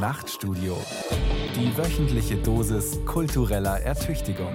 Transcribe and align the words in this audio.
Nachtstudio. 0.00 0.78
Die 1.54 1.76
wöchentliche 1.76 2.38
Dosis 2.38 3.04
kultureller 3.04 3.80
Ertüchtigung. 3.80 4.54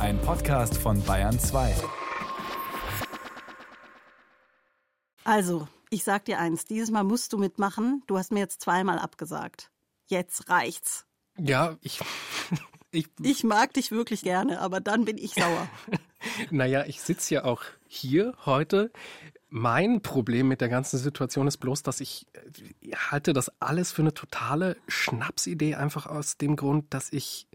Ein 0.00 0.20
Podcast 0.20 0.76
von 0.76 1.00
Bayern 1.04 1.38
2. 1.38 1.76
Also, 5.22 5.68
ich 5.90 6.02
sag 6.02 6.24
dir 6.24 6.40
eins, 6.40 6.64
dieses 6.64 6.90
Mal 6.90 7.04
musst 7.04 7.32
du 7.32 7.38
mitmachen. 7.38 8.02
Du 8.08 8.18
hast 8.18 8.32
mir 8.32 8.40
jetzt 8.40 8.62
zweimal 8.62 8.98
abgesagt. 8.98 9.70
Jetzt 10.08 10.50
reicht's. 10.50 11.06
Ja, 11.38 11.76
ich. 11.82 12.00
Ich, 12.92 13.06
ich 13.22 13.44
mag 13.44 13.72
dich 13.74 13.92
wirklich 13.92 14.22
gerne, 14.22 14.60
aber 14.60 14.80
dann 14.80 15.04
bin 15.04 15.16
ich 15.16 15.34
sauer. 15.34 15.68
naja, 16.50 16.86
ich 16.86 17.00
sitze 17.00 17.34
ja 17.34 17.44
auch 17.44 17.62
hier 17.86 18.34
heute. 18.44 18.90
Mein 19.50 20.00
Problem 20.00 20.48
mit 20.48 20.60
der 20.60 20.68
ganzen 20.68 20.98
Situation 20.98 21.46
ist 21.46 21.58
bloß, 21.58 21.82
dass 21.82 22.00
ich 22.00 22.26
äh, 22.32 22.92
halte 22.94 23.32
das 23.32 23.50
alles 23.60 23.92
für 23.92 24.02
eine 24.02 24.14
totale 24.14 24.76
Schnapsidee, 24.86 25.74
einfach 25.74 26.06
aus 26.06 26.36
dem 26.36 26.56
Grund, 26.56 26.94
dass 26.94 27.12
ich 27.12 27.46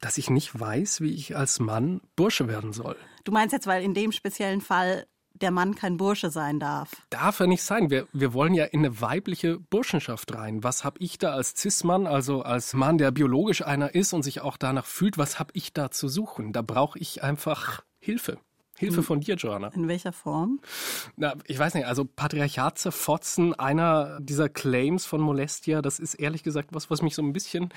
dass 0.00 0.18
ich 0.18 0.30
nicht 0.30 0.58
weiß, 0.58 1.00
wie 1.00 1.14
ich 1.14 1.36
als 1.36 1.60
Mann 1.60 2.00
Bursche 2.16 2.48
werden 2.48 2.72
soll. 2.72 2.96
Du 3.24 3.30
meinst 3.30 3.52
jetzt, 3.52 3.68
weil 3.68 3.84
in 3.84 3.94
dem 3.94 4.10
speziellen 4.10 4.60
Fall 4.60 5.06
der 5.34 5.50
Mann 5.50 5.74
kein 5.74 5.96
Bursche 5.96 6.30
sein 6.30 6.60
darf. 6.60 6.90
Darf 7.10 7.40
er 7.40 7.46
nicht 7.46 7.62
sein. 7.62 7.90
Wir, 7.90 8.06
wir 8.12 8.32
wollen 8.32 8.54
ja 8.54 8.64
in 8.64 8.80
eine 8.80 9.00
weibliche 9.00 9.58
Burschenschaft 9.58 10.34
rein. 10.34 10.62
Was 10.62 10.84
habe 10.84 10.98
ich 11.00 11.18
da 11.18 11.32
als 11.32 11.54
Cis-Mann, 11.56 12.06
also 12.06 12.42
als 12.42 12.74
Mann, 12.74 12.98
der 12.98 13.10
biologisch 13.10 13.62
einer 13.62 13.94
ist 13.94 14.12
und 14.12 14.22
sich 14.22 14.40
auch 14.40 14.56
danach 14.56 14.86
fühlt, 14.86 15.18
was 15.18 15.38
habe 15.38 15.50
ich 15.54 15.72
da 15.72 15.90
zu 15.90 16.08
suchen? 16.08 16.52
Da 16.52 16.62
brauche 16.62 16.98
ich 16.98 17.22
einfach 17.22 17.82
Hilfe. 17.98 18.38
Hilfe 18.82 19.02
von 19.02 19.20
dir, 19.20 19.36
Joanna. 19.36 19.68
In 19.68 19.88
welcher 19.88 20.12
Form? 20.12 20.60
Na, 21.16 21.34
ich 21.46 21.58
weiß 21.58 21.74
nicht, 21.74 21.86
also 21.86 22.04
Patriarchat 22.04 22.78
zerfotzen, 22.78 23.54
einer 23.54 24.18
dieser 24.20 24.48
Claims 24.48 25.06
von 25.06 25.20
Molestia, 25.20 25.82
das 25.82 25.98
ist 25.98 26.14
ehrlich 26.14 26.42
gesagt 26.42 26.70
was, 26.72 26.90
was 26.90 27.02
mich 27.02 27.14
so 27.14 27.22
ein 27.22 27.32
bisschen 27.32 27.70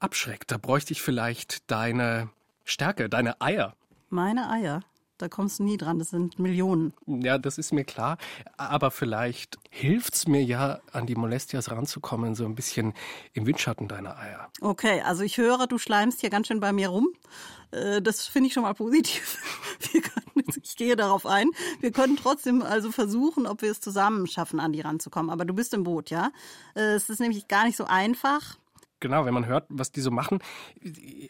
abschreckt. 0.00 0.50
Da 0.50 0.58
bräuchte 0.58 0.92
ich 0.92 1.02
vielleicht 1.02 1.70
deine 1.70 2.30
Stärke, 2.64 3.08
deine 3.08 3.40
Eier. 3.40 3.74
Meine 4.10 4.50
Eier? 4.50 4.82
Da 5.22 5.28
kommst 5.28 5.60
du 5.60 5.62
nie 5.62 5.76
dran, 5.76 6.00
das 6.00 6.10
sind 6.10 6.40
Millionen. 6.40 6.94
Ja, 7.06 7.38
das 7.38 7.56
ist 7.56 7.72
mir 7.72 7.84
klar. 7.84 8.18
Aber 8.56 8.90
vielleicht 8.90 9.56
hilft 9.70 10.14
es 10.14 10.26
mir 10.26 10.42
ja, 10.42 10.80
an 10.90 11.06
die 11.06 11.14
Molestias 11.14 11.70
ranzukommen, 11.70 12.34
so 12.34 12.44
ein 12.44 12.56
bisschen 12.56 12.92
im 13.32 13.46
Windschatten 13.46 13.86
deiner 13.86 14.18
Eier. 14.18 14.48
Okay, 14.60 15.00
also 15.02 15.22
ich 15.22 15.38
höre, 15.38 15.68
du 15.68 15.78
schleimst 15.78 16.22
hier 16.22 16.28
ganz 16.28 16.48
schön 16.48 16.58
bei 16.58 16.72
mir 16.72 16.88
rum. 16.88 17.06
Äh, 17.70 18.02
das 18.02 18.26
finde 18.26 18.48
ich 18.48 18.52
schon 18.52 18.64
mal 18.64 18.74
positiv. 18.74 19.38
ich 20.60 20.74
gehe 20.74 20.96
darauf 20.96 21.24
ein. 21.24 21.50
Wir 21.78 21.92
können 21.92 22.16
trotzdem 22.16 22.60
also 22.60 22.90
versuchen, 22.90 23.46
ob 23.46 23.62
wir 23.62 23.70
es 23.70 23.80
zusammen 23.80 24.26
schaffen, 24.26 24.58
an 24.58 24.72
die 24.72 24.80
ranzukommen. 24.80 25.30
Aber 25.30 25.44
du 25.44 25.54
bist 25.54 25.72
im 25.72 25.84
Boot, 25.84 26.10
ja? 26.10 26.32
Äh, 26.74 26.94
es 26.94 27.08
ist 27.08 27.20
nämlich 27.20 27.46
gar 27.46 27.64
nicht 27.64 27.76
so 27.76 27.84
einfach. 27.84 28.56
Genau, 29.02 29.24
wenn 29.26 29.34
man 29.34 29.46
hört, 29.46 29.66
was 29.68 29.90
die 29.90 30.00
so 30.00 30.12
machen. 30.12 30.38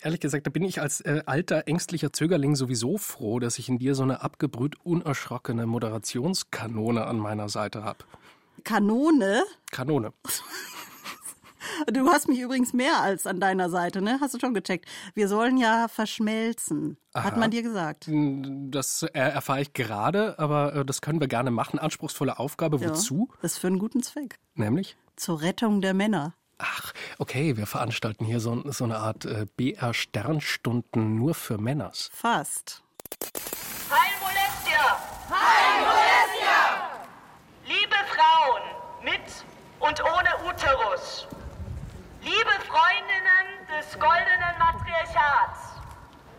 Ehrlich 0.02 0.20
gesagt, 0.20 0.46
da 0.46 0.50
bin 0.50 0.62
ich 0.62 0.82
als 0.82 1.00
äh, 1.00 1.22
alter, 1.24 1.66
ängstlicher 1.66 2.12
Zögerling 2.12 2.54
sowieso 2.54 2.98
froh, 2.98 3.38
dass 3.38 3.58
ich 3.58 3.70
in 3.70 3.78
dir 3.78 3.94
so 3.94 4.02
eine 4.02 4.20
abgebrüht 4.20 4.76
unerschrockene 4.84 5.66
Moderationskanone 5.66 7.06
an 7.06 7.16
meiner 7.16 7.48
Seite 7.48 7.82
habe. 7.82 8.04
Kanone? 8.62 9.44
Kanone. 9.70 10.12
Du 11.90 12.08
hast 12.08 12.28
mich 12.28 12.40
übrigens 12.40 12.74
mehr 12.74 13.00
als 13.00 13.26
an 13.26 13.40
deiner 13.40 13.70
Seite, 13.70 14.02
ne? 14.02 14.18
Hast 14.20 14.34
du 14.34 14.38
schon 14.38 14.52
gecheckt. 14.52 14.84
Wir 15.14 15.28
sollen 15.28 15.56
ja 15.56 15.88
verschmelzen. 15.88 16.98
Aha. 17.14 17.24
Hat 17.24 17.36
man 17.38 17.50
dir 17.52 17.62
gesagt? 17.62 18.10
Das 18.10 19.02
erfahre 19.02 19.62
ich 19.62 19.72
gerade, 19.72 20.38
aber 20.38 20.74
äh, 20.74 20.84
das 20.84 21.00
können 21.00 21.20
wir 21.20 21.28
gerne 21.28 21.50
machen. 21.50 21.78
Anspruchsvolle 21.78 22.38
Aufgabe. 22.38 22.84
Wozu? 22.84 23.28
Ja, 23.30 23.38
das 23.40 23.52
ist 23.52 23.58
für 23.58 23.68
einen 23.68 23.78
guten 23.78 24.02
Zweck. 24.02 24.38
Nämlich? 24.56 24.96
Zur 25.16 25.40
Rettung 25.40 25.80
der 25.80 25.94
Männer. 25.94 26.34
Ach, 26.62 26.92
okay, 27.18 27.56
wir 27.56 27.66
veranstalten 27.66 28.24
hier 28.24 28.38
so, 28.38 28.62
so 28.70 28.84
eine 28.84 28.98
Art 28.98 29.24
äh, 29.24 29.46
BR-Sternstunden 29.56 31.16
nur 31.16 31.34
für 31.34 31.58
Männers. 31.58 32.10
Fast. 32.14 32.84
Heil 33.90 34.12
Molestia! 34.20 34.96
Heil 35.28 35.80
Molestia! 35.80 36.90
Liebe 37.66 37.96
Frauen 38.14 38.62
mit 39.02 39.44
und 39.80 40.00
ohne 40.04 40.30
Uterus, 40.48 41.26
liebe 42.22 42.54
Freundinnen 42.68 43.66
des 43.76 43.98
goldenen 43.98 44.56
Matriarchats, 44.58 45.80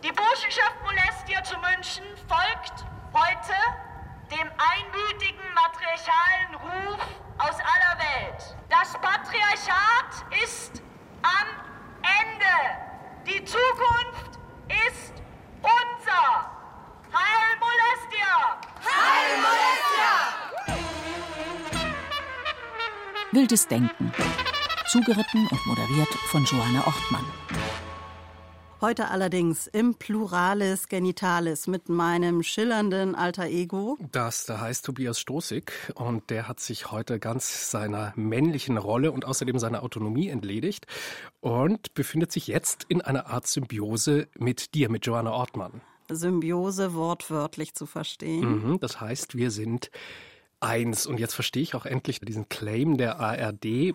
die 0.02 0.12
Burschenschaft 0.12 0.76
Molestia 0.82 1.44
zu 1.44 1.56
München 1.58 2.04
folgt 2.26 2.84
heute 3.12 3.54
dem 4.34 4.50
einmütigen 4.58 5.46
matriarchalen 5.54 6.54
Ruf 6.54 7.00
aus 7.38 7.56
aller 7.60 7.98
Welt. 7.98 8.56
Das 8.68 8.92
Patriarchat 8.94 10.24
ist 10.42 10.82
am 11.22 11.46
Ende. 12.02 12.54
Die 13.26 13.44
Zukunft 13.44 14.38
ist 14.88 15.12
unser. 15.62 16.50
Heil 17.12 17.56
Molestia! 17.60 18.58
Heil 18.84 19.36
Molestia! 19.38 20.12
Wildes 23.30 23.68
Denken. 23.68 24.12
Zugeritten 24.88 25.46
und 25.50 25.66
moderiert 25.66 26.12
von 26.30 26.44
Johanna 26.44 26.86
Ortmann. 26.86 27.24
Heute 28.84 29.08
allerdings 29.08 29.66
im 29.66 29.94
Pluralis 29.94 30.88
Genitalis 30.88 31.68
mit 31.68 31.88
meinem 31.88 32.42
schillernden 32.42 33.14
alter 33.14 33.46
Ego. 33.46 33.96
Das, 34.12 34.44
da 34.44 34.60
heißt 34.60 34.84
Tobias 34.84 35.18
Stoßig 35.18 35.72
und 35.94 36.28
der 36.28 36.48
hat 36.48 36.60
sich 36.60 36.90
heute 36.92 37.18
ganz 37.18 37.70
seiner 37.70 38.12
männlichen 38.14 38.76
Rolle 38.76 39.10
und 39.10 39.24
außerdem 39.24 39.58
seiner 39.58 39.82
Autonomie 39.84 40.28
entledigt 40.28 40.86
und 41.40 41.94
befindet 41.94 42.30
sich 42.30 42.46
jetzt 42.46 42.84
in 42.88 43.00
einer 43.00 43.28
Art 43.28 43.46
Symbiose 43.46 44.28
mit 44.38 44.74
dir, 44.74 44.90
mit 44.90 45.06
Joanna 45.06 45.32
Ortmann. 45.32 45.80
Symbiose 46.10 46.92
wortwörtlich 46.92 47.74
zu 47.74 47.86
verstehen. 47.86 48.68
Mhm, 48.68 48.80
das 48.80 49.00
heißt, 49.00 49.34
wir 49.34 49.50
sind 49.50 49.90
eins. 50.64 51.06
Und 51.06 51.20
jetzt 51.20 51.34
verstehe 51.34 51.62
ich 51.62 51.74
auch 51.74 51.86
endlich 51.86 52.20
diesen 52.20 52.48
Claim 52.48 52.96
der 52.96 53.20
ARD. 53.20 53.94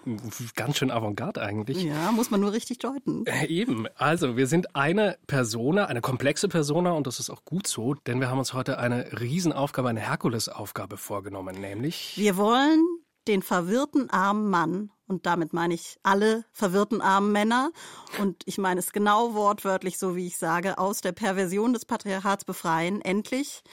Ganz 0.55 0.77
schön 0.77 0.91
avantgarde 0.91 1.41
eigentlich. 1.41 1.83
Ja, 1.83 2.11
muss 2.11 2.31
man 2.31 2.39
nur 2.39 2.53
richtig 2.53 2.79
deuten. 2.79 3.25
Äh, 3.25 3.47
eben. 3.47 3.87
Also, 3.95 4.37
wir 4.37 4.47
sind 4.47 4.75
eine 4.75 5.17
Persona, 5.27 5.85
eine 5.85 6.01
komplexe 6.01 6.47
Persona 6.47 6.91
und 6.91 7.07
das 7.07 7.19
ist 7.19 7.29
auch 7.29 7.43
gut 7.43 7.67
so, 7.67 7.93
denn 7.93 8.19
wir 8.19 8.29
haben 8.29 8.39
uns 8.39 8.53
heute 8.53 8.79
eine 8.79 9.19
Riesenaufgabe, 9.19 9.89
eine 9.89 10.01
Herkulesaufgabe 10.01 10.97
vorgenommen, 10.97 11.59
nämlich. 11.59 12.13
Wir 12.17 12.37
wollen 12.37 12.85
den 13.27 13.41
verwirrten 13.41 14.09
armen 14.09 14.49
Mann 14.49 14.91
und 15.09 15.25
damit 15.25 15.53
meine 15.53 15.73
ich 15.73 15.97
alle 16.03 16.45
verwirrten 16.51 17.01
armen 17.01 17.31
Männer. 17.31 17.71
Und 18.19 18.43
ich 18.45 18.57
meine 18.57 18.79
es 18.79 18.91
genau 18.91 19.33
wortwörtlich 19.33 19.97
so, 19.97 20.15
wie 20.15 20.27
ich 20.27 20.37
sage, 20.37 20.77
aus 20.77 21.01
der 21.01 21.11
Perversion 21.11 21.73
des 21.73 21.85
Patriarchats 21.85 22.45
befreien, 22.45 23.01
endlich. 23.01 23.63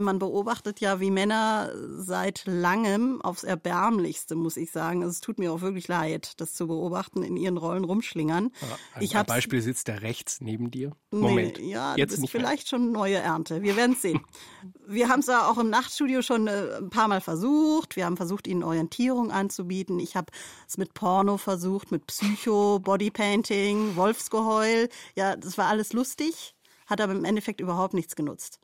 Man 0.00 0.20
beobachtet 0.20 0.78
ja, 0.78 1.00
wie 1.00 1.10
Männer 1.10 1.72
seit 1.96 2.44
langem 2.46 3.20
aufs 3.20 3.42
Erbärmlichste, 3.42 4.36
muss 4.36 4.56
ich 4.56 4.70
sagen. 4.70 5.02
Also 5.02 5.10
es 5.10 5.20
tut 5.20 5.40
mir 5.40 5.52
auch 5.52 5.60
wirklich 5.60 5.88
leid, 5.88 6.34
das 6.36 6.54
zu 6.54 6.68
beobachten, 6.68 7.24
in 7.24 7.36
ihren 7.36 7.56
Rollen 7.56 7.82
rumschlingern. 7.82 8.52
Ein 8.94 9.02
ich 9.02 9.14
Beispiel 9.14 9.60
sitzt 9.60 9.88
der 9.88 10.02
rechts 10.02 10.40
neben 10.40 10.70
dir. 10.70 10.92
Moment. 11.10 11.58
Nee, 11.58 11.72
ja, 11.72 11.96
jetzt 11.96 12.12
das 12.12 12.20
ist 12.20 12.30
vielleicht 12.30 12.70
mehr. 12.70 12.78
schon 12.80 12.92
neue 12.92 13.16
Ernte. 13.16 13.62
Wir 13.62 13.74
werden 13.76 13.94
es 13.94 14.02
sehen. 14.02 14.20
Wir 14.86 15.08
haben 15.08 15.20
es 15.20 15.26
ja 15.26 15.50
auch 15.50 15.58
im 15.58 15.68
Nachtstudio 15.68 16.22
schon 16.22 16.46
äh, 16.46 16.78
ein 16.78 16.90
paar 16.90 17.08
Mal 17.08 17.20
versucht. 17.20 17.96
Wir 17.96 18.06
haben 18.06 18.16
versucht, 18.16 18.46
ihnen 18.46 18.62
Orientierung 18.62 19.30
anzubieten. 19.30 19.98
Ich 19.98 20.16
habe 20.16 20.32
es 20.66 20.78
mit 20.78 20.94
Porno 20.94 21.36
versucht, 21.36 21.90
mit 21.90 22.06
Psycho, 22.06 22.78
Bodypainting, 22.78 23.96
Wolfsgeheul. 23.96 24.88
Ja, 25.14 25.36
das 25.36 25.58
war 25.58 25.66
alles 25.66 25.92
lustig 25.92 26.54
hat 26.88 27.00
aber 27.00 27.12
im 27.12 27.24
Endeffekt 27.24 27.60
überhaupt 27.60 27.94
nichts 27.94 28.16
genutzt. 28.16 28.58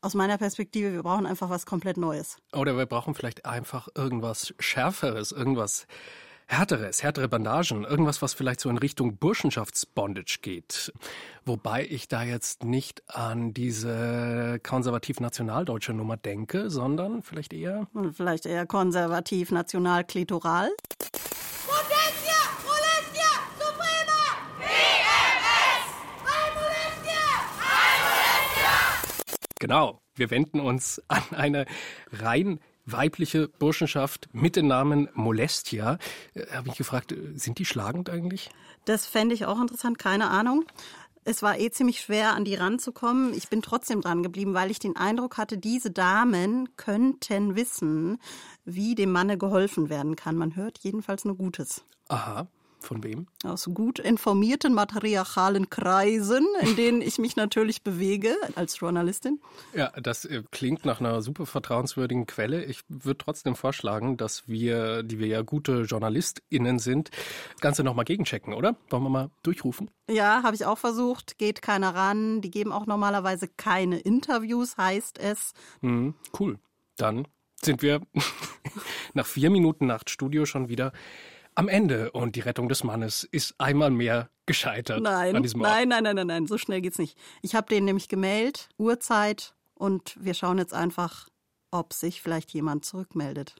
Aus 0.00 0.14
meiner 0.14 0.38
Perspektive, 0.38 0.92
wir 0.92 1.02
brauchen 1.02 1.26
einfach 1.26 1.50
was 1.50 1.66
komplett 1.66 1.96
Neues. 1.96 2.36
Oder 2.52 2.76
wir 2.76 2.86
brauchen 2.86 3.14
vielleicht 3.14 3.46
einfach 3.46 3.88
irgendwas 3.96 4.54
Schärferes, 4.60 5.32
irgendwas 5.32 5.88
Härteres, 6.46 7.02
härtere 7.04 7.28
Bandagen, 7.28 7.84
irgendwas, 7.84 8.22
was 8.22 8.34
vielleicht 8.34 8.58
so 8.58 8.68
in 8.70 8.76
Richtung 8.76 9.18
Burschenschaftsbondage 9.18 10.40
geht. 10.42 10.92
Wobei 11.44 11.86
ich 11.88 12.08
da 12.08 12.24
jetzt 12.24 12.64
nicht 12.64 13.04
an 13.08 13.54
diese 13.54 14.58
konservativ-nationaldeutsche 14.60 15.92
Nummer 15.92 16.16
denke, 16.16 16.68
sondern 16.68 17.22
vielleicht 17.22 17.52
eher. 17.52 17.86
Vielleicht 18.14 18.46
eher 18.46 18.66
konservativ-national-klitoral. 18.66 20.70
Genau, 29.60 30.00
wir 30.14 30.30
wenden 30.30 30.58
uns 30.58 31.00
an 31.08 31.22
eine 31.30 31.66
rein 32.10 32.58
weibliche 32.86 33.46
Burschenschaft 33.46 34.28
mit 34.32 34.56
dem 34.56 34.66
Namen 34.66 35.08
Molestia. 35.14 35.98
Äh, 36.34 36.46
Habe 36.52 36.70
ich 36.70 36.76
gefragt, 36.76 37.12
äh, 37.12 37.36
sind 37.36 37.58
die 37.58 37.66
schlagend 37.66 38.10
eigentlich? 38.10 38.50
Das 38.86 39.06
fände 39.06 39.34
ich 39.34 39.44
auch 39.44 39.60
interessant, 39.60 39.98
keine 39.98 40.30
Ahnung. 40.30 40.64
Es 41.24 41.42
war 41.42 41.58
eh 41.58 41.70
ziemlich 41.70 42.00
schwer, 42.00 42.32
an 42.32 42.46
die 42.46 42.54
ranzukommen. 42.54 43.34
Ich 43.34 43.48
bin 43.48 43.60
trotzdem 43.60 44.00
dran 44.00 44.22
geblieben, 44.22 44.54
weil 44.54 44.70
ich 44.70 44.78
den 44.78 44.96
Eindruck 44.96 45.36
hatte, 45.36 45.58
diese 45.58 45.90
Damen 45.90 46.74
könnten 46.76 47.54
wissen, 47.54 48.18
wie 48.64 48.94
dem 48.94 49.12
Manne 49.12 49.36
geholfen 49.36 49.90
werden 49.90 50.16
kann. 50.16 50.36
Man 50.36 50.56
hört 50.56 50.78
jedenfalls 50.78 51.26
nur 51.26 51.36
Gutes. 51.36 51.84
Aha. 52.08 52.48
Von 52.80 53.04
wem? 53.04 53.26
Aus 53.44 53.68
gut 53.74 53.98
informierten 53.98 54.72
matriarchalen 54.72 55.68
Kreisen, 55.68 56.46
in 56.62 56.76
denen 56.76 57.02
ich 57.02 57.18
mich 57.18 57.36
natürlich 57.36 57.82
bewege 57.82 58.34
als 58.54 58.80
Journalistin. 58.80 59.40
Ja, 59.74 59.92
das 60.00 60.24
äh, 60.24 60.42
klingt 60.50 60.86
nach 60.86 60.98
einer 60.98 61.20
super 61.20 61.44
vertrauenswürdigen 61.44 62.26
Quelle. 62.26 62.64
Ich 62.64 62.80
würde 62.88 63.18
trotzdem 63.18 63.54
vorschlagen, 63.54 64.16
dass 64.16 64.48
wir, 64.48 65.02
die 65.02 65.18
wir 65.18 65.26
ja 65.26 65.42
gute 65.42 65.82
JournalistInnen 65.82 66.78
sind, 66.78 67.10
das 67.52 67.60
Ganze 67.60 67.84
nochmal 67.84 68.06
gegenchecken, 68.06 68.54
oder? 68.54 68.76
Wollen 68.88 69.02
wir 69.02 69.10
mal 69.10 69.30
durchrufen? 69.42 69.90
Ja, 70.08 70.42
habe 70.42 70.56
ich 70.56 70.64
auch 70.64 70.78
versucht. 70.78 71.38
Geht 71.38 71.60
keiner 71.60 71.94
ran. 71.94 72.40
Die 72.40 72.50
geben 72.50 72.72
auch 72.72 72.86
normalerweise 72.86 73.46
keine 73.46 74.00
Interviews, 74.00 74.76
heißt 74.78 75.18
es. 75.18 75.52
Hm, 75.82 76.14
cool. 76.38 76.58
Dann 76.96 77.28
sind 77.62 77.82
wir 77.82 78.00
nach 79.14 79.26
vier 79.26 79.50
Minuten 79.50 79.86
Nachtstudio 79.86 80.46
schon 80.46 80.68
wieder 80.68 80.92
am 81.54 81.68
Ende 81.68 82.10
und 82.12 82.36
die 82.36 82.40
Rettung 82.40 82.68
des 82.68 82.84
Mannes 82.84 83.24
ist 83.24 83.54
einmal 83.58 83.90
mehr 83.90 84.28
gescheitert. 84.46 85.02
Nein, 85.02 85.36
an 85.36 85.42
diesem 85.42 85.60
nein, 85.60 85.88
nein, 85.88 86.04
nein, 86.04 86.16
nein, 86.16 86.26
nein, 86.26 86.46
so 86.46 86.58
schnell 86.58 86.80
geht's 86.80 86.98
nicht. 86.98 87.16
Ich 87.42 87.54
habe 87.54 87.66
den 87.68 87.84
nämlich 87.84 88.08
gemeldet, 88.08 88.68
Uhrzeit 88.78 89.54
und 89.74 90.16
wir 90.20 90.34
schauen 90.34 90.58
jetzt 90.58 90.74
einfach, 90.74 91.28
ob 91.70 91.92
sich 91.92 92.20
vielleicht 92.22 92.50
jemand 92.52 92.84
zurückmeldet. 92.84 93.54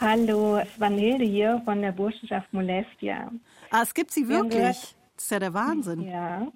Hallo, 0.00 0.62
Vanilde 0.76 1.24
hier 1.24 1.60
von 1.64 1.82
der 1.82 1.90
Burschenschaft 1.90 2.52
Molestia. 2.52 3.32
Ah, 3.70 3.82
es 3.82 3.92
gibt 3.92 4.12
sie 4.12 4.28
wirklich. 4.28 4.94
Das 5.16 5.24
ist 5.24 5.30
ja 5.32 5.40
der 5.40 5.54
Wahnsinn. 5.54 6.02
Ja, 6.02 6.46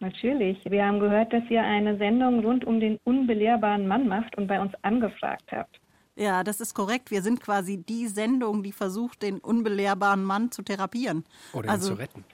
natürlich. 0.00 0.62
Wir 0.66 0.84
haben 0.84 1.00
gehört, 1.00 1.32
dass 1.32 1.42
ihr 1.48 1.62
eine 1.62 1.96
Sendung 1.96 2.40
rund 2.40 2.66
um 2.66 2.80
den 2.80 2.98
unbelehrbaren 3.04 3.88
Mann 3.88 4.08
macht 4.08 4.36
und 4.36 4.46
bei 4.46 4.60
uns 4.60 4.74
angefragt 4.82 5.50
habt. 5.50 5.80
Ja, 6.16 6.44
das 6.44 6.60
ist 6.60 6.74
korrekt. 6.74 7.10
Wir 7.10 7.22
sind 7.22 7.40
quasi 7.40 7.78
die 7.78 8.06
Sendung, 8.06 8.62
die 8.62 8.72
versucht, 8.72 9.22
den 9.22 9.38
unbelehrbaren 9.38 10.24
Mann 10.24 10.50
zu 10.50 10.62
therapieren. 10.62 11.24
Oder 11.52 11.70
also, 11.70 11.92
ihn 11.92 11.96
zu 11.96 12.00
retten. 12.02 12.24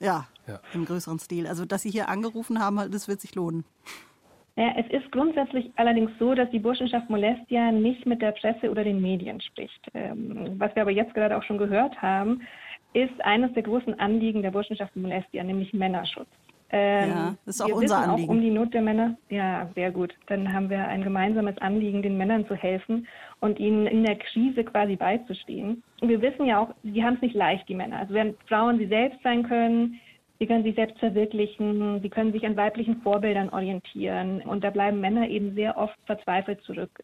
Ja, 0.00 0.26
Ja. 0.46 0.60
im 0.74 0.84
größeren 0.84 1.18
Stil. 1.18 1.46
Also, 1.46 1.64
dass 1.64 1.82
Sie 1.82 1.90
hier 1.90 2.08
angerufen 2.08 2.60
haben, 2.60 2.76
das 2.90 3.08
wird 3.08 3.20
sich 3.20 3.34
lohnen. 3.34 3.64
Ja, 4.56 4.72
es 4.78 4.86
ist 4.90 5.12
grundsätzlich 5.12 5.70
allerdings 5.76 6.10
so, 6.18 6.34
dass 6.34 6.50
die 6.50 6.58
Burschenschaft 6.58 7.10
Molestia 7.10 7.72
nicht 7.72 8.06
mit 8.06 8.22
der 8.22 8.32
Presse 8.32 8.70
oder 8.70 8.84
den 8.84 9.02
Medien 9.02 9.38
spricht. 9.42 9.86
Ähm, 9.92 10.54
was 10.58 10.74
wir 10.74 10.82
aber 10.82 10.90
jetzt 10.92 11.12
gerade 11.12 11.36
auch 11.36 11.42
schon 11.42 11.58
gehört 11.58 12.00
haben, 12.00 12.40
ist 12.94 13.20
eines 13.22 13.52
der 13.52 13.64
großen 13.64 13.98
Anliegen 14.00 14.40
der 14.40 14.50
Burschenschaft 14.52 14.96
Molestia, 14.96 15.44
nämlich 15.44 15.74
Männerschutz. 15.74 16.28
Ähm, 16.70 17.10
Ja, 17.10 17.34
das 17.44 17.56
ist 17.56 17.60
auch 17.62 17.68
wir 17.68 17.76
unser 17.76 17.98
wissen 18.00 18.10
Anliegen. 18.10 18.28
Auch 18.28 18.32
um 18.32 18.40
die 18.40 18.50
Not 18.50 18.74
der 18.74 18.82
Männer. 18.82 19.16
Ja, 19.28 19.68
sehr 19.74 19.90
gut. 19.90 20.14
Dann 20.26 20.52
haben 20.52 20.68
wir 20.68 20.86
ein 20.88 21.02
gemeinsames 21.02 21.56
Anliegen, 21.58 22.02
den 22.02 22.16
Männern 22.16 22.46
zu 22.46 22.54
helfen 22.54 23.06
und 23.40 23.58
ihnen 23.58 23.86
in 23.86 24.04
der 24.04 24.16
Krise 24.16 24.64
quasi 24.64 24.96
beizustehen. 24.96 25.82
Und 26.00 26.08
wir 26.08 26.20
wissen 26.20 26.46
ja 26.46 26.58
auch, 26.58 26.74
die 26.82 27.04
haben 27.04 27.14
es 27.14 27.22
nicht 27.22 27.34
leicht, 27.34 27.68
die 27.68 27.74
Männer. 27.74 27.98
Also 27.98 28.14
während 28.14 28.36
Frauen 28.48 28.78
sie 28.78 28.86
selbst 28.86 29.22
sein 29.22 29.44
können, 29.44 30.00
sie 30.38 30.46
können 30.46 30.64
sich 30.64 30.74
selbst 30.74 30.98
verwirklichen, 30.98 32.00
sie 32.02 32.08
können 32.10 32.32
sich 32.32 32.44
an 32.44 32.56
weiblichen 32.56 33.00
Vorbildern 33.02 33.50
orientieren. 33.50 34.40
Und 34.42 34.64
da 34.64 34.70
bleiben 34.70 35.00
Männer 35.00 35.28
eben 35.28 35.54
sehr 35.54 35.76
oft 35.76 35.96
verzweifelt 36.06 36.60
zurück 36.62 37.00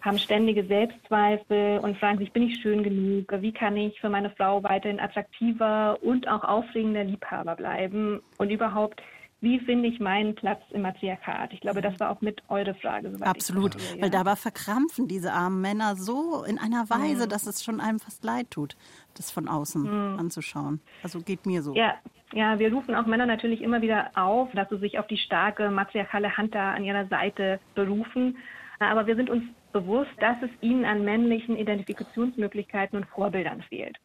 haben 0.00 0.18
ständige 0.18 0.64
Selbstzweifel 0.64 1.78
und 1.80 1.98
fragen 1.98 2.18
sich, 2.18 2.32
bin 2.32 2.44
ich 2.44 2.60
schön 2.62 2.82
genug? 2.82 3.32
Wie 3.40 3.52
kann 3.52 3.76
ich 3.76 4.00
für 4.00 4.08
meine 4.08 4.30
Frau 4.30 4.62
weiterhin 4.62 5.00
attraktiver 5.00 5.98
und 6.02 6.26
auch 6.28 6.44
aufregender 6.44 7.04
Liebhaber 7.04 7.56
bleiben? 7.56 8.20
Und 8.38 8.50
überhaupt, 8.50 9.02
wie 9.42 9.58
finde 9.58 9.88
ich 9.88 10.00
meinen 10.00 10.34
Platz 10.34 10.60
im 10.70 10.82
Matriarchat? 10.82 11.52
Ich 11.52 11.60
glaube, 11.60 11.80
das 11.80 11.98
war 11.98 12.10
auch 12.10 12.20
mit 12.20 12.42
eure 12.48 12.74
Frage. 12.74 13.12
Absolut. 13.20 13.72
verstehe, 13.72 13.96
ja. 13.96 14.02
Weil 14.02 14.10
dabei 14.10 14.36
verkrampfen 14.36 15.08
diese 15.08 15.32
armen 15.32 15.60
Männer 15.60 15.96
so 15.96 16.44
in 16.44 16.58
einer 16.58 16.88
Weise, 16.90 17.26
dass 17.26 17.46
es 17.46 17.64
schon 17.64 17.80
einem 17.80 18.00
fast 18.00 18.22
leid 18.24 18.50
tut, 18.50 18.76
das 19.14 19.30
von 19.30 19.48
außen 19.48 20.18
anzuschauen. 20.18 20.80
Also 21.02 21.20
geht 21.20 21.46
mir 21.46 21.62
so. 21.62 21.74
Ja, 21.74 21.94
ja, 22.32 22.58
wir 22.58 22.72
rufen 22.72 22.94
auch 22.94 23.06
Männer 23.06 23.26
natürlich 23.26 23.60
immer 23.60 23.82
wieder 23.82 24.10
auf, 24.14 24.50
dass 24.52 24.68
sie 24.68 24.78
sich 24.78 24.98
auf 24.98 25.06
die 25.06 25.18
starke 25.18 25.70
matriarchale 25.70 26.36
Hand 26.36 26.54
da 26.54 26.74
an 26.74 26.84
ihrer 26.84 27.06
Seite 27.06 27.60
berufen. 27.74 28.36
Aber 28.78 29.06
wir 29.06 29.16
sind 29.16 29.30
uns 29.30 29.42
bewusst, 29.72 30.10
dass 30.18 30.36
es 30.42 30.50
ihnen 30.60 30.84
an 30.84 31.04
männlichen 31.04 31.56
Identifikationsmöglichkeiten 31.56 32.98
und 32.98 33.06
Vorbildern 33.06 33.62
fehlt. 33.62 33.96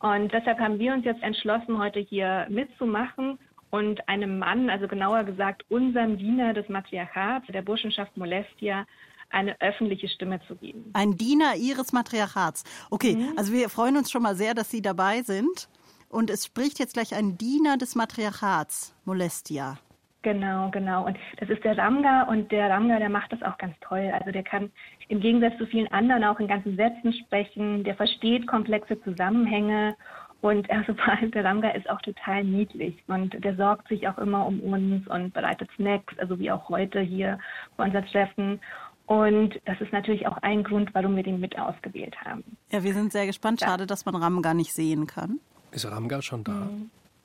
Und 0.00 0.32
deshalb 0.32 0.58
haben 0.60 0.78
wir 0.78 0.92
uns 0.92 1.04
jetzt 1.04 1.22
entschlossen, 1.22 1.78
heute 1.78 1.98
hier 1.98 2.46
mitzumachen 2.48 3.38
und 3.70 4.08
einem 4.08 4.38
Mann, 4.38 4.70
also 4.70 4.86
genauer 4.86 5.24
gesagt 5.24 5.64
unserem 5.68 6.18
Diener 6.18 6.54
des 6.54 6.68
Matriarchats, 6.68 7.46
der 7.48 7.62
Burschenschaft 7.62 8.16
Molestia, 8.16 8.86
eine 9.30 9.60
öffentliche 9.60 10.08
Stimme 10.08 10.40
zu 10.46 10.54
geben. 10.54 10.90
Ein 10.92 11.16
Diener 11.16 11.56
ihres 11.56 11.92
Matriarchats. 11.92 12.62
Okay, 12.90 13.16
also 13.36 13.52
wir 13.52 13.68
freuen 13.68 13.96
uns 13.96 14.10
schon 14.10 14.22
mal 14.22 14.36
sehr, 14.36 14.54
dass 14.54 14.70
Sie 14.70 14.82
dabei 14.82 15.22
sind. 15.22 15.68
Und 16.08 16.30
es 16.30 16.46
spricht 16.46 16.78
jetzt 16.78 16.94
gleich 16.94 17.14
ein 17.14 17.36
Diener 17.36 17.76
des 17.76 17.96
Matriarchats, 17.96 18.94
Molestia. 19.04 19.78
Genau, 20.26 20.70
genau. 20.72 21.06
Und 21.06 21.16
das 21.38 21.48
ist 21.48 21.62
der 21.62 21.78
Ramga 21.78 22.22
und 22.22 22.50
der 22.50 22.68
Ramga, 22.68 22.98
der 22.98 23.08
macht 23.08 23.32
das 23.32 23.40
auch 23.44 23.56
ganz 23.58 23.76
toll. 23.80 24.10
Also 24.12 24.32
der 24.32 24.42
kann 24.42 24.72
im 25.06 25.20
Gegensatz 25.20 25.56
zu 25.56 25.66
vielen 25.66 25.86
anderen 25.92 26.24
auch 26.24 26.40
in 26.40 26.48
ganzen 26.48 26.74
Sätzen 26.74 27.12
sprechen, 27.12 27.84
der 27.84 27.94
versteht 27.94 28.44
komplexe 28.48 29.00
Zusammenhänge 29.02 29.94
und 30.40 30.68
also 30.76 30.94
vor 30.94 31.12
allem 31.12 31.30
der 31.30 31.44
Ramga 31.44 31.70
ist 31.70 31.88
auch 31.88 32.00
total 32.00 32.42
niedlich 32.42 32.96
und 33.06 33.44
der 33.44 33.54
sorgt 33.54 33.86
sich 33.86 34.08
auch 34.08 34.18
immer 34.18 34.44
um 34.46 34.58
uns 34.58 35.06
und 35.06 35.32
bereitet 35.32 35.70
Snacks, 35.76 36.18
also 36.18 36.40
wie 36.40 36.50
auch 36.50 36.68
heute 36.70 36.98
hier 36.98 37.38
bei 37.76 37.84
unser 37.84 38.04
Treffen. 38.04 38.58
Und 39.06 39.60
das 39.64 39.80
ist 39.80 39.92
natürlich 39.92 40.26
auch 40.26 40.38
ein 40.38 40.64
Grund, 40.64 40.92
warum 40.92 41.14
wir 41.14 41.22
den 41.22 41.38
mit 41.38 41.56
ausgewählt 41.56 42.16
haben. 42.24 42.42
Ja, 42.72 42.82
wir 42.82 42.94
sind 42.94 43.12
sehr 43.12 43.26
gespannt. 43.26 43.60
Schade, 43.60 43.86
dass 43.86 44.04
man 44.04 44.16
Ramga 44.16 44.54
nicht 44.54 44.74
sehen 44.74 45.06
kann. 45.06 45.38
Ist 45.70 45.88
Ramgar 45.88 46.22
schon 46.22 46.42
da? 46.42 46.68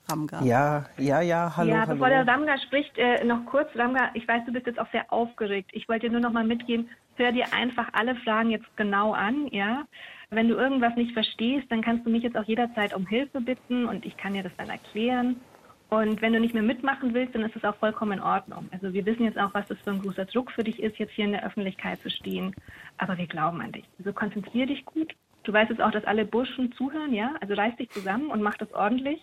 Ramga. 0.10 0.42
Ja, 0.44 0.86
ja, 0.98 1.22
ja, 1.22 1.54
hallo, 1.56 1.72
ja, 1.72 1.82
hallo. 1.82 1.94
bevor 1.94 2.10
der 2.10 2.28
Ramga 2.28 2.58
spricht, 2.60 2.98
äh, 2.98 3.24
noch 3.24 3.46
kurz, 3.46 3.70
Ramga, 3.76 4.12
ich 4.14 4.28
weiß, 4.28 4.46
du 4.46 4.54
bist 4.54 4.66
jetzt 4.66 4.80
auch 4.80 4.92
sehr 4.92 5.12
aufgeregt. 5.12 5.72
Ich 5.74 5.88
wollte 5.88 6.08
dir 6.08 6.14
nur 6.14 6.22
noch 6.22 6.32
mal 6.32 6.44
mitgeben, 6.44 6.90
hör 7.16 7.32
dir 7.32 7.54
einfach 7.54 7.90
alle 7.94 8.16
Fragen 8.16 8.50
jetzt 8.50 8.66
genau 8.76 9.14
an, 9.14 9.48
ja. 9.52 9.86
Wenn 10.30 10.48
du 10.48 10.56
irgendwas 10.56 10.96
nicht 10.96 11.14
verstehst, 11.14 11.68
dann 11.70 11.82
kannst 11.82 12.06
du 12.06 12.10
mich 12.10 12.24
jetzt 12.24 12.38
auch 12.38 12.46
jederzeit 12.46 12.94
um 12.94 13.06
Hilfe 13.06 13.42
bitten 13.42 13.86
und 13.86 14.06
ich 14.06 14.16
kann 14.16 14.34
dir 14.34 14.44
das 14.44 14.56
dann 14.58 14.70
erklären. 14.70 15.42
Und 15.90 16.22
wenn 16.22 16.32
du 16.32 16.40
nicht 16.40 16.54
mehr 16.54 16.64
mitmachen 16.64 17.14
willst, 17.14 17.36
dann 17.36 17.42
ist 17.42 17.54
es 17.58 17.66
auch 17.66 17.76
vollkommen 17.76 18.14
in 18.14 18.22
Ordnung. 18.22 18.70
Also 18.72 18.94
wir 18.94 19.06
wissen 19.06 19.26
jetzt 19.26 19.38
auch, 19.38 19.54
was 19.54 19.68
das 19.68 19.78
für 19.80 19.92
ein 19.92 20.02
großer 20.02 20.24
Druck 20.24 20.50
für 20.52 20.64
dich 20.64 20.82
ist, 20.82 20.98
jetzt 20.98 21.12
hier 21.12 21.26
in 21.26 21.34
der 21.34 21.46
Öffentlichkeit 21.46 22.00
zu 22.00 22.10
stehen. 22.10 22.56
Aber 22.98 23.18
wir 23.18 23.28
glauben 23.28 23.60
an 23.60 23.74
dich. 23.74 23.84
Also 24.00 24.14
konzentrier 24.14 24.68
dich 24.68 24.86
gut. 24.86 25.14
Du 25.44 25.52
weißt 25.52 25.70
jetzt 25.70 25.82
auch, 25.82 25.92
dass 25.92 26.06
alle 26.06 26.24
Burschen 26.24 26.72
zuhören, 26.72 27.14
ja? 27.14 27.34
Also 27.42 27.56
reiß 27.56 27.76
dich 27.76 27.90
zusammen 27.90 28.28
und 28.28 28.42
mach 28.42 28.56
das 28.56 28.74
ordentlich. 28.74 29.20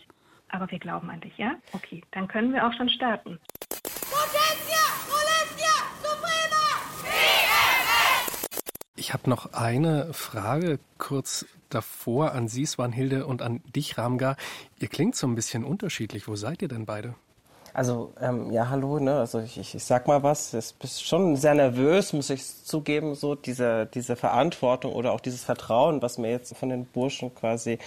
Aber 0.50 0.71
wir 0.71 0.78
glauben 0.78 1.11
an 1.11 1.21
dich, 1.21 1.37
ja? 1.37 1.55
Okay, 1.73 2.02
dann 2.12 2.28
können 2.28 2.52
wir 2.52 2.67
auch 2.67 2.73
schon 2.73 2.88
starten. 2.88 3.38
Ich 8.97 9.12
habe 9.14 9.31
noch 9.31 9.52
eine 9.52 10.12
Frage 10.12 10.81
kurz 10.99 11.47
davor 11.71 12.33
an 12.33 12.49
Sie, 12.49 12.67
Swanhilde, 12.67 13.26
und 13.26 13.43
an 13.43 13.62
dich, 13.75 13.97
Ramgar. 13.97 14.37
Ihr 14.78 14.88
klingt 14.88 15.17
so 15.17 15.26
ein 15.26 15.35
bisschen 15.35 15.64
unterschiedlich. 15.64 16.28
Wo 16.28 16.37
seid 16.37 16.62
ihr 16.62 16.69
denn 16.69 16.85
beide? 16.85 17.14
Also, 17.75 18.12
ähm, 18.21 18.50
ja, 18.50 18.71
hallo, 18.71 18.99
ne? 18.99 19.21
Also 19.21 19.38
ich, 19.40 19.57
ich, 19.57 19.75
ich 19.75 19.85
sag 19.85 20.09
mal 20.09 20.23
was, 20.23 20.52
ich 20.52 20.75
bin 20.75 20.90
schon 20.90 21.37
sehr 21.37 21.55
nervös, 21.55 22.12
muss 22.12 22.28
ich 22.28 22.45
zugeben, 22.64 23.14
so 23.14 23.35
diese, 23.35 23.87
diese 23.87 24.17
Verantwortung 24.17 24.93
oder 24.93 25.12
auch 25.12 25.21
dieses 25.21 25.45
Vertrauen, 25.45 26.02
was 26.02 26.19
mir 26.19 26.31
jetzt 26.31 26.57
von 26.57 26.71
den 26.71 26.87
Burschen 26.87 27.33
quasi 27.35 27.78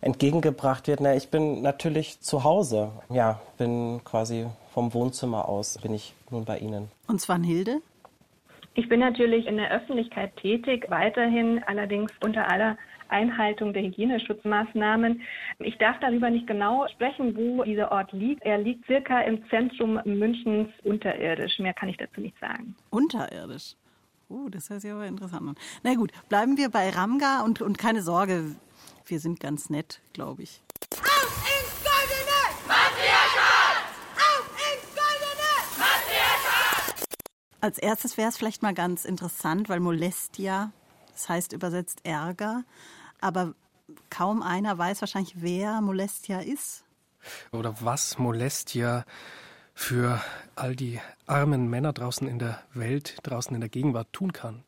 entgegengebracht 0.00 0.86
wird. 0.88 1.00
Na, 1.00 1.14
ich 1.14 1.30
bin 1.30 1.62
natürlich 1.62 2.20
zu 2.20 2.44
Hause. 2.44 2.92
Ja, 3.10 3.40
bin 3.56 4.00
quasi 4.04 4.46
vom 4.72 4.94
Wohnzimmer 4.94 5.48
aus, 5.48 5.78
bin 5.78 5.94
ich 5.94 6.14
nun 6.30 6.44
bei 6.44 6.58
Ihnen. 6.58 6.88
Und 7.06 7.20
Svanhilde? 7.20 7.80
Ich 8.74 8.88
bin 8.88 9.00
natürlich 9.00 9.46
in 9.46 9.56
der 9.56 9.72
Öffentlichkeit 9.72 10.36
tätig, 10.36 10.86
weiterhin 10.88 11.60
allerdings 11.66 12.12
unter 12.20 12.48
aller 12.48 12.76
Einhaltung 13.08 13.72
der 13.72 13.82
Hygieneschutzmaßnahmen. 13.82 15.22
Ich 15.60 15.76
darf 15.78 15.96
darüber 16.00 16.30
nicht 16.30 16.46
genau 16.46 16.86
sprechen, 16.88 17.36
wo 17.36 17.64
dieser 17.64 17.90
Ort 17.90 18.12
liegt. 18.12 18.44
Er 18.44 18.58
liegt 18.58 18.86
circa 18.86 19.22
im 19.22 19.42
Zentrum 19.48 20.00
Münchens 20.04 20.68
unterirdisch. 20.84 21.58
Mehr 21.58 21.74
kann 21.74 21.88
ich 21.88 21.96
dazu 21.96 22.20
nicht 22.20 22.38
sagen. 22.38 22.76
Unterirdisch. 22.90 23.74
Uh, 24.30 24.50
das 24.50 24.68
hört 24.68 24.82
sich 24.82 24.92
aber 24.92 25.06
interessant 25.06 25.48
an. 25.48 25.56
Na 25.82 25.94
gut, 25.94 26.12
bleiben 26.28 26.58
wir 26.58 26.68
bei 26.68 26.90
Ramga 26.90 27.42
und, 27.44 27.62
und 27.62 27.78
keine 27.78 28.02
Sorge, 28.02 28.54
wir 29.10 29.20
sind 29.20 29.40
ganz 29.40 29.70
nett, 29.70 30.00
glaube 30.12 30.42
ich. 30.42 30.62
Auf 30.92 31.44
ins 31.46 31.74
Goldene! 31.82 32.40
Matriarchat! 32.66 33.84
Auf 34.16 34.50
ins 34.52 34.84
Goldene! 34.94 35.78
Matriarchat! 35.78 37.06
Als 37.60 37.78
erstes 37.78 38.16
wäre 38.16 38.28
es 38.28 38.36
vielleicht 38.36 38.62
mal 38.62 38.74
ganz 38.74 39.04
interessant, 39.04 39.68
weil 39.68 39.80
Molestia, 39.80 40.72
das 41.12 41.28
heißt 41.28 41.52
übersetzt 41.52 42.00
Ärger, 42.04 42.64
aber 43.20 43.54
kaum 44.10 44.42
einer 44.42 44.76
weiß 44.76 45.00
wahrscheinlich, 45.00 45.40
wer 45.42 45.80
Molestia 45.80 46.40
ist. 46.40 46.84
Oder 47.52 47.74
was 47.80 48.18
Molestia 48.18 49.04
für 49.74 50.20
all 50.54 50.76
die 50.76 51.00
armen 51.26 51.68
Männer 51.68 51.92
draußen 51.92 52.28
in 52.28 52.38
der 52.38 52.62
Welt, 52.74 53.16
draußen 53.22 53.54
in 53.54 53.60
der 53.60 53.70
Gegenwart 53.70 54.12
tun 54.12 54.32
kann? 54.32 54.64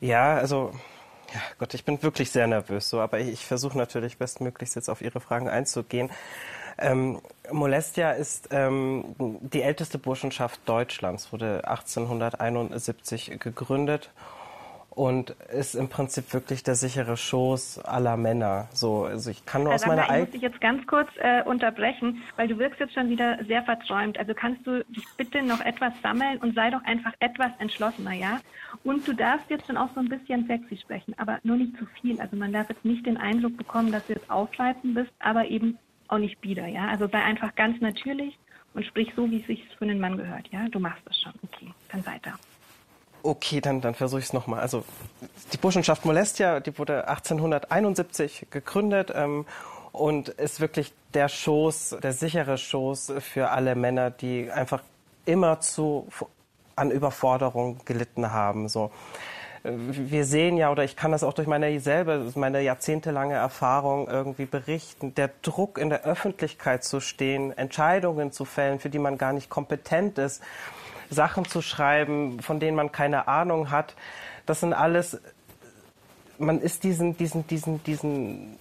Ja, 0.00 0.34
also 0.34 0.72
Ja, 1.32 1.40
Gott, 1.58 1.74
ich 1.74 1.84
bin 1.84 2.02
wirklich 2.02 2.30
sehr 2.30 2.46
nervös, 2.46 2.88
so, 2.88 3.00
aber 3.00 3.20
ich, 3.20 3.28
ich 3.28 3.46
versuche 3.46 3.76
natürlich 3.76 4.16
bestmöglichst 4.16 4.76
jetzt 4.76 4.88
auf 4.88 5.02
Ihre 5.02 5.20
Fragen 5.20 5.48
einzugehen. 5.48 6.10
Ähm, 6.78 7.20
Molestia 7.50 8.12
ist 8.12 8.48
ähm, 8.50 9.16
die 9.18 9.62
älteste 9.62 9.98
Burschenschaft 9.98 10.60
Deutschlands, 10.64 11.32
wurde 11.32 11.68
1871 11.68 13.38
gegründet 13.40 14.10
und 14.98 15.30
ist 15.56 15.76
im 15.76 15.88
Prinzip 15.88 16.34
wirklich 16.34 16.64
der 16.64 16.74
sichere 16.74 17.16
Schoß 17.16 17.78
aller 17.78 18.16
Männer. 18.16 18.66
So, 18.72 19.04
also 19.04 19.30
ich 19.30 19.46
kann 19.46 19.62
nur 19.62 19.72
aus 19.72 19.86
meiner 19.86 20.02
Sandra, 20.02 20.02
ich 20.02 20.08
muss 20.08 20.16
eigenen 20.16 20.32
dich 20.32 20.42
jetzt 20.42 20.60
ganz 20.60 20.86
kurz 20.88 21.08
äh, 21.18 21.44
unterbrechen, 21.44 22.20
weil 22.34 22.48
du 22.48 22.58
wirkst 22.58 22.80
jetzt 22.80 22.94
schon 22.94 23.08
wieder 23.08 23.38
sehr 23.44 23.62
verträumt. 23.62 24.18
Also 24.18 24.34
kannst 24.34 24.66
du 24.66 24.84
dich 24.86 25.04
bitte 25.16 25.40
noch 25.44 25.60
etwas 25.60 25.92
sammeln 26.02 26.38
und 26.38 26.56
sei 26.56 26.70
doch 26.70 26.82
einfach 26.84 27.12
etwas 27.20 27.52
entschlossener, 27.60 28.12
ja? 28.12 28.40
Und 28.82 29.06
du 29.06 29.12
darfst 29.12 29.48
jetzt 29.50 29.68
schon 29.68 29.76
auch 29.76 29.88
so 29.94 30.00
ein 30.00 30.08
bisschen 30.08 30.48
sexy 30.48 30.76
sprechen, 30.76 31.14
aber 31.16 31.38
nur 31.44 31.56
nicht 31.56 31.76
zu 31.78 31.86
viel. 32.00 32.20
Also 32.20 32.34
man 32.34 32.52
darf 32.52 32.68
jetzt 32.68 32.84
nicht 32.84 33.06
den 33.06 33.18
Eindruck 33.18 33.56
bekommen, 33.56 33.92
dass 33.92 34.04
du 34.08 34.14
jetzt 34.14 34.28
aufreizend 34.28 34.96
bist, 34.96 35.12
aber 35.20 35.46
eben 35.46 35.78
auch 36.08 36.18
nicht 36.18 36.40
bieder, 36.40 36.66
ja? 36.66 36.88
Also 36.88 37.06
sei 37.06 37.22
einfach 37.22 37.54
ganz 37.54 37.80
natürlich 37.80 38.36
und 38.74 38.84
sprich 38.84 39.12
so, 39.14 39.30
wie 39.30 39.42
es 39.42 39.46
sich 39.46 39.64
für 39.78 39.84
einen 39.84 40.00
Mann 40.00 40.16
gehört, 40.16 40.48
ja? 40.50 40.68
Du 40.68 40.80
machst 40.80 41.02
das 41.04 41.16
schon. 41.20 41.34
Okay, 41.44 41.72
dann 41.92 42.04
weiter. 42.04 42.34
Okay, 43.22 43.60
dann, 43.60 43.80
dann 43.80 43.94
versuche 43.94 44.20
ich 44.20 44.26
es 44.26 44.32
nochmal. 44.32 44.60
Also 44.60 44.84
die 45.52 45.56
Burschenschaft 45.56 46.04
Molestia, 46.04 46.60
die 46.60 46.78
wurde 46.78 47.08
1871 47.08 48.46
gegründet 48.50 49.12
ähm, 49.14 49.44
und 49.92 50.28
ist 50.28 50.60
wirklich 50.60 50.92
der 51.14 51.28
Schoß, 51.28 51.96
der 52.02 52.12
sichere 52.12 52.58
Schoß 52.58 53.14
für 53.18 53.50
alle 53.50 53.74
Männer, 53.74 54.10
die 54.10 54.50
einfach 54.50 54.82
immer 55.24 55.60
zu 55.60 56.06
an 56.76 56.90
Überforderung 56.90 57.80
gelitten 57.84 58.32
haben. 58.32 58.68
So. 58.68 58.90
Äh, 59.64 59.72
Wir 59.74 60.24
sehen 60.24 60.56
ja, 60.56 60.70
oder 60.70 60.84
ich 60.84 60.96
kann 60.96 61.12
das 61.12 61.24
auch 61.24 61.34
durch 61.34 61.48
meine 61.48 61.80
selber, 61.80 62.24
meine 62.34 62.62
jahrzehntelange 62.62 63.34
Erfahrung 63.34 64.08
irgendwie 64.08 64.46
berichten, 64.46 65.14
der 65.14 65.30
Druck 65.42 65.78
in 65.78 65.90
der 65.90 66.04
Öffentlichkeit 66.04 66.84
zu 66.84 67.00
stehen, 67.00 67.56
Entscheidungen 67.56 68.32
zu 68.32 68.44
fällen, 68.44 68.78
für 68.78 68.90
die 68.90 68.98
man 68.98 69.18
gar 69.18 69.32
nicht 69.32 69.50
kompetent 69.50 70.18
ist, 70.18 70.42
Sachen 71.10 71.44
zu 71.44 71.62
schreiben, 71.62 72.40
von 72.40 72.60
denen 72.60 72.76
man 72.76 72.92
keine 72.92 73.28
Ahnung 73.28 73.70
hat. 73.70 73.94
Das 74.46 74.60
sind 74.60 74.72
alles, 74.72 75.20
man 76.38 76.60
ist 76.60 76.84
diesen, 76.84 77.16
diesen, 77.16 77.46
diesen, 77.46 77.82
diesen 77.84 78.58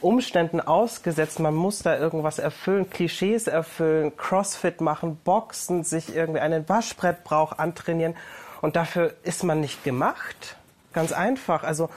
Umständen 0.00 0.60
ausgesetzt. 0.60 1.40
Man 1.40 1.54
muss 1.54 1.80
da 1.80 1.98
irgendwas 1.98 2.38
erfüllen, 2.38 2.90
Klischees 2.90 3.46
erfüllen, 3.46 4.16
Crossfit 4.16 4.80
machen, 4.80 5.16
Boxen, 5.24 5.84
sich 5.84 6.14
irgendwie 6.14 6.40
einen 6.40 6.68
Waschbrettbrauch 6.68 7.58
antrainieren. 7.58 8.14
Und 8.60 8.76
dafür 8.76 9.14
ist 9.22 9.44
man 9.44 9.60
nicht 9.60 9.84
gemacht. 9.84 10.56
Ganz 10.92 11.12
einfach. 11.12 11.64
Also 11.64 11.90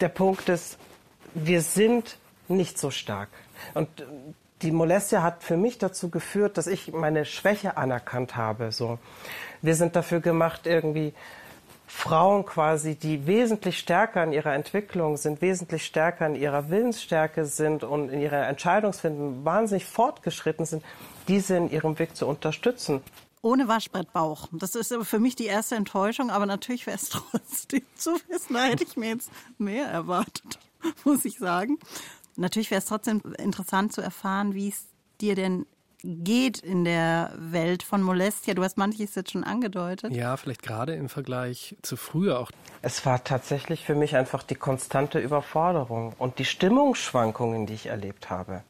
der 0.00 0.08
Punkt 0.08 0.48
ist, 0.48 0.78
wir 1.34 1.60
sind 1.62 2.18
nicht 2.48 2.78
so 2.78 2.90
stark. 2.90 3.28
Und 3.74 3.88
die 4.62 4.70
Molestia 4.70 5.22
hat 5.22 5.42
für 5.42 5.56
mich 5.56 5.78
dazu 5.78 6.08
geführt, 6.08 6.56
dass 6.56 6.66
ich 6.66 6.92
meine 6.92 7.24
Schwäche 7.24 7.76
anerkannt 7.76 8.36
habe. 8.36 8.72
So, 8.72 8.98
wir 9.60 9.74
sind 9.74 9.96
dafür 9.96 10.20
gemacht, 10.20 10.66
irgendwie 10.66 11.12
Frauen 11.86 12.46
quasi, 12.46 12.94
die 12.94 13.26
wesentlich 13.26 13.78
stärker 13.78 14.24
in 14.24 14.32
ihrer 14.32 14.54
Entwicklung 14.54 15.18
sind, 15.18 15.42
wesentlich 15.42 15.84
stärker 15.84 16.26
in 16.26 16.36
ihrer 16.36 16.70
Willensstärke 16.70 17.44
sind 17.44 17.84
und 17.84 18.08
in 18.08 18.20
ihrer 18.20 18.48
Entscheidungsfindung 18.48 19.44
wahnsinnig 19.44 19.84
fortgeschritten 19.84 20.64
sind, 20.64 20.82
diese 21.28 21.56
in 21.56 21.70
ihrem 21.70 21.98
Weg 21.98 22.16
zu 22.16 22.26
unterstützen. 22.26 23.02
Ohne 23.42 23.68
Waschbrettbauch. 23.68 24.48
Das 24.52 24.74
ist 24.74 24.94
für 25.02 25.18
mich 25.18 25.36
die 25.36 25.46
erste 25.46 25.74
Enttäuschung, 25.74 26.30
aber 26.30 26.46
natürlich 26.46 26.86
wäre 26.86 26.96
es 26.96 27.08
trotzdem 27.10 27.82
zu 27.96 28.12
wissen. 28.28 28.54
Da 28.54 28.64
hätte 28.64 28.84
ich 28.84 28.96
mir 28.96 29.10
jetzt 29.10 29.30
mehr 29.58 29.86
erwartet, 29.86 30.58
muss 31.04 31.24
ich 31.24 31.38
sagen. 31.38 31.78
Natürlich 32.36 32.70
wäre 32.70 32.80
es 32.80 32.86
trotzdem 32.86 33.22
interessant 33.38 33.92
zu 33.92 34.00
erfahren, 34.00 34.54
wie 34.54 34.68
es 34.68 34.86
dir 35.20 35.34
denn 35.34 35.66
geht 36.04 36.58
in 36.58 36.84
der 36.84 37.32
Welt 37.36 37.82
von 37.82 38.02
Molestia. 38.02 38.54
Du 38.54 38.62
hast 38.62 38.76
manches 38.76 39.14
jetzt 39.14 39.32
schon 39.32 39.44
angedeutet. 39.44 40.12
Ja, 40.12 40.36
vielleicht 40.36 40.62
gerade 40.62 40.94
im 40.94 41.08
Vergleich 41.08 41.76
zu 41.82 41.96
früher 41.96 42.40
auch. 42.40 42.50
Es 42.82 43.06
war 43.06 43.22
tatsächlich 43.22 43.84
für 43.84 43.94
mich 43.94 44.16
einfach 44.16 44.42
die 44.42 44.56
konstante 44.56 45.20
Überforderung 45.20 46.14
und 46.18 46.38
die 46.38 46.44
Stimmungsschwankungen, 46.44 47.66
die 47.66 47.74
ich 47.74 47.86
erlebt 47.86 48.30
habe. 48.30 48.62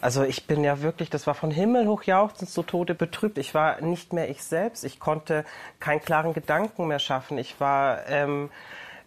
Also 0.00 0.22
ich 0.22 0.46
bin 0.46 0.62
ja 0.62 0.82
wirklich, 0.82 1.08
das 1.08 1.26
war 1.26 1.34
von 1.34 1.50
Himmel 1.50 1.86
hoch 1.86 2.02
jauchzend 2.02 2.50
zu 2.50 2.62
Tode 2.62 2.94
betrübt. 2.94 3.38
Ich 3.38 3.54
war 3.54 3.80
nicht 3.80 4.12
mehr 4.12 4.28
ich 4.28 4.42
selbst. 4.42 4.84
Ich 4.84 5.00
konnte 5.00 5.44
keinen 5.80 6.02
klaren 6.02 6.34
Gedanken 6.34 6.86
mehr 6.86 6.98
schaffen. 6.98 7.38
Ich 7.38 7.58
war, 7.60 8.06
ähm, 8.06 8.50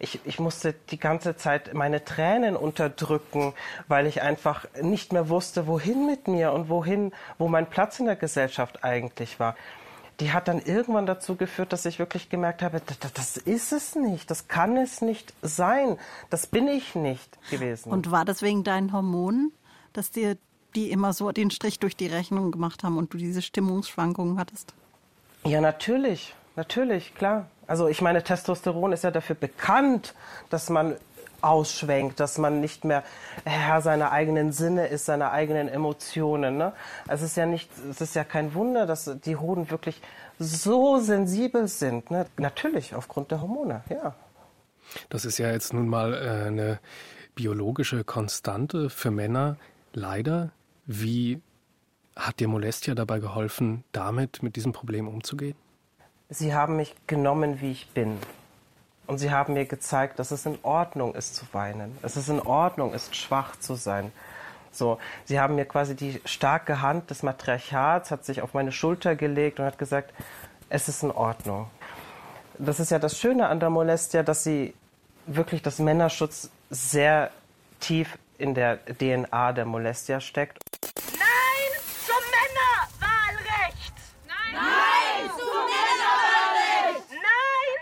ich, 0.00 0.18
ich 0.24 0.40
musste 0.40 0.74
die 0.90 0.98
ganze 0.98 1.36
Zeit 1.36 1.74
meine 1.74 2.04
Tränen 2.04 2.56
unterdrücken, 2.56 3.52
weil 3.86 4.06
ich 4.06 4.22
einfach 4.22 4.66
nicht 4.80 5.12
mehr 5.12 5.28
wusste, 5.28 5.66
wohin 5.66 6.06
mit 6.06 6.26
mir 6.26 6.52
und 6.52 6.68
wohin, 6.68 7.12
wo 7.38 7.48
mein 7.48 7.68
Platz 7.68 8.00
in 8.00 8.06
der 8.06 8.16
Gesellschaft 8.16 8.82
eigentlich 8.82 9.38
war. 9.38 9.54
Die 10.18 10.32
hat 10.32 10.48
dann 10.48 10.60
irgendwann 10.60 11.06
dazu 11.06 11.36
geführt, 11.36 11.72
dass 11.72 11.86
ich 11.86 11.98
wirklich 11.98 12.28
gemerkt 12.28 12.62
habe, 12.62 12.82
das, 12.84 13.12
das 13.12 13.36
ist 13.36 13.72
es 13.72 13.94
nicht, 13.94 14.30
das 14.30 14.48
kann 14.48 14.76
es 14.76 15.00
nicht 15.00 15.32
sein, 15.42 15.98
das 16.28 16.46
bin 16.46 16.68
ich 16.68 16.94
nicht 16.94 17.38
gewesen. 17.50 17.90
Und 17.90 18.10
war 18.10 18.24
das 18.24 18.42
wegen 18.42 18.64
deinen 18.64 18.92
Hormonen, 18.92 19.52
dass 19.92 20.10
dir 20.10 20.36
die 20.74 20.90
immer 20.90 21.12
so 21.12 21.30
den 21.32 21.50
Strich 21.50 21.78
durch 21.78 21.96
die 21.96 22.06
Rechnung 22.06 22.52
gemacht 22.52 22.84
haben 22.84 22.96
und 22.96 23.12
du 23.12 23.18
diese 23.18 23.42
Stimmungsschwankungen 23.42 24.38
hattest? 24.38 24.74
Ja, 25.44 25.60
natürlich, 25.60 26.34
natürlich, 26.56 27.14
klar. 27.14 27.46
Also 27.66 27.88
ich 27.88 28.02
meine, 28.02 28.22
Testosteron 28.22 28.92
ist 28.92 29.04
ja 29.04 29.10
dafür 29.10 29.36
bekannt, 29.36 30.14
dass 30.48 30.70
man 30.70 30.96
ausschwenkt, 31.42 32.20
dass 32.20 32.38
man 32.38 32.60
nicht 32.60 32.84
mehr 32.84 33.02
Herr 33.44 33.80
seiner 33.80 34.12
eigenen 34.12 34.52
Sinne 34.52 34.88
ist, 34.88 35.06
seiner 35.06 35.32
eigenen 35.32 35.68
Emotionen. 35.68 36.56
Ne? 36.56 36.72
Es 37.08 37.22
ist 37.22 37.36
ja 37.36 37.46
nicht, 37.46 37.70
es 37.90 38.00
ist 38.00 38.14
ja 38.14 38.24
kein 38.24 38.54
Wunder, 38.54 38.86
dass 38.86 39.10
die 39.24 39.36
Hoden 39.36 39.70
wirklich 39.70 40.00
so 40.38 40.98
sensibel 40.98 41.68
sind. 41.68 42.10
Ne? 42.10 42.26
Natürlich 42.38 42.94
aufgrund 42.94 43.30
der 43.30 43.40
Hormone, 43.40 43.82
ja. 43.88 44.14
Das 45.08 45.24
ist 45.24 45.38
ja 45.38 45.50
jetzt 45.50 45.72
nun 45.72 45.88
mal 45.88 46.14
äh, 46.14 46.46
eine 46.48 46.80
biologische 47.34 48.04
Konstante 48.04 48.90
für 48.90 49.10
Männer. 49.10 49.56
Leider. 49.92 50.50
Wie 50.86 51.40
hat 52.16 52.40
dir 52.40 52.48
Molestia 52.48 52.94
dabei 52.94 53.20
geholfen, 53.20 53.84
damit 53.92 54.42
mit 54.42 54.56
diesem 54.56 54.72
Problem 54.72 55.06
umzugehen? 55.06 55.56
Sie 56.30 56.54
haben 56.54 56.76
mich 56.76 56.94
genommen, 57.06 57.60
wie 57.60 57.72
ich 57.72 57.90
bin. 57.90 58.18
Und 59.06 59.18
sie 59.18 59.30
haben 59.30 59.54
mir 59.54 59.66
gezeigt, 59.66 60.18
dass 60.18 60.30
es 60.30 60.46
in 60.46 60.58
Ordnung 60.62 61.14
ist 61.14 61.34
zu 61.34 61.44
weinen. 61.52 61.98
Es 62.02 62.16
in 62.28 62.40
Ordnung 62.40 62.94
ist, 62.94 63.16
schwach 63.16 63.56
zu 63.56 63.74
sein. 63.74 64.12
So, 64.72 64.98
sie 65.24 65.40
haben 65.40 65.56
mir 65.56 65.64
quasi 65.64 65.96
die 65.96 66.20
starke 66.24 66.80
Hand 66.80 67.10
des 67.10 67.22
Matriarchats, 67.22 68.10
hat 68.10 68.24
sich 68.24 68.40
auf 68.40 68.54
meine 68.54 68.72
Schulter 68.72 69.16
gelegt 69.16 69.58
und 69.58 69.66
hat 69.66 69.78
gesagt, 69.78 70.14
es 70.68 70.88
ist 70.88 71.02
in 71.02 71.10
Ordnung. 71.10 71.68
Das 72.58 72.78
ist 72.78 72.90
ja 72.90 72.98
das 72.98 73.18
Schöne 73.18 73.48
an 73.48 73.58
der 73.58 73.70
Molestia, 73.70 74.22
dass 74.22 74.44
sie 74.44 74.74
wirklich 75.26 75.62
das 75.62 75.78
Männerschutz 75.78 76.50
sehr 76.70 77.30
tief 77.80 78.16
in 78.38 78.54
der 78.54 78.78
DNA 78.84 79.52
der 79.52 79.64
Molestia 79.64 80.20
steckt. 80.20 80.58
Nein 81.12 81.72
zum 82.06 82.22
Männerwahlrecht! 82.36 83.94
Nein 84.26 85.30
zum 85.30 85.64
Männerwahlrecht! 85.74 87.10
Nein 87.10 87.80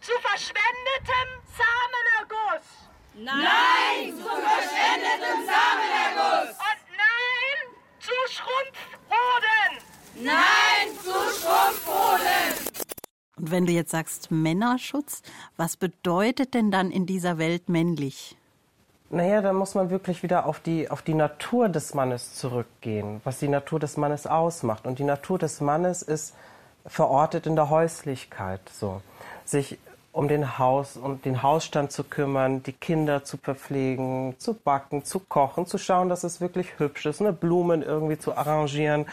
zu 0.00 0.12
verschwendetem 0.20 1.28
Samenerguss! 1.56 2.66
Nein 3.16 4.12
zum 4.16 4.24
verschwendeten 4.24 5.46
Samenerguss! 5.46 6.50
Und 6.50 6.80
nein 6.90 7.60
zu 8.00 8.10
Schrumpfhoden! 8.28 9.70
Nein 10.16 10.88
zu 11.00 11.12
Schrumpfhoden! 11.12 12.74
Und 13.36 13.50
wenn 13.52 13.66
du 13.66 13.72
jetzt 13.72 13.92
sagst 13.92 14.32
Männerschutz, 14.32 15.22
was 15.56 15.76
bedeutet 15.76 16.54
denn 16.54 16.72
dann 16.72 16.90
in 16.90 17.06
dieser 17.06 17.38
Welt 17.38 17.68
männlich? 17.68 18.36
Naja, 19.10 19.42
da 19.42 19.52
muss 19.52 19.76
man 19.76 19.90
wirklich 19.90 20.24
wieder 20.24 20.46
auf 20.46 20.58
die, 20.58 20.90
auf 20.90 21.02
die 21.02 21.14
Natur 21.14 21.68
des 21.68 21.94
Mannes 21.94 22.34
zurückgehen, 22.34 23.20
was 23.22 23.38
die 23.38 23.46
Natur 23.46 23.78
des 23.78 23.96
Mannes 23.96 24.26
ausmacht. 24.26 24.86
Und 24.86 24.98
die 24.98 25.04
Natur 25.04 25.38
des 25.38 25.60
Mannes 25.60 26.02
ist 26.02 26.34
verortet 26.84 27.46
in 27.46 27.54
der 27.54 27.70
Häuslichkeit, 27.70 28.60
so. 28.68 29.02
Sich 29.44 29.78
um 30.14 30.28
den 30.28 30.58
Haus, 30.58 30.96
um 30.96 31.20
den 31.20 31.42
Hausstand 31.42 31.90
zu 31.90 32.04
kümmern, 32.04 32.62
die 32.62 32.72
Kinder 32.72 33.24
zu 33.24 33.36
verpflegen, 33.36 34.38
zu 34.38 34.54
backen, 34.54 35.04
zu 35.04 35.18
kochen, 35.18 35.66
zu 35.66 35.76
schauen, 35.76 36.08
dass 36.08 36.22
es 36.22 36.40
wirklich 36.40 36.78
hübsch 36.78 37.04
ist, 37.06 37.20
ne? 37.20 37.32
Blumen 37.32 37.82
irgendwie 37.82 38.16
zu 38.16 38.36
arrangieren, 38.36 39.06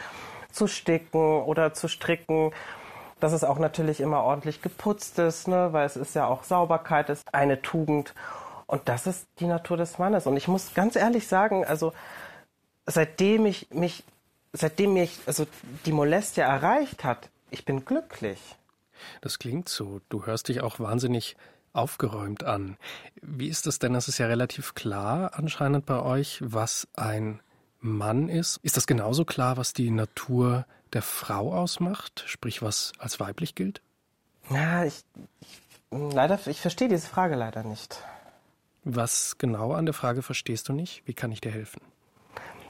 zu 0.52 0.68
sticken 0.68 1.42
oder 1.42 1.74
zu 1.74 1.88
stricken. 1.88 2.52
Dass 3.18 3.32
es 3.32 3.42
auch 3.42 3.58
natürlich 3.58 4.00
immer 4.00 4.22
ordentlich 4.22 4.62
geputzt 4.62 5.18
ist, 5.18 5.48
ne? 5.48 5.72
weil 5.72 5.86
es 5.86 5.96
ist 5.96 6.14
ja 6.14 6.26
auch 6.26 6.44
Sauberkeit 6.44 7.08
ist 7.08 7.34
eine 7.34 7.62
Tugend. 7.62 8.14
Und 8.66 8.88
das 8.88 9.06
ist 9.08 9.26
die 9.40 9.46
Natur 9.46 9.76
des 9.76 9.98
Mannes. 9.98 10.26
Und 10.26 10.36
ich 10.36 10.46
muss 10.46 10.72
ganz 10.74 10.94
ehrlich 10.94 11.26
sagen, 11.26 11.64
also 11.64 11.92
seitdem 12.86 13.46
ich 13.46 13.68
mich, 13.70 14.04
seitdem 14.52 14.94
mich 14.94 15.20
also 15.26 15.46
die 15.84 15.92
Molestia 15.92 16.46
erreicht 16.46 17.04
hat, 17.04 17.28
ich 17.50 17.64
bin 17.64 17.84
glücklich. 17.84 18.40
Das 19.20 19.38
klingt 19.38 19.68
so. 19.68 20.00
Du 20.08 20.26
hörst 20.26 20.48
dich 20.48 20.60
auch 20.60 20.80
wahnsinnig 20.80 21.36
aufgeräumt 21.72 22.44
an. 22.44 22.76
Wie 23.20 23.48
ist 23.48 23.66
es 23.66 23.78
denn? 23.78 23.94
Das 23.94 24.08
ist 24.08 24.18
ja 24.18 24.26
relativ 24.26 24.74
klar 24.74 25.32
anscheinend 25.34 25.86
bei 25.86 26.00
euch, 26.00 26.38
was 26.42 26.88
ein 26.94 27.40
Mann 27.80 28.28
ist. 28.28 28.58
Ist 28.62 28.76
das 28.76 28.86
genauso 28.86 29.24
klar, 29.24 29.56
was 29.56 29.72
die 29.72 29.90
Natur 29.90 30.66
der 30.92 31.02
Frau 31.02 31.54
ausmacht, 31.54 32.24
sprich 32.26 32.62
was 32.62 32.92
als 32.98 33.18
weiblich 33.20 33.54
gilt? 33.54 33.80
Ja, 34.50 34.84
ich, 34.84 35.02
ich 35.40 35.60
leider, 35.90 36.38
ich 36.46 36.60
verstehe 36.60 36.88
diese 36.88 37.06
Frage 37.06 37.36
leider 37.36 37.62
nicht. 37.62 37.98
Was 38.84 39.38
genau 39.38 39.72
an 39.72 39.86
der 39.86 39.94
Frage 39.94 40.22
verstehst 40.22 40.68
du 40.68 40.72
nicht? 40.72 41.02
Wie 41.06 41.14
kann 41.14 41.32
ich 41.32 41.40
dir 41.40 41.52
helfen? 41.52 41.80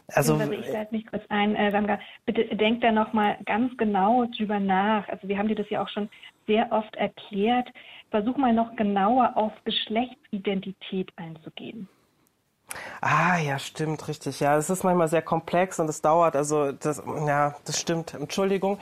Also, 0.08 0.38
ich 0.40 0.74
halte 0.74 0.94
mich 0.94 1.06
kurz 1.06 1.22
ein, 1.28 1.56
äh, 1.56 1.70
Samga, 1.70 1.98
bitte 2.26 2.44
denk 2.56 2.80
da 2.80 2.92
nochmal 2.92 3.36
ganz 3.46 3.76
genau 3.76 4.26
drüber 4.36 4.60
nach. 4.60 5.08
Also 5.08 5.28
wir 5.28 5.38
haben 5.38 5.48
dir 5.48 5.54
das 5.54 5.70
ja 5.70 5.82
auch 5.82 5.88
schon 5.88 6.08
sehr 6.46 6.70
oft 6.70 6.94
erklärt. 6.96 7.68
Versuch 8.10 8.36
mal 8.36 8.52
noch 8.52 8.76
genauer 8.76 9.36
auf 9.36 9.52
Geschlechtsidentität 9.64 11.10
einzugehen. 11.16 11.88
Ah, 13.00 13.38
ja, 13.38 13.58
stimmt, 13.58 14.06
richtig. 14.08 14.40
Ja, 14.40 14.56
es 14.56 14.70
ist 14.70 14.84
manchmal 14.84 15.08
sehr 15.08 15.22
komplex 15.22 15.78
und 15.78 15.88
es 15.88 16.00
dauert. 16.00 16.36
Also, 16.36 16.72
das, 16.72 17.02
ja, 17.26 17.54
das 17.64 17.80
stimmt. 17.80 18.14
Entschuldigung. 18.14 18.78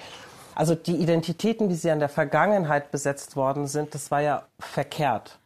Also, 0.54 0.74
die 0.74 0.96
Identitäten, 0.96 1.68
wie 1.68 1.74
sie 1.74 1.88
in 1.88 2.00
der 2.00 2.08
Vergangenheit 2.08 2.90
besetzt 2.90 3.36
worden 3.36 3.66
sind, 3.66 3.94
das 3.94 4.10
war 4.10 4.20
ja 4.20 4.42
verkehrt. 4.58 5.38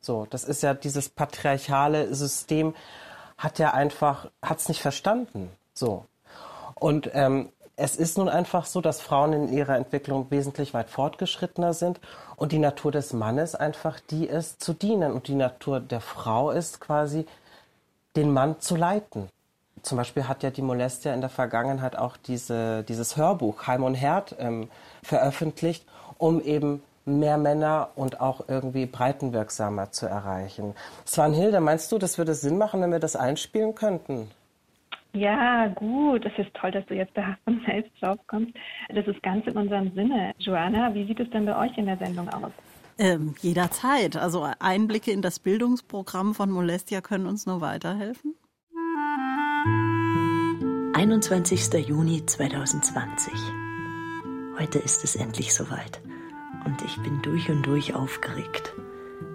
So, 0.00 0.26
das 0.28 0.44
ist 0.44 0.62
ja 0.62 0.74
dieses 0.74 1.08
patriarchale 1.08 2.14
System, 2.14 2.74
hat 3.38 3.58
ja 3.58 3.72
einfach, 3.72 4.30
hat 4.42 4.58
es 4.58 4.68
nicht 4.68 4.80
verstanden. 4.80 5.50
So. 5.74 6.04
Und 6.74 7.10
ähm, 7.14 7.50
es 7.76 7.96
ist 7.96 8.18
nun 8.18 8.28
einfach 8.28 8.66
so, 8.66 8.80
dass 8.80 9.00
Frauen 9.00 9.32
in 9.32 9.52
ihrer 9.52 9.76
Entwicklung 9.76 10.30
wesentlich 10.30 10.74
weit 10.74 10.90
fortgeschrittener 10.90 11.72
sind 11.74 12.00
und 12.36 12.52
die 12.52 12.58
Natur 12.58 12.92
des 12.92 13.12
Mannes 13.12 13.54
einfach 13.54 13.98
die 13.98 14.26
ist, 14.26 14.62
zu 14.62 14.74
dienen. 14.74 15.12
Und 15.12 15.28
die 15.28 15.34
Natur 15.34 15.80
der 15.80 16.00
Frau 16.00 16.50
ist 16.50 16.80
quasi, 16.80 17.26
den 18.16 18.32
Mann 18.32 18.60
zu 18.60 18.76
leiten. 18.76 19.28
Zum 19.82 19.98
Beispiel 19.98 20.28
hat 20.28 20.42
ja 20.42 20.50
die 20.50 20.62
Molestia 20.62 21.12
in 21.12 21.20
der 21.20 21.30
Vergangenheit 21.30 21.96
auch 21.96 22.16
diese, 22.16 22.84
dieses 22.84 23.16
Hörbuch 23.16 23.66
Heim 23.66 23.82
und 23.82 23.94
Herd 23.94 24.36
ähm, 24.38 24.70
veröffentlicht, 25.02 25.84
um 26.16 26.40
eben 26.40 26.82
mehr 27.06 27.38
Männer 27.38 27.90
und 27.96 28.20
auch 28.20 28.48
irgendwie 28.48 28.86
breitenwirksamer 28.86 29.92
zu 29.92 30.06
erreichen. 30.06 30.74
Svanhilde, 31.06 31.60
meinst 31.60 31.92
du, 31.92 31.98
das 31.98 32.18
würde 32.18 32.34
Sinn 32.34 32.58
machen, 32.58 32.80
wenn 32.80 32.92
wir 32.92 32.98
das 32.98 33.16
einspielen 33.16 33.74
könnten? 33.74 34.30
Ja, 35.12 35.68
gut. 35.68 36.24
Es 36.24 36.36
ist 36.38 36.52
toll, 36.54 36.72
dass 36.72 36.84
du 36.86 36.94
jetzt 36.94 37.16
da 37.16 37.36
von 37.44 37.60
selbst 37.66 37.92
drauf 38.00 38.18
kommst. 38.26 38.52
Das 38.88 39.06
ist 39.06 39.22
ganz 39.22 39.46
in 39.46 39.56
unserem 39.56 39.94
Sinne. 39.94 40.32
Joanna, 40.38 40.92
wie 40.94 41.06
sieht 41.06 41.20
es 41.20 41.30
denn 41.30 41.46
bei 41.46 41.56
euch 41.56 41.76
in 41.78 41.86
der 41.86 41.96
Sendung 41.98 42.28
aus? 42.30 42.50
Ähm, 42.98 43.34
jederzeit. 43.40 44.16
Also 44.16 44.48
Einblicke 44.58 45.12
in 45.12 45.22
das 45.22 45.38
Bildungsprogramm 45.38 46.34
von 46.34 46.50
Molestia 46.50 47.00
können 47.00 47.26
uns 47.26 47.46
nur 47.46 47.60
weiterhelfen. 47.60 48.34
21. 50.94 51.86
Juni 51.86 52.24
2020. 52.24 53.32
Heute 54.58 54.78
ist 54.78 55.04
es 55.04 55.16
endlich 55.16 55.52
soweit 55.54 56.03
und 56.64 56.82
ich 56.82 57.00
bin 57.02 57.22
durch 57.22 57.50
und 57.50 57.66
durch 57.66 57.94
aufgeregt. 57.94 58.74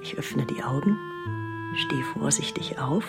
Ich 0.02 0.18
öffne 0.18 0.46
die 0.46 0.64
Augen, 0.64 0.98
stehe 1.76 2.04
vorsichtig 2.04 2.80
auf, 2.80 3.06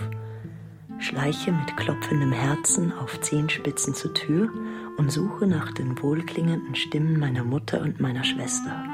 schleiche 0.98 1.52
mit 1.52 1.76
klopfendem 1.76 2.32
Herzen 2.32 2.92
auf 2.92 3.20
Zehenspitzen 3.20 3.94
zur 3.94 4.14
Tür 4.14 4.50
und 4.96 5.10
suche 5.10 5.46
nach 5.46 5.72
den 5.72 6.00
wohlklingenden 6.02 6.74
Stimmen 6.74 7.18
meiner 7.18 7.44
Mutter 7.44 7.80
und 7.80 8.00
meiner 8.00 8.24
Schwester. 8.24 8.84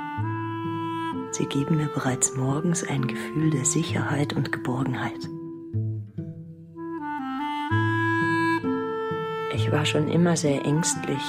Sie 1.32 1.46
geben 1.46 1.76
mir 1.76 1.88
bereits 1.88 2.36
morgens 2.36 2.84
ein 2.84 3.06
Gefühl 3.06 3.50
der 3.50 3.64
Sicherheit 3.64 4.32
und 4.32 4.52
Geborgenheit. 4.52 5.28
Ich 9.54 9.72
war 9.72 9.84
schon 9.84 10.08
immer 10.08 10.36
sehr 10.36 10.64
ängstlich 10.64 11.22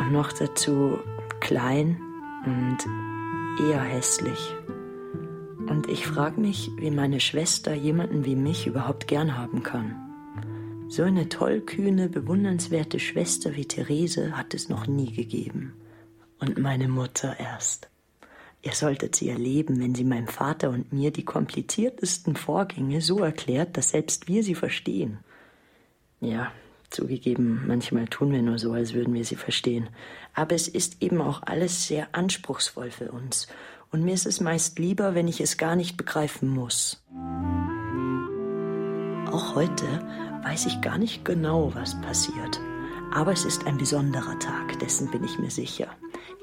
und 0.00 0.12
noch 0.12 0.32
dazu 0.32 0.98
klein 1.40 2.00
und 2.44 2.78
eher 3.60 3.80
hässlich. 3.80 4.54
Und 5.68 5.88
ich 5.88 6.06
frage 6.06 6.40
mich, 6.40 6.70
wie 6.76 6.90
meine 6.90 7.20
Schwester 7.20 7.74
jemanden 7.74 8.24
wie 8.24 8.36
mich 8.36 8.66
überhaupt 8.66 9.06
gern 9.06 9.36
haben 9.38 9.62
kann. 9.62 9.96
So 10.88 11.02
eine 11.02 11.28
tollkühne, 11.28 12.08
bewundernswerte 12.08 12.98
Schwester 12.98 13.56
wie 13.56 13.64
Therese 13.64 14.36
hat 14.36 14.54
es 14.54 14.68
noch 14.68 14.86
nie 14.86 15.12
gegeben. 15.12 15.72
Und 16.38 16.58
meine 16.58 16.88
Mutter 16.88 17.38
erst. 17.38 17.88
Ihr 18.62 18.72
solltet 18.72 19.16
sie 19.16 19.28
erleben, 19.28 19.80
wenn 19.80 19.94
sie 19.94 20.04
meinem 20.04 20.28
Vater 20.28 20.70
und 20.70 20.92
mir 20.92 21.10
die 21.10 21.24
kompliziertesten 21.24 22.36
Vorgänge 22.36 23.00
so 23.00 23.20
erklärt, 23.20 23.76
dass 23.76 23.90
selbst 23.90 24.28
wir 24.28 24.44
sie 24.44 24.54
verstehen. 24.54 25.18
Ja, 26.20 26.52
zugegeben, 26.92 27.64
manchmal 27.66 28.06
tun 28.06 28.32
wir 28.32 28.42
nur 28.42 28.58
so, 28.58 28.72
als 28.72 28.94
würden 28.94 29.14
wir 29.14 29.24
sie 29.24 29.36
verstehen. 29.36 29.88
Aber 30.34 30.54
es 30.54 30.68
ist 30.68 31.02
eben 31.02 31.20
auch 31.20 31.42
alles 31.44 31.86
sehr 31.86 32.08
anspruchsvoll 32.12 32.90
für 32.90 33.10
uns. 33.10 33.48
Und 33.90 34.04
mir 34.04 34.14
ist 34.14 34.26
es 34.26 34.40
meist 34.40 34.78
lieber, 34.78 35.14
wenn 35.14 35.28
ich 35.28 35.40
es 35.40 35.58
gar 35.58 35.76
nicht 35.76 35.96
begreifen 35.96 36.48
muss. 36.48 37.02
Auch 39.30 39.54
heute 39.54 39.84
weiß 40.44 40.66
ich 40.66 40.80
gar 40.80 40.98
nicht 40.98 41.24
genau, 41.24 41.72
was 41.74 42.00
passiert. 42.00 42.60
Aber 43.12 43.32
es 43.32 43.44
ist 43.44 43.66
ein 43.66 43.76
besonderer 43.76 44.38
Tag, 44.38 44.78
dessen 44.78 45.10
bin 45.10 45.24
ich 45.24 45.38
mir 45.38 45.50
sicher. 45.50 45.88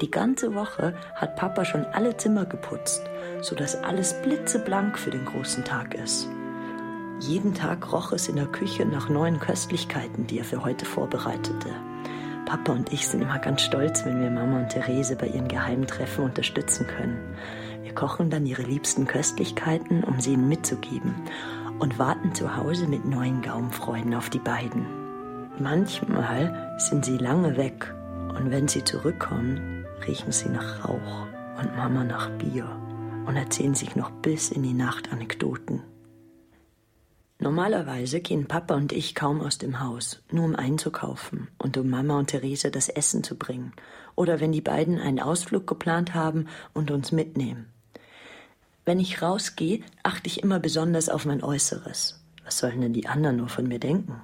Die 0.02 0.12
ganze 0.12 0.54
Woche 0.54 0.96
hat 1.16 1.36
Papa 1.36 1.66
schon 1.66 1.84
alle 1.86 2.16
Zimmer 2.18 2.46
geputzt, 2.46 3.02
sodass 3.42 3.76
alles 3.76 4.14
blitzeblank 4.22 4.98
für 4.98 5.10
den 5.10 5.26
großen 5.26 5.66
Tag 5.66 5.96
ist. 5.96 6.30
Jeden 7.20 7.54
Tag 7.54 7.92
roch 7.92 8.14
es 8.14 8.30
in 8.30 8.38
der 8.38 8.46
Küche 8.46 8.86
nach 8.86 9.10
neuen 9.10 9.40
Köstlichkeiten, 9.40 10.26
die 10.26 10.40
er 10.40 10.46
für 10.46 10.64
heute 10.64 10.86
vorbereitete. 10.86 11.70
Papa 12.46 12.72
und 12.72 12.94
ich 12.94 13.08
sind 13.08 13.22
immer 13.22 13.40
ganz 13.40 13.62
stolz, 13.62 14.06
wenn 14.06 14.22
wir 14.22 14.32
Mama 14.32 14.60
und 14.60 14.70
Therese 14.70 15.18
bei 15.18 15.28
ihren 15.28 15.50
Geheimtreffen 15.50 16.24
unterstützen 16.24 16.88
können. 16.88 17.20
Wir 17.84 17.94
kochen 17.94 18.30
dann 18.30 18.46
ihre 18.46 18.62
liebsten 18.62 19.06
Köstlichkeiten, 19.06 20.06
um 20.06 20.22
sie 20.22 20.34
ihnen 20.34 20.48
mitzugeben 20.48 21.14
und 21.80 22.00
warten 22.00 22.34
zu 22.34 22.56
Hause 22.56 22.88
mit 22.88 23.04
neuen 23.04 23.42
Gaumenfreuden 23.42 24.16
auf 24.16 24.30
die 24.30 24.40
beiden. 24.40 24.86
Manchmal 25.60 26.74
sind 26.78 27.04
sie 27.04 27.18
lange 27.18 27.58
weg 27.58 27.94
und 28.38 28.50
wenn 28.50 28.70
sie 28.70 28.86
zurückkommen, 28.86 29.86
riechen 30.08 30.32
sie 30.32 30.50
nach 30.50 30.88
Rauch 30.88 31.28
und 31.60 31.76
Mama 31.76 32.06
nach 32.06 32.30
Bier 32.38 32.66
und 33.26 33.36
erzählen 33.36 33.76
sich 33.76 33.98
noch 33.98 34.10
bis 34.10 34.52
in 34.52 34.64
die 34.64 34.74
Nacht 34.74 35.12
Anekdoten. 35.12 35.84
Normalerweise 37.39 38.19
gehen 38.19 38.47
Papa 38.47 38.75
und 38.75 38.91
ich 38.91 39.15
kaum 39.15 39.41
aus 39.41 39.58
dem 39.58 39.80
Haus, 39.80 40.21
nur 40.30 40.45
um 40.45 40.56
einzukaufen 40.56 41.47
und 41.58 41.78
um 41.78 41.89
Mama 41.89 42.19
und 42.19 42.28
Therese 42.28 42.69
das 42.69 42.89
Essen 42.89 43.23
zu 43.23 43.38
bringen 43.38 43.73
oder 44.15 44.39
wenn 44.39 44.52
die 44.52 44.62
beiden 44.62 44.99
einen 44.99 45.19
Ausflug 45.19 45.65
geplant 45.65 46.13
haben 46.13 46.47
und 46.73 46.91
uns 46.91 47.12
mitnehmen. 47.12 47.67
Wenn 48.86 48.99
ich 48.99 49.21
rausgehe, 49.21 49.82
achte 50.04 50.28
ich 50.28 50.43
immer 50.43 50.60
besonders 50.60 51.10
auf 51.10 51.25
mein 51.25 51.43
Äußeres. 51.43 52.21
Was 52.43 52.58
sollen 52.58 52.82
denn 52.82 52.93
die 52.93 53.08
anderen 53.08 53.38
nur 53.38 53.49
von 53.49 53.67
mir 53.67 53.80
denken? 53.80 54.21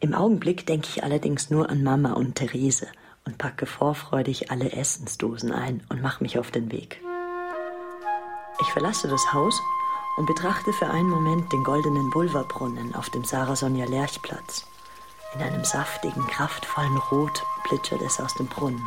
Im 0.00 0.14
Augenblick 0.14 0.66
denke 0.66 0.88
ich 0.88 1.04
allerdings 1.04 1.50
nur 1.50 1.70
an 1.70 1.82
Mama 1.82 2.12
und 2.12 2.34
Therese– 2.34 2.88
und 3.24 3.38
packe 3.38 3.66
vorfreudig 3.66 4.50
alle 4.50 4.72
Essensdosen 4.72 5.52
ein 5.52 5.82
und 5.88 6.02
mache 6.02 6.22
mich 6.22 6.38
auf 6.38 6.50
den 6.50 6.70
Weg. 6.70 7.00
Ich 8.60 8.66
verlasse 8.68 9.08
das 9.08 9.32
Haus 9.32 9.60
und 10.16 10.26
betrachte 10.26 10.72
für 10.72 10.88
einen 10.88 11.10
Moment 11.10 11.52
den 11.52 11.64
goldenen 11.64 12.10
Bulverbrunnen 12.10 12.94
auf 12.94 13.10
dem 13.10 13.24
Sarah 13.24 13.56
Sonja 13.56 13.86
Lerchplatz. 13.86 14.66
In 15.34 15.42
einem 15.42 15.64
saftigen, 15.64 16.26
kraftvollen 16.28 16.96
Rot 17.10 17.42
plätschert 17.64 18.02
es 18.02 18.20
aus 18.20 18.34
dem 18.34 18.46
Brunnen. 18.46 18.82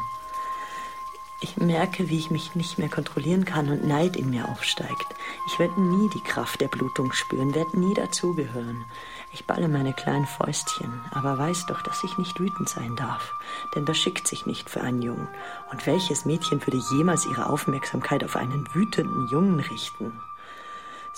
Ich 1.39 1.55
merke, 1.55 2.09
wie 2.09 2.17
ich 2.17 2.31
mich 2.31 2.55
nicht 2.55 2.79
mehr 2.79 2.89
kontrollieren 2.89 3.45
kann 3.45 3.69
und 3.69 3.85
Neid 3.85 4.15
in 4.15 4.31
mir 4.31 4.49
aufsteigt. 4.49 5.05
Ich 5.45 5.59
werde 5.59 5.79
nie 5.79 6.09
die 6.09 6.23
Kraft 6.23 6.61
der 6.61 6.67
Blutung 6.67 7.11
spüren, 7.11 7.53
werde 7.53 7.79
nie 7.79 7.93
dazugehören. 7.93 8.85
Ich 9.31 9.45
balle 9.45 9.67
meine 9.67 9.93
kleinen 9.93 10.25
Fäustchen, 10.25 10.99
aber 11.11 11.37
weiß 11.37 11.67
doch, 11.67 11.83
dass 11.83 12.03
ich 12.03 12.17
nicht 12.17 12.39
wütend 12.39 12.69
sein 12.69 12.95
darf, 12.95 13.33
denn 13.75 13.85
das 13.85 13.99
schickt 13.99 14.27
sich 14.27 14.47
nicht 14.47 14.67
für 14.67 14.81
einen 14.81 15.03
Jungen. 15.03 15.27
Und 15.71 15.85
welches 15.85 16.25
Mädchen 16.25 16.65
würde 16.65 16.81
jemals 16.91 17.27
ihre 17.27 17.47
Aufmerksamkeit 17.47 18.23
auf 18.23 18.35
einen 18.35 18.67
wütenden 18.73 19.27
Jungen 19.27 19.59
richten? 19.59 20.19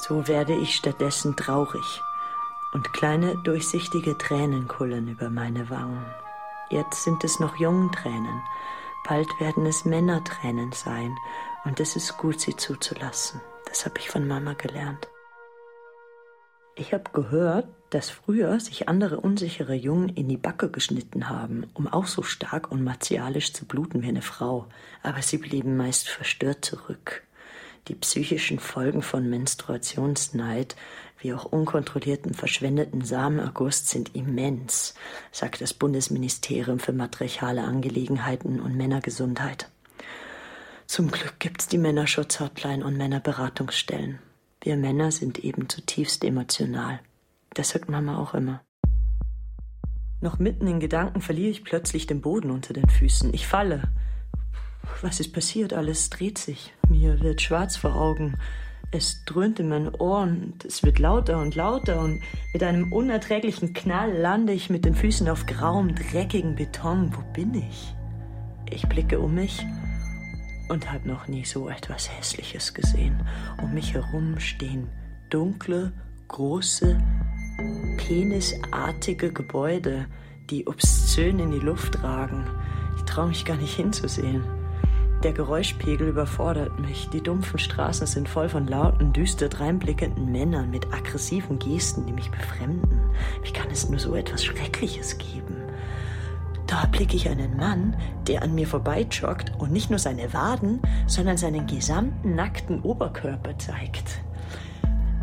So 0.02 0.28
werde 0.28 0.56
ich 0.56 0.76
stattdessen 0.76 1.36
traurig 1.36 2.02
und 2.74 2.94
kleine 2.94 3.38
durchsichtige 3.44 4.18
Tränen 4.18 4.68
kullern 4.68 5.08
über 5.08 5.30
meine 5.30 5.70
Wangen. 5.70 6.06
Jetzt 6.70 7.04
sind 7.04 7.24
es 7.24 7.40
noch 7.40 7.58
Jungentränen, 7.58 8.42
Bald 9.08 9.28
werden 9.40 9.66
es 9.66 9.86
Männertränen 9.86 10.72
sein, 10.72 11.18
und 11.66 11.80
es 11.80 11.96
ist 11.96 12.18
gut, 12.18 12.40
sie 12.40 12.56
zuzulassen. 12.56 13.42
Das 13.66 13.86
habe 13.86 14.00
ich 14.00 14.10
von 14.10 14.28
Mama 14.28 14.54
gelernt. 14.54 15.08
Ich 16.76 16.94
habe 16.94 17.10
gehört, 17.12 17.68
dass 17.90 18.10
früher 18.10 18.60
sich 18.60 18.88
andere 18.88 19.20
unsichere 19.20 19.74
Jungen 19.74 20.10
in 20.10 20.30
die 20.30 20.38
Backe 20.38 20.70
geschnitten 20.70 21.28
haben, 21.28 21.66
um 21.74 21.88
auch 21.88 22.06
so 22.06 22.22
stark 22.22 22.72
und 22.72 22.84
martialisch 22.84 23.52
zu 23.52 23.66
bluten 23.66 24.02
wie 24.02 24.08
eine 24.08 24.22
Frau, 24.22 24.68
aber 25.04 25.22
sie 25.22 25.40
blieben 25.40 25.76
meist 25.76 26.08
verstört 26.08 26.64
zurück. 26.64 27.24
Die 27.89 27.95
psychischen 27.95 28.60
Folgen 28.60 29.02
von 29.02 29.28
Menstruationsneid 29.28 30.75
wie 31.17 31.34
auch 31.34 31.45
unkontrollierten 31.45 32.36
verschwendeten 32.36 33.02
Samenerguss 33.02 33.89
sind 33.89 34.15
immens, 34.15 34.93
sagt 35.32 35.60
das 35.60 35.73
Bundesministerium 35.73 36.80
für 36.80 36.93
matriarchale 36.93 37.63
Angelegenheiten 37.63 38.62
und 38.62 38.78
Männergesundheit. 38.78 39.69
Zum 40.86 41.10
Glück 41.10 41.39
gibt's 41.39 41.67
die 41.67 41.80
Männerschutzhotline 41.80 42.86
und 42.86 42.95
Männerberatungsstellen. 42.95 44.19
Wir 44.62 44.78
Männer 44.78 45.12
sind 45.12 45.39
eben 45.39 45.67
zutiefst 45.67 46.23
emotional. 46.23 46.99
Das 47.56 47.69
sagt 47.69 47.89
Mama 47.89 48.19
auch 48.19 48.36
immer. 48.36 48.62
Noch 50.21 50.38
mitten 50.38 50.67
in 50.67 50.80
Gedanken 50.80 51.21
verliere 51.21 51.49
ich 51.49 51.63
plötzlich 51.63 52.06
den 52.06 52.21
Boden 52.21 52.52
unter 52.52 52.73
den 52.73 52.88
Füßen. 52.88 53.34
Ich 53.34 53.47
falle. 53.47 53.89
Was 55.02 55.20
ist 55.20 55.34
passiert? 55.34 55.74
Alles 55.74 56.10
dreht 56.10 56.38
sich. 56.38 56.74
Mir 56.89 57.22
wird 57.22 57.42
schwarz 57.42 57.78
vor 57.78 57.96
Augen. 57.96 58.38
Es 58.92 59.24
dröhnt 59.26 59.60
in 59.60 59.70
meinen 59.70 59.94
Ohren 59.94 60.44
und 60.44 60.65
es 60.65 60.84
wird 60.84 60.98
lauter 60.98 61.39
und 61.39 61.56
lauter 61.56 62.02
und 62.02 62.22
mit 62.54 62.63
einem 62.63 62.92
unerträglichen 62.92 63.74
Knall 63.74 64.12
lande 64.12 64.52
ich 64.52 64.72
mit 64.72 64.84
den 64.84 64.96
Füßen 64.96 65.30
auf 65.30 65.46
grauem, 65.46 65.94
dreckigen 65.94 66.56
Beton. 66.56 67.13
Wo 67.15 67.22
bin 67.34 67.54
ich? 67.54 67.94
Ich 68.72 68.88
blicke 68.88 69.20
um 69.20 69.36
mich 69.36 69.63
und 70.70 70.92
habe 70.92 71.08
noch 71.08 71.28
nie 71.28 71.46
so 71.46 71.70
etwas 71.70 72.10
Hässliches 72.10 72.74
gesehen. 72.74 73.24
Um 73.62 73.74
mich 73.74 73.94
herum 73.94 74.39
stehen 74.39 74.89
dunkle, 75.30 75.94
große, 76.28 76.98
penisartige 77.98 79.32
Gebäude, 79.32 80.08
die 80.50 80.68
obszön 80.68 81.39
in 81.39 81.52
die 81.52 81.60
Luft 81.60 82.04
ragen. 82.04 82.46
Ich 82.98 83.04
traue 83.04 83.28
mich 83.28 83.46
gar 83.46 83.58
nicht 83.58 83.76
hinzusehen. 83.76 84.59
Der 85.24 85.34
Geräuschpegel 85.34 86.08
überfordert 86.08 86.80
mich. 86.80 87.10
Die 87.10 87.22
dumpfen 87.22 87.60
Straßen 87.60 88.08
sind 88.08 88.30
voll 88.30 88.48
von 88.48 88.68
lauten, 88.68 89.12
düster 89.12 89.50
dreinblickenden 89.50 90.32
Männern 90.32 90.72
mit 90.72 90.94
aggressiven 90.94 91.60
Gesten, 91.60 92.06
die 92.06 92.14
mich 92.14 92.32
befremden. 92.32 93.02
Wie 93.44 93.52
kann 93.52 93.70
es 93.70 93.90
nur 93.90 94.00
so 94.00 94.16
etwas 94.16 94.46
Schreckliches 94.46 95.18
geben? 95.18 95.58
Da 96.68 96.86
blicke 96.86 97.18
ich 97.18 97.28
einen 97.28 97.58
Mann, 97.58 97.98
der 98.28 98.44
an 98.44 98.56
mir 98.56 98.68
vorbeijoggt 98.68 99.52
und 99.58 99.74
nicht 99.74 99.90
nur 99.90 100.00
seine 100.00 100.34
Waden, 100.34 100.80
sondern 101.06 101.36
seinen 101.36 101.68
gesamten 101.68 102.36
nackten 102.36 102.82
Oberkörper 102.82 103.58
zeigt. 103.58 104.22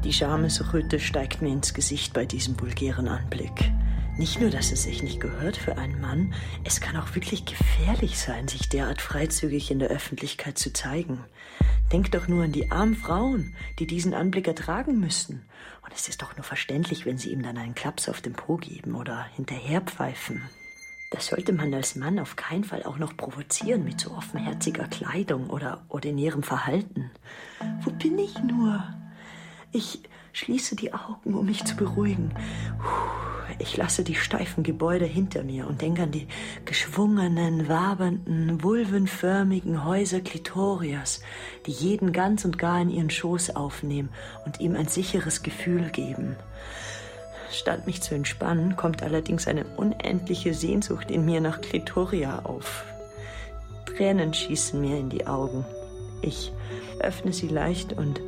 Die 0.05 0.13
Schamesröte 0.13 1.01
steigt 1.01 1.41
mir 1.41 1.53
ins 1.53 1.73
Gesicht 1.73 2.13
bei 2.13 2.27
diesem 2.27 2.61
vulgären 2.61 3.09
Anblick. 3.09 3.73
Nicht 4.19 4.41
nur, 4.41 4.49
dass 4.49 4.73
es 4.73 4.85
sich 4.85 5.03
nicht 5.03 5.21
gehört 5.21 5.59
für 5.59 5.77
einen 5.77 6.01
Mann, 6.01 6.33
es 6.65 6.81
kann 6.81 6.97
auch 6.97 7.15
wirklich 7.15 7.45
gefährlich 7.45 8.19
sein, 8.19 8.49
sich 8.49 8.71
derart 8.71 9.03
freizügig 9.03 9.71
in 9.71 9.79
der 9.79 9.91
Öffentlichkeit 9.91 10.57
zu 10.57 10.73
zeigen. 10.73 11.23
Denk 11.93 12.13
doch 12.13 12.27
nur 12.27 12.45
an 12.45 12.53
die 12.53 12.71
armen 12.71 12.97
Frauen, 12.97 13.55
die 13.79 13.87
diesen 13.87 14.15
Anblick 14.15 14.49
ertragen 14.49 14.99
müssen. 14.99 15.45
Und 15.85 15.93
es 15.95 16.09
ist 16.09 16.23
doch 16.23 16.35
nur 16.35 16.45
verständlich, 16.45 17.05
wenn 17.05 17.19
sie 17.19 17.31
ihm 17.31 17.43
dann 17.43 17.59
einen 17.59 17.75
Klaps 17.75 18.09
auf 18.09 18.23
den 18.23 18.33
Po 18.33 18.57
geben 18.57 18.95
oder 18.95 19.25
hinterherpfeifen. 19.37 20.41
Das 21.11 21.27
sollte 21.27 21.53
man 21.53 21.73
als 21.75 21.95
Mann 21.95 22.19
auf 22.19 22.37
keinen 22.37 22.65
Fall 22.65 22.85
auch 22.85 22.97
noch 22.97 23.17
provozieren 23.19 23.85
mit 23.85 24.01
so 24.01 24.13
offenherziger 24.13 24.89
Kleidung 24.89 25.51
oder 25.51 25.85
ordinärem 25.91 26.43
Verhalten. 26.43 27.11
Wo 27.83 27.91
bin 27.91 28.19
ich 28.19 28.39
nur? 28.39 28.83
Ich 29.73 30.01
schließe 30.33 30.75
die 30.75 30.95
Augen, 30.95 31.35
um 31.35 31.45
mich 31.45 31.65
zu 31.65 31.77
beruhigen. 31.77 32.33
Ich 33.59 33.77
lasse 33.77 34.03
die 34.03 34.15
steifen 34.15 34.63
Gebäude 34.63 35.05
hinter 35.05 35.43
mir 35.43 35.67
und 35.67 35.81
denke 35.81 36.03
an 36.03 36.11
die 36.11 36.27
geschwungenen, 36.65 37.69
wabernden, 37.69 38.63
vulvenförmigen 38.63 39.85
Häuser 39.85 40.21
Klitorias, 40.21 41.21
die 41.67 41.73
jeden 41.73 42.13
ganz 42.13 42.45
und 42.45 42.59
gar 42.59 42.81
in 42.81 42.91
ihren 42.91 43.11
Schoß 43.11 43.57
aufnehmen 43.57 44.11
und 44.45 44.61
ihm 44.61 44.75
ein 44.77 44.89
sicheres 44.89 45.43
Gefühl 45.43 45.91
geben. 45.91 46.37
Statt 47.51 47.87
mich 47.87 48.03
zu 48.03 48.15
entspannen, 48.15 48.77
kommt 48.77 49.03
allerdings 49.03 49.47
eine 49.47 49.65
unendliche 49.77 50.53
Sehnsucht 50.53 51.11
in 51.11 51.25
mir 51.25 51.41
nach 51.41 51.61
Klitoria 51.61 52.41
auf. 52.41 52.85
Tränen 53.87 54.35
schießen 54.35 54.81
mir 54.81 54.99
in 54.99 55.09
die 55.09 55.27
Augen. 55.27 55.65
Ich 56.23 56.53
öffne 57.01 57.33
sie 57.33 57.49
leicht 57.49 57.93
und 57.93 58.21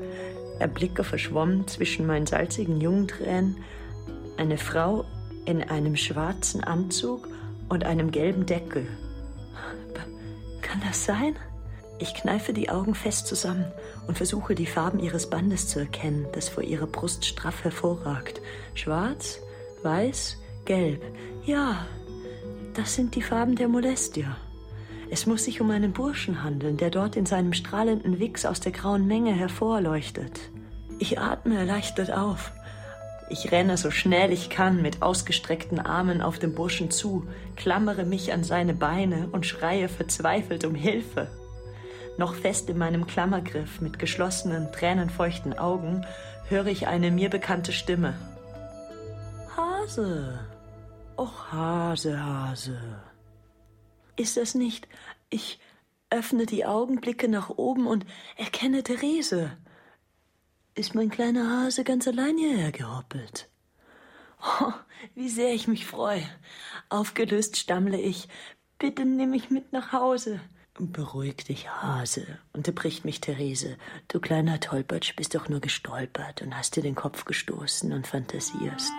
erblicke 0.59 1.05
verschwommen 1.05 1.67
zwischen 1.67 2.07
meinen 2.07 2.27
salzigen 2.27 2.81
Jungentränen 2.81 3.57
eine 4.38 4.59
Frau 4.59 5.05
in 5.44 5.62
einem 5.62 5.96
schwarzen 5.96 6.62
Anzug 6.62 7.29
und 7.68 7.85
einem 7.85 8.11
gelben 8.11 8.46
Deckel. 8.46 8.87
Kann 10.62 10.81
das 10.87 11.05
sein? 11.05 11.37
Ich 11.98 12.14
kneife 12.14 12.53
die 12.53 12.70
Augen 12.70 12.94
fest 12.94 13.27
zusammen 13.27 13.64
und 14.07 14.16
versuche 14.16 14.55
die 14.55 14.66
Farben 14.66 15.01
ihres 15.01 15.29
Bandes 15.29 15.68
zu 15.68 15.81
erkennen, 15.81 16.27
das 16.33 16.48
vor 16.48 16.62
ihrer 16.62 16.87
Brust 16.87 17.24
straff 17.24 17.64
hervorragt. 17.64 18.40
Schwarz, 18.74 19.40
weiß, 19.83 20.37
gelb. 20.64 21.03
Ja, 21.44 21.87
das 22.74 22.94
sind 22.94 23.16
die 23.16 23.22
Farben 23.22 23.57
der 23.57 23.66
Molestia. 23.66 24.37
Es 25.11 25.27
muss 25.27 25.44
sich 25.44 25.61
um 25.61 25.70
einen 25.70 25.92
Burschen 25.92 26.44
handeln, 26.44 26.77
der 26.77 26.90
dort 26.90 27.16
in 27.16 27.27
seinem 27.27 27.55
strahlenden 27.55 28.20
Wichs 28.20 28.44
aus 28.44 28.61
der 28.61 28.72
grauen 28.72 29.07
Menge 29.07 29.33
hervorleuchtet. 29.33 30.51
Ich 30.98 31.18
atme 31.18 31.57
erleichtert 31.57 32.12
auf. 32.12 32.53
Ich 33.31 33.53
renne 33.53 33.77
so 33.77 33.91
schnell 33.91 34.33
ich 34.33 34.49
kann 34.49 34.81
mit 34.81 35.03
ausgestreckten 35.03 35.81
Armen 35.81 36.23
auf 36.23 36.38
den 36.38 36.55
Burschen 36.55 36.91
zu, 36.91 37.27
klammere 37.57 38.05
mich 38.05 38.33
an 38.33 38.43
seine 38.43 38.73
Beine 38.73 39.29
und 39.33 39.45
schreie 39.45 39.88
verzweifelt 39.88 40.64
um 40.64 40.75
Hilfe. 40.75 41.29
Noch 42.17 42.35
fest 42.35 42.71
in 42.71 42.79
meinem 42.79 43.07
Klammergriff 43.07 43.81
mit 43.81 43.99
geschlossenen, 43.99 44.73
tränenfeuchten 44.73 45.59
Augen 45.59 46.07
höre 46.49 46.67
ich 46.67 46.87
eine 46.87 47.11
mir 47.11 47.29
bekannte 47.29 47.73
Stimme. 47.73 48.14
Hase. 49.57 50.41
Och, 51.19 51.53
Hase, 51.53 52.25
Hase. 52.25 52.79
Ist 54.17 54.37
das 54.37 54.55
nicht? 54.55 54.88
Ich 55.29 55.61
öffne 56.11 56.47
die 56.47 56.64
Augen, 56.64 57.01
blicke 57.01 57.29
nach 57.29 57.51
oben 57.51 57.87
und 57.87 58.07
erkenne 58.37 58.83
Therese 58.83 59.51
ist 60.79 60.95
mein 60.95 61.11
kleiner 61.11 61.51
Hase 61.51 61.85
ganz 61.85 62.07
allein 62.07 62.38
hierher 62.38 62.73
gehoppelt. 62.73 63.49
Oh, 64.41 64.73
wie 65.14 65.29
sehr 65.29 65.53
ich 65.53 65.67
mich 65.67 65.87
freue. 65.87 66.23
Aufgelöst 66.88 67.57
stammle 67.57 68.01
ich. 68.01 68.29
Bitte 68.79 69.05
nimm 69.05 69.31
mich 69.31 69.51
mit 69.51 69.73
nach 69.73 69.93
Hause. 69.93 70.41
Beruhig 70.79 71.45
dich, 71.45 71.69
Hase, 71.69 72.25
unterbricht 72.53 73.05
mich 73.05 73.21
Therese. 73.21 73.77
Du 74.07 74.21
kleiner 74.21 74.61
Tollpatsch 74.61 75.17
bist 75.17 75.35
doch 75.35 75.49
nur 75.49 75.59
gestolpert 75.59 76.41
und 76.43 76.57
hast 76.57 76.77
dir 76.77 76.83
den 76.83 76.95
Kopf 76.95 77.25
gestoßen 77.25 77.93
und 77.93 78.07
fantasierst. 78.07 78.93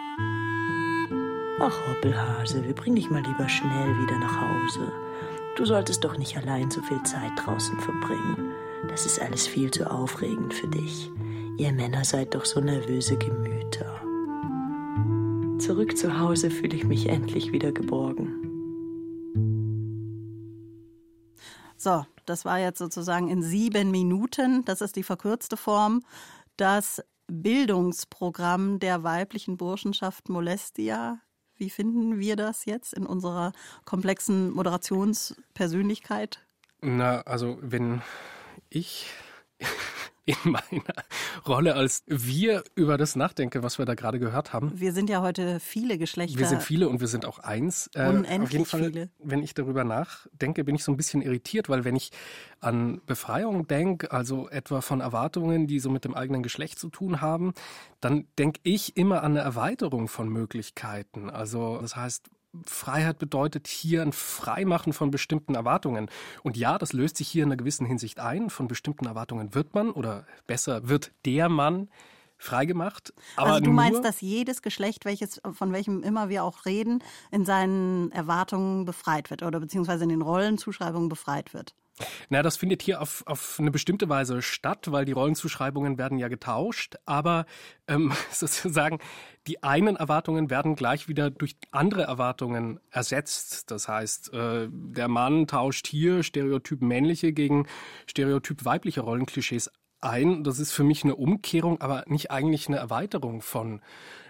Ach, 1.62 1.88
Hoppelhase, 1.88 2.66
wir 2.66 2.76
bringen 2.76 2.98
dich 2.98 3.10
mal 3.10 3.24
lieber 3.24 3.48
schnell 3.48 3.98
wieder 4.02 4.20
nach 4.20 4.42
Hause. 4.42 4.92
Du 5.56 5.66
solltest 5.66 6.04
doch 6.04 6.18
nicht 6.18 6.36
allein 6.36 6.70
so 6.70 6.82
viel 6.82 7.02
Zeit 7.04 7.32
draußen 7.38 7.80
verbringen. 7.80 8.52
Das 8.90 9.06
ist 9.06 9.22
alles 9.22 9.48
viel 9.48 9.72
zu 9.72 9.90
aufregend 9.90 10.54
für 10.54 10.68
dich. 10.68 11.10
Ihr 11.60 11.74
Männer 11.74 12.06
seid 12.06 12.36
doch 12.36 12.46
so 12.46 12.62
nervöse 12.62 13.18
Gemüter. 13.18 14.00
Zurück 15.60 15.98
zu 15.98 16.18
Hause 16.18 16.50
fühle 16.50 16.78
ich 16.78 16.86
mich 16.86 17.10
endlich 17.10 17.52
wieder 17.52 17.74
geborgen. 17.74 18.34
So, 21.76 22.06
das 22.26 22.46
war 22.46 22.60
jetzt 22.60 22.80
sozusagen 22.80 23.28
in 23.28 23.44
sieben 23.44 23.92
Minuten, 23.92 24.64
das 24.64 24.80
ist 24.80 24.96
die 24.96 25.04
verkürzte 25.04 25.58
Form, 25.58 26.02
das 26.56 27.04
Bildungsprogramm 27.28 28.80
der 28.80 29.04
weiblichen 29.04 29.58
Burschenschaft 29.58 30.30
Molestia. 30.30 31.20
Wie 31.58 31.70
finden 31.70 32.20
wir 32.20 32.38
das 32.38 32.64
jetzt 32.64 32.94
in 32.94 33.06
unserer 33.06 33.52
komplexen 33.84 34.52
Moderationspersönlichkeit? 34.52 36.40
Na, 36.80 37.20
also 37.24 37.58
wenn 37.60 38.02
ich 38.70 39.08
in 40.30 40.52
meiner 40.52 40.94
Rolle 41.48 41.76
als 41.76 42.04
wir 42.08 42.64
über 42.76 42.98
das 42.98 43.16
nachdenke, 43.16 43.64
was 43.64 43.78
wir 43.78 43.86
da 43.86 43.96
gerade 43.96 44.20
gehört 44.20 44.54
haben. 44.54 44.72
Wir 44.76 44.94
sind 44.94 45.10
ja 45.10 45.22
heute 45.22 45.60
viele 45.60 45.98
Geschlechter. 45.98 46.40
Wir 46.40 46.48
sind 46.48 46.62
viele 46.62 46.90
und 46.90 47.00
wir 47.00 47.08
sind 47.08 47.26
auch 47.26 47.40
eins. 47.40 47.90
Äh, 47.94 48.08
Unendlich 48.08 48.42
auf 48.42 48.52
jeden 48.52 48.66
Fall, 48.66 48.84
viele. 48.86 49.10
wenn 49.20 49.44
ich 49.44 49.54
darüber 49.54 49.84
nachdenke, 49.84 50.64
bin 50.64 50.76
ich 50.76 50.84
so 50.84 50.92
ein 50.92 50.98
bisschen 50.98 51.22
irritiert, 51.22 51.70
weil 51.70 51.86
wenn 51.86 51.96
ich 51.96 52.12
an 52.60 53.02
Befreiung 53.06 53.68
denke, 53.68 54.12
also 54.12 54.50
etwa 54.50 54.82
von 54.82 55.02
Erwartungen, 55.02 55.68
die 55.68 55.80
so 55.80 55.90
mit 55.90 56.06
dem 56.06 56.14
eigenen 56.14 56.44
Geschlecht 56.44 56.80
zu 56.80 56.90
tun 56.90 57.22
haben, 57.22 57.54
dann 58.02 58.28
denke 58.38 58.60
ich 58.64 58.98
immer 58.98 59.24
an 59.24 59.32
eine 59.32 59.40
Erweiterung 59.40 60.08
von 60.08 60.30
Möglichkeiten. 60.30 61.30
Also 61.30 61.80
das 61.82 61.96
heißt, 61.96 62.30
Freiheit 62.64 63.20
bedeutet 63.20 63.68
hier 63.68 64.02
ein 64.02 64.12
Freimachen 64.12 64.94
von 64.94 65.12
bestimmten 65.12 65.56
Erwartungen. 65.56 66.10
Und 66.44 66.58
ja, 66.58 66.78
das 66.78 66.94
löst 66.94 67.18
sich 67.18 67.28
hier 67.28 67.44
in 67.44 67.50
einer 67.50 67.58
gewissen 67.58 67.86
Hinsicht 67.86 68.20
ein. 68.20 68.50
Von 68.50 68.68
bestimmten 68.68 69.06
Erwartungen 69.06 69.54
wird 69.54 69.76
man 69.76 69.92
oder 69.92 70.26
besser 70.48 70.88
wird 70.90 71.12
der 71.26 71.50
Mann 71.50 71.90
freigemacht. 72.38 73.14
Aber 73.36 73.52
also 73.52 73.66
du 73.66 73.72
meinst, 73.72 74.04
dass 74.04 74.22
jedes 74.22 74.62
Geschlecht, 74.62 75.06
welches, 75.06 75.42
von 75.52 75.74
welchem 75.74 76.02
immer 76.04 76.30
wir 76.30 76.44
auch 76.44 76.66
reden, 76.66 77.04
in 77.32 77.46
seinen 77.46 78.12
Erwartungen 78.12 78.86
befreit 78.86 79.30
wird 79.30 79.44
oder 79.44 79.60
beziehungsweise 79.60 80.04
in 80.04 80.10
den 80.10 80.22
Rollenzuschreibungen 80.22 81.10
befreit 81.10 81.54
wird? 81.54 81.76
Na, 82.30 82.42
das 82.42 82.58
findet 82.58 82.82
hier 82.82 83.02
auf, 83.02 83.24
auf 83.26 83.58
eine 83.60 83.72
bestimmte 83.72 84.10
Weise 84.10 84.42
statt, 84.42 84.92
weil 84.92 85.06
die 85.06 85.12
Rollenzuschreibungen 85.12 85.98
werden 85.98 86.18
ja 86.18 86.28
getauscht, 86.28 86.96
aber 87.06 87.46
ähm, 87.88 88.12
sozusagen 88.32 89.00
die 89.48 89.64
einen 89.64 89.96
Erwartungen 89.96 90.50
werden 90.50 90.76
gleich 90.76 91.08
wieder 91.08 91.30
durch 91.30 91.56
andere 91.72 92.04
Erwartungen 92.04 92.80
ersetzt. 92.92 93.72
Das 93.72 93.88
heißt, 93.88 94.34
äh, 94.34 94.68
der 94.72 95.08
Mann 95.08 95.48
tauscht 95.48 95.88
hier 95.88 96.24
Stereotyp 96.24 96.82
männliche 96.82 97.34
gegen 97.34 97.68
Stereotyp 98.06 98.66
weibliche 98.66 99.02
Rollenklischees 99.02 99.72
ein. 100.02 100.44
Das 100.44 100.60
ist 100.60 100.72
für 100.72 100.84
mich 100.84 101.04
eine 101.04 101.16
Umkehrung, 101.16 101.82
aber 101.82 102.04
nicht 102.08 102.32
eigentlich 102.32 102.68
eine 102.68 102.78
Erweiterung 102.78 103.42
von 103.42 103.82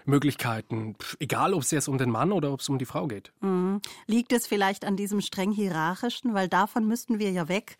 Möglichkeiten. 0.04 0.96
Egal, 1.18 1.54
ob 1.54 1.62
es 1.62 1.70
jetzt 1.70 1.88
um 1.88 1.98
den 1.98 2.10
Mann 2.10 2.32
oder 2.32 2.52
ob 2.52 2.60
es 2.60 2.68
um 2.68 2.78
die 2.78 2.86
Frau 2.86 3.06
geht. 3.06 3.32
Mhm. 3.40 3.80
Liegt 4.06 4.32
es 4.32 4.46
vielleicht 4.46 4.84
an 4.84 4.96
diesem 4.96 5.20
streng 5.20 5.52
hierarchischen? 5.52 6.34
Weil 6.34 6.48
davon 6.48 6.86
müssten 6.86 7.18
wir 7.18 7.30
ja 7.30 7.48
weg, 7.48 7.76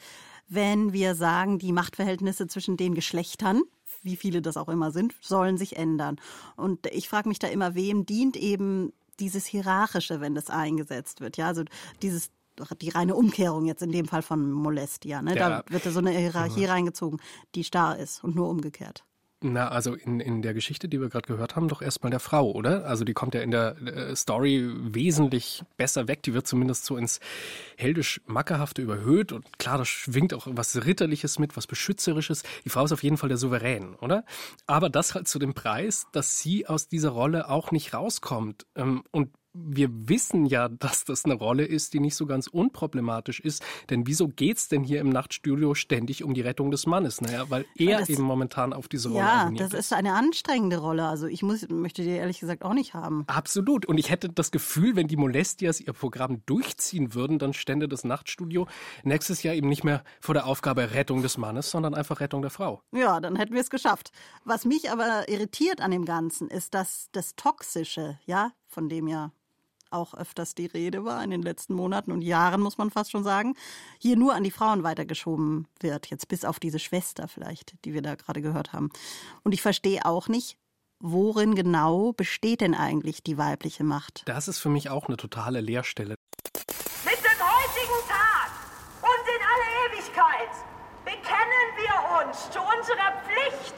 wenn 0.49 0.93
wir 0.93 1.15
sagen, 1.15 1.59
die 1.59 1.73
Machtverhältnisse 1.73 2.47
zwischen 2.49 2.77
den 2.77 2.95
Geschlechtern, 2.95 3.63
wie 4.03 4.17
viele 4.17 4.43
das 4.43 4.57
auch 4.57 4.69
immer 4.69 4.91
sind, 4.91 5.15
sollen 5.21 5.57
sich 5.59 5.77
ändern. 5.77 6.17
Und 6.57 6.87
ich 6.87 7.09
frage 7.09 7.29
mich 7.29 7.39
da 7.39 7.49
immer, 7.49 7.75
wem 7.75 8.07
dient 8.07 8.37
eben 8.37 8.93
dieses 9.21 9.47
Hierarchische, 9.47 10.21
wenn 10.21 10.35
das 10.35 10.51
eingesetzt 10.51 11.21
wird? 11.21 11.37
Ja, 11.37 11.47
also 11.47 11.65
dieses 12.03 12.31
die 12.81 12.91
reine 12.91 13.15
Umkehrung 13.15 13.65
jetzt 13.65 13.83
in 13.83 13.93
dem 13.93 14.07
Fall 14.07 14.21
von 14.21 14.51
Molestia. 14.51 15.23
Ne? 15.23 15.35
Da 15.35 15.65
wird 15.69 15.85
so 15.85 15.99
eine 15.99 16.11
Hierarchie 16.11 16.67
reingezogen, 16.67 17.19
die 17.55 17.65
starr 17.65 17.97
ist 17.99 18.23
und 18.23 18.35
nur 18.35 18.51
umgekehrt. 18.51 19.05
Na, 19.43 19.69
also 19.69 19.95
in, 19.95 20.21
in 20.21 20.43
der 20.43 20.53
Geschichte, 20.53 20.87
die 20.87 21.01
wir 21.01 21.09
gerade 21.09 21.27
gehört 21.27 21.57
haben, 21.57 21.69
doch 21.69 21.81
erstmal 21.81 22.11
der 22.11 22.21
Frau, 22.21 22.51
oder? 22.51 22.85
Also 22.85 23.05
die 23.05 23.15
kommt 23.15 23.35
ja 23.35 23.41
in 23.41 23.51
der 23.51 23.75
äh, 23.81 24.15
Story 24.15 24.71
wesentlich 24.71 25.63
besser 25.79 26.09
weg. 26.09 26.23
Die 26.25 26.35
wird 26.35 26.47
zumindest 26.47 26.85
so 26.85 26.99
ins 26.99 27.21
heldisch-mackerhafte 27.79 28.83
überhöht. 28.83 29.33
Und 29.33 29.59
klar, 29.59 29.79
da 29.79 29.87
schwingt 29.87 30.35
auch 30.35 30.47
was 30.51 30.85
Ritterliches 30.85 31.39
mit, 31.39 31.57
was 31.57 31.67
Beschützerisches. 31.67 32.43
Die 32.67 32.69
Frau 32.69 32.85
ist 32.85 32.93
auf 32.93 33.03
jeden 33.03 33.17
Fall 33.17 33.31
der 33.31 33.39
Souverän, 33.39 33.95
oder? 33.95 34.25
Aber 34.67 34.91
das 34.91 35.15
halt 35.15 35.27
zu 35.27 35.39
dem 35.39 35.55
Preis, 35.55 36.07
dass 36.13 36.39
sie 36.39 36.67
aus 36.67 36.89
dieser 36.89 37.11
Rolle 37.11 37.49
auch 37.49 37.71
nicht 37.71 37.95
rauskommt. 37.95 38.67
Ähm, 38.77 39.05
und 39.11 39.31
wir 39.53 40.09
wissen 40.09 40.47
ja, 40.47 40.69
dass 40.69 41.05
das 41.05 41.25
eine 41.25 41.35
Rolle 41.35 41.65
ist, 41.65 41.93
die 41.93 42.01
nicht 42.01 42.15
so 42.15 42.27
ganz 42.27 42.47
unproblematisch 42.47 43.41
ist. 43.41 43.63
Denn 43.89 44.07
wieso 44.07 44.29
geht's 44.29 44.69
denn 44.69 44.85
hier 44.85 45.01
im 45.01 45.09
Nachtstudio 45.09 45.75
ständig 45.75 46.23
um 46.23 46.35
die 46.35 46.41
Rettung 46.41 46.71
des 46.71 46.87
Mannes? 46.87 47.21
Naja, 47.21 47.51
weil 47.51 47.67
er 47.77 47.99
das, 47.99 48.09
eben 48.09 48.23
momentan 48.23 48.73
auf 48.73 48.87
diese 48.89 49.09
Rolle 49.09 49.21
Ja, 49.21 49.51
das 49.51 49.73
ist 49.73 49.93
eine 49.93 50.15
anstrengende 50.15 50.79
Rolle. 50.79 51.07
Also 51.07 51.27
ich 51.27 51.43
muss, 51.43 51.69
möchte 51.69 52.03
die 52.03 52.11
ehrlich 52.11 52.41
gesagt 52.41 52.63
auch 52.65 52.75
nicht 52.75 52.95
haben. 52.95 53.25
Absolut. 53.27 53.87
Und 53.87 53.99
ich 53.99 54.11
hätte 54.11 54.29
das 54.29 54.51
Gefühl, 54.51 54.95
wenn 54.95 55.09
die 55.09 55.17
Molestias 55.17 55.81
ihr 55.81 55.93
Programm 55.93 56.43
durchziehen 56.47 57.15
würden, 57.15 57.39
dann 57.39 57.53
stände 57.53 57.89
das 57.89 58.05
Nachtstudio 58.05 58.69
nächstes 59.03 59.43
Jahr 59.43 59.55
eben 59.55 59.69
nicht 59.69 59.85
mehr 59.85 60.05
vor 60.21 60.35
der 60.35 60.47
Aufgabe 60.47 60.93
Rettung 60.93 61.23
des 61.23 61.39
Mannes, 61.39 61.71
sondern 61.71 61.95
einfach 61.95 62.21
Rettung 62.21 62.43
der 62.43 62.51
Frau. 62.51 62.83
Ja, 62.93 63.21
dann 63.21 63.37
hätten 63.37 63.55
wir 63.55 63.61
es 63.61 63.71
geschafft. 63.71 64.13
Was 64.45 64.65
mich 64.65 64.91
aber 64.91 65.29
irritiert 65.29 65.81
an 65.81 65.91
dem 65.91 66.05
Ganzen 66.05 66.49
ist, 66.49 66.75
dass 66.75 67.09
das 67.13 67.35
Toxische, 67.35 68.19
ja, 68.27 68.53
von 68.71 68.89
dem 68.89 69.09
ja 69.09 69.33
auch 69.91 70.15
öfters 70.15 70.55
die 70.55 70.67
Rede 70.67 71.05
war 71.05 71.23
in 71.23 71.31
den 71.31 71.43
letzten 71.43 71.75
Monaten 71.75 72.13
und 72.13 72.23
Jahren, 72.23 72.61
muss 72.61 72.79
man 72.79 72.91
fast 72.91 73.11
schon 73.11 73.25
sagen, 73.25 73.57
hier 73.99 74.17
nur 74.17 74.35
an 74.35 74.45
die 74.45 74.51
Frauen 74.51 74.83
weitergeschoben 74.83 75.67
wird. 75.81 76.07
Jetzt 76.07 76.29
bis 76.29 76.45
auf 76.45 76.61
diese 76.61 76.79
Schwester 76.79 77.29
vielleicht, 77.29 77.75
die 77.85 77.93
wir 77.93 78.03
da 78.03 78.15
gerade 78.15 78.41
gehört 78.41 78.73
haben. 78.73 78.91
Und 79.43 79.53
ich 79.53 79.63
verstehe 79.63 80.05
auch 80.05 80.29
nicht, 80.29 80.57
worin 81.01 81.55
genau 81.55 82.13
besteht 82.13 82.61
denn 82.61 82.75
eigentlich 82.75 83.23
die 83.23 83.39
weibliche 83.39 83.85
Macht? 83.85 84.23
Das 84.27 84.49
ist 84.49 84.59
für 84.59 84.69
mich 84.69 84.91
auch 84.91 85.09
eine 85.09 85.17
totale 85.17 85.61
Leerstelle. 85.61 86.15
Mit 87.05 87.19
dem 87.19 87.41
heutigen 87.41 88.09
Tag 88.09 88.51
und 89.03 89.25
in 89.27 89.43
alle 89.43 89.69
Ewigkeit 89.89 90.55
bekennen 91.05 91.67
wir 91.77 92.29
uns 92.29 92.51
zu 92.51 92.61
unserer 92.61 93.13
Pflicht, 93.25 93.75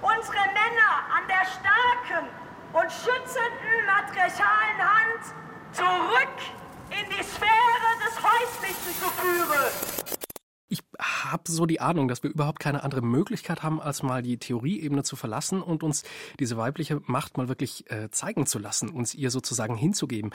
unsere 0.00 0.44
Männer 0.54 0.90
an 1.12 1.28
der 1.28 1.44
starken 1.44 2.49
und 2.72 2.90
schützenden 2.92 3.86
matriarchalen 3.86 4.78
Hand 4.78 5.34
zurück 5.72 6.36
in 6.90 7.08
die 7.10 7.22
Sphäre 7.22 7.90
des 8.04 8.16
Häuslichen 8.22 8.94
zu 9.00 9.08
führen. 9.10 10.10
Ich 10.72 10.84
habe 11.00 11.50
so 11.50 11.66
die 11.66 11.80
Ahnung, 11.80 12.06
dass 12.06 12.22
wir 12.22 12.30
überhaupt 12.30 12.60
keine 12.60 12.84
andere 12.84 13.02
Möglichkeit 13.02 13.64
haben, 13.64 13.80
als 13.80 14.04
mal 14.04 14.22
die 14.22 14.38
Theorieebene 14.38 15.02
zu 15.02 15.16
verlassen 15.16 15.62
und 15.62 15.82
uns 15.82 16.04
diese 16.38 16.56
weibliche 16.56 17.00
Macht 17.06 17.36
mal 17.38 17.48
wirklich 17.48 17.90
äh, 17.90 18.08
zeigen 18.12 18.46
zu 18.46 18.60
lassen, 18.60 18.90
uns 18.90 19.12
ihr 19.12 19.32
sozusagen 19.32 19.74
hinzugeben. 19.74 20.30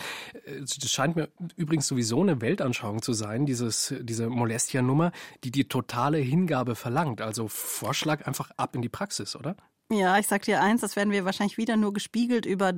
Äh, 0.46 0.60
das 0.60 0.92
scheint 0.92 1.16
mir 1.16 1.30
übrigens 1.56 1.88
sowieso 1.88 2.22
eine 2.22 2.42
Weltanschauung 2.42 3.02
zu 3.02 3.14
sein, 3.14 3.46
dieses, 3.46 3.96
diese 4.02 4.28
Molestia-Nummer, 4.30 5.14
die 5.46 5.52
die 5.52 5.70
totale 5.70 6.18
Hingabe 6.18 6.76
verlangt. 6.76 7.22
Also 7.22 7.48
Vorschlag 7.48 8.28
einfach 8.28 8.52
ab 8.58 8.76
in 8.76 8.82
die 8.82 8.90
Praxis, 8.90 9.38
oder? 9.38 9.56
Ja, 9.92 10.18
ich 10.18 10.28
sag 10.28 10.44
dir 10.44 10.62
eins, 10.62 10.82
das 10.82 10.96
werden 10.96 11.12
wir 11.12 11.26
wahrscheinlich 11.26 11.58
wieder 11.58 11.78
nur 11.78 11.94
gespiegelt 11.94 12.46
über 12.46 12.74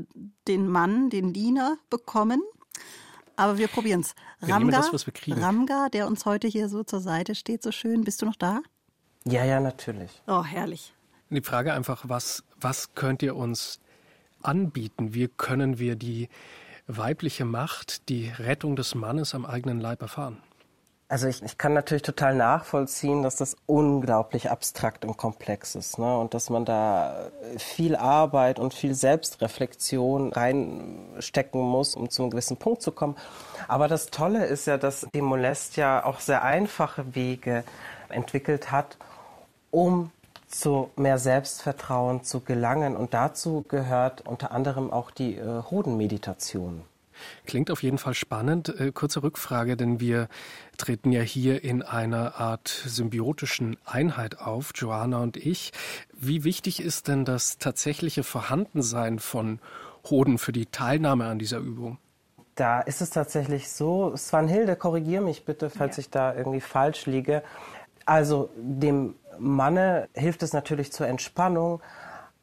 den 0.48 0.68
Mann, 0.68 1.10
den 1.10 1.34
Diener 1.34 1.78
bekommen. 1.90 2.42
Aber 3.38 3.58
wir 3.58 3.68
probieren 3.68 4.02
es. 4.02 4.16
Ramga, 4.42 4.82
Ramga, 5.28 5.90
der 5.90 6.08
uns 6.08 6.26
heute 6.26 6.48
hier 6.48 6.70
so 6.70 6.84
zur 6.84 7.00
Seite 7.00 7.36
steht, 7.36 7.64
so 7.64 7.72
schön. 7.72 8.04
Bist 8.04 8.22
du 8.22 8.26
noch 8.26 8.36
da? 8.36 8.62
Ja, 9.26 9.46
ja, 9.46 9.60
natürlich. 9.60 10.22
Oh, 10.28 10.44
herrlich. 10.44 10.94
Die 11.30 11.42
Frage 11.42 11.74
einfach, 11.74 12.06
was, 12.08 12.44
was 12.60 12.96
könnt 12.96 13.22
ihr 13.22 13.36
uns 13.36 13.80
anbieten? 14.42 15.14
Wie 15.14 15.28
können 15.28 15.78
wir 15.78 15.96
die 15.96 16.30
weibliche 16.88 17.46
Macht, 17.46 18.10
die 18.10 18.30
Rettung 18.30 18.76
des 18.76 18.96
Mannes 18.96 19.36
am 19.36 19.46
eigenen 19.46 19.80
Leib 19.80 20.02
erfahren? 20.02 20.42
Also 21.10 21.28
ich, 21.28 21.42
ich 21.42 21.58
kann 21.58 21.74
natürlich 21.74 22.04
total 22.04 22.36
nachvollziehen, 22.36 23.24
dass 23.24 23.38
das 23.38 23.56
unglaublich 23.66 24.52
abstrakt 24.52 25.06
und 25.06 25.16
komplex 25.16 25.76
ist 25.76 26.00
ne? 26.00 26.18
und 26.18 26.34
dass 26.34 26.50
man 26.50 26.66
da 26.66 27.30
viel 27.58 27.96
Arbeit 27.96 28.60
und 28.60 28.74
viel 28.74 28.94
Selbstreflexion 28.94 30.34
reinstecken 30.34 31.62
muss, 31.62 31.96
um 31.96 32.10
zu 32.10 32.24
einem 32.24 32.32
gewissen 32.32 32.58
Punkt 32.58 32.82
zu 32.82 32.92
kommen. 32.92 33.16
Aber 33.70 33.88
das 33.88 34.08
Tolle 34.08 34.46
ist 34.48 34.68
ja, 34.68 34.78
dass 34.78 35.08
die 35.14 35.22
Molestia 35.22 36.04
auch 36.04 36.20
sehr 36.20 36.44
einfache 36.44 37.16
Wege 37.16 37.64
entwickelt 38.10 38.74
hat, 38.74 38.98
um 39.72 40.12
zu 40.50 40.90
mehr 40.98 41.20
Selbstvertrauen 41.20 42.26
zu 42.26 42.42
gelangen. 42.42 42.98
Und 42.98 43.14
dazu 43.14 43.64
gehört 43.70 44.28
unter 44.28 44.52
anderem 44.52 44.92
auch 44.92 45.12
die 45.12 45.36
äh, 45.36 45.64
Hodenmeditation. 45.72 46.84
Klingt 47.46 47.72
auf 47.72 47.84
jeden 47.84 47.98
Fall 47.98 48.14
spannend. 48.14 48.70
Äh, 48.80 48.92
kurze 48.92 49.24
Rückfrage, 49.24 49.78
denn 49.78 50.00
wir 50.00 50.28
treten 50.78 51.12
ja 51.12 51.22
hier 51.22 51.64
in 51.64 51.82
einer 51.82 52.40
Art 52.40 52.68
symbiotischen 52.68 53.78
Einheit 53.86 54.40
auf, 54.40 54.72
Joanna 54.76 55.20
und 55.20 55.38
ich. 55.38 55.72
Wie 56.14 56.44
wichtig 56.44 56.82
ist 56.82 57.08
denn 57.08 57.26
das 57.26 57.58
tatsächliche 57.58 58.24
Vorhandensein 58.24 59.20
von 59.20 59.60
Hoden 60.10 60.38
für 60.38 60.52
die 60.52 60.68
Teilnahme 60.68 61.26
an 61.26 61.40
dieser 61.40 61.60
Übung? 61.60 61.98
Da 62.56 62.82
ist 62.82 63.02
es 63.02 63.12
tatsächlich 63.12 63.70
so, 63.70 64.16
Svanhilde, 64.16 64.76
korrigier 64.76 65.22
mich 65.22 65.46
bitte, 65.46 65.70
falls 65.70 65.98
ja. 65.98 66.02
ich 66.02 66.10
da 66.10 66.34
irgendwie 66.34 66.62
falsch 66.62 67.06
liege. 67.06 67.44
Also 68.06 68.50
dem 68.58 69.16
Manne 69.38 70.08
hilft 70.14 70.42
es 70.42 70.54
natürlich 70.54 70.92
zur 70.92 71.08
Entspannung, 71.08 71.82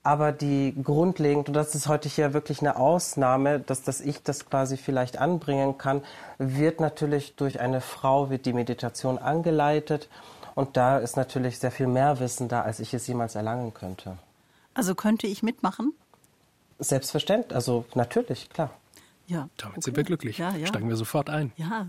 aber 0.05 0.33
die 0.33 0.75
grundlegend, 0.85 1.49
und 1.49 1.55
das 1.55 1.75
ist 1.75 1.89
heute 1.89 2.11
hier 2.11 2.35
wirklich 2.35 2.61
eine 2.61 2.77
Ausnahme, 2.77 3.59
dass, 3.59 3.83
dass 3.83 4.03
ich 4.03 4.23
das 4.23 4.45
quasi 4.45 4.77
vielleicht 4.77 5.19
anbringen 5.19 5.79
kann, 5.79 6.03
wird 6.39 6.79
natürlich 6.79 7.37
durch 7.37 7.59
eine 7.59 7.81
Frau, 7.81 8.29
wird 8.29 8.45
die 8.45 8.53
Meditation 8.53 9.19
angeleitet. 9.19 10.11
Und 10.55 10.77
da 10.77 10.99
ist 10.99 11.17
natürlich 11.17 11.59
sehr 11.59 11.71
viel 11.71 11.87
mehr 11.87 12.21
Wissen 12.21 12.49
da, 12.49 12.61
als 12.61 12.81
ich 12.81 12.93
es 12.93 13.07
jemals 13.07 13.35
erlangen 13.35 13.73
könnte. 13.73 14.19
Also 14.75 14.95
könnte 14.95 15.27
ich 15.27 15.43
mitmachen? 15.43 15.95
Selbstverständlich, 16.79 17.55
also 17.55 17.87
natürlich, 17.95 18.51
klar. 18.51 18.71
Ja. 19.27 19.49
Damit 19.57 19.79
okay. 19.79 19.85
sind 19.85 19.97
wir 19.97 20.05
glücklich. 20.05 20.37
Ja, 20.37 20.55
ja. 20.55 20.67
Steigen 20.67 20.89
wir 20.91 20.97
sofort 20.97 21.31
ein. 21.31 21.51
Ja. 21.57 21.87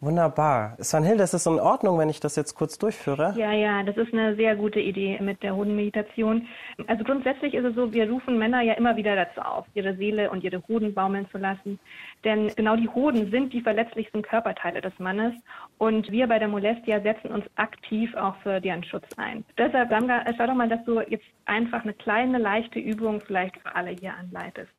Wunderbar. 0.00 0.76
Svanhilde, 0.82 1.22
ist 1.22 1.32
es 1.32 1.46
in 1.46 1.58
Ordnung, 1.58 1.98
wenn 1.98 2.10
ich 2.10 2.20
das 2.20 2.36
jetzt 2.36 2.54
kurz 2.54 2.76
durchführe? 2.78 3.32
Ja, 3.36 3.52
ja, 3.52 3.82
das 3.82 3.96
ist 3.96 4.12
eine 4.12 4.36
sehr 4.36 4.54
gute 4.54 4.78
Idee 4.78 5.18
mit 5.22 5.42
der 5.42 5.56
Hodenmeditation. 5.56 6.46
Also 6.86 7.02
grundsätzlich 7.02 7.54
ist 7.54 7.64
es 7.64 7.74
so, 7.74 7.92
wir 7.94 8.10
rufen 8.10 8.36
Männer 8.38 8.60
ja 8.60 8.74
immer 8.74 8.96
wieder 8.96 9.16
dazu 9.16 9.40
auf, 9.40 9.64
ihre 9.72 9.96
Seele 9.96 10.30
und 10.30 10.44
ihre 10.44 10.62
Hoden 10.68 10.92
baumeln 10.92 11.26
zu 11.32 11.38
lassen. 11.38 11.78
Denn 12.24 12.48
genau 12.56 12.76
die 12.76 12.90
Hoden 12.90 13.30
sind 13.30 13.54
die 13.54 13.62
verletzlichsten 13.62 14.20
Körperteile 14.20 14.82
des 14.82 14.92
Mannes. 14.98 15.32
Und 15.78 16.10
wir 16.10 16.26
bei 16.26 16.38
der 16.38 16.48
Molestia 16.48 17.00
setzen 17.00 17.28
uns 17.30 17.46
aktiv 17.56 18.14
auch 18.16 18.36
für 18.42 18.60
deren 18.60 18.84
Schutz 18.84 19.06
ein. 19.16 19.46
Deshalb, 19.56 19.88
Samga, 19.88 20.24
schau 20.36 20.46
doch 20.46 20.54
mal, 20.54 20.68
dass 20.68 20.84
du 20.84 21.00
jetzt 21.00 21.24
einfach 21.46 21.84
eine 21.84 21.94
kleine, 21.94 22.36
leichte 22.36 22.78
Übung 22.78 23.22
vielleicht 23.26 23.56
für 23.56 23.74
alle 23.74 23.90
hier 23.90 24.12
anleitest. 24.14 24.70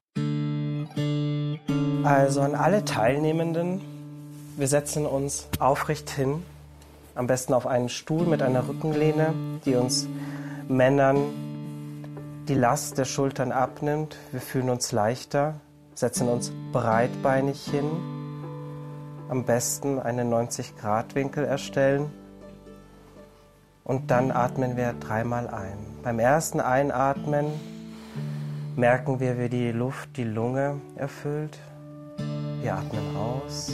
Also 2.03 2.41
an 2.41 2.53
alle 2.53 2.85
Teilnehmenden 2.85 3.96
wir 4.57 4.67
setzen 4.67 5.05
uns 5.05 5.47
aufrecht 5.59 6.09
hin, 6.09 6.43
am 7.15 7.27
besten 7.27 7.53
auf 7.53 7.67
einen 7.67 7.89
Stuhl 7.89 8.25
mit 8.25 8.41
einer 8.41 8.67
Rückenlehne, 8.67 9.33
die 9.65 9.75
uns 9.75 10.07
Männern 10.67 12.43
die 12.47 12.55
Last 12.55 12.97
der 12.97 13.05
Schultern 13.05 13.51
abnimmt. 13.51 14.17
Wir 14.31 14.41
fühlen 14.41 14.69
uns 14.69 14.91
leichter, 14.91 15.55
setzen 15.93 16.27
uns 16.27 16.51
breitbeinig 16.71 17.69
hin, 17.69 17.85
am 19.29 19.43
besten 19.43 19.99
einen 19.99 20.33
90-Grad-Winkel 20.33 21.43
erstellen 21.43 22.11
Und 23.83 24.11
dann 24.11 24.31
atmen 24.31 24.75
wir 24.75 24.93
dreimal 24.93 25.47
ein. 25.47 25.77
Beim 26.03 26.19
ersten 26.19 26.59
Einatmen 26.59 27.45
merken 28.75 29.19
wir, 29.19 29.39
wie 29.39 29.47
die 29.47 29.71
Luft 29.71 30.17
die 30.17 30.25
Lunge 30.25 30.81
erfüllt. 30.95 31.57
Wir 32.61 32.75
atmen 32.75 33.15
aus. 33.15 33.71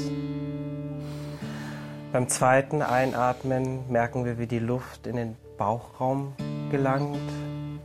Beim 2.14 2.30
zweiten 2.30 2.84
Einatmen 2.84 3.90
merken 3.90 4.24
wir, 4.24 4.38
wie 4.38 4.46
die 4.46 4.60
Luft 4.60 5.08
in 5.08 5.16
den 5.16 5.36
Bauchraum 5.58 6.34
gelangt. 6.70 7.18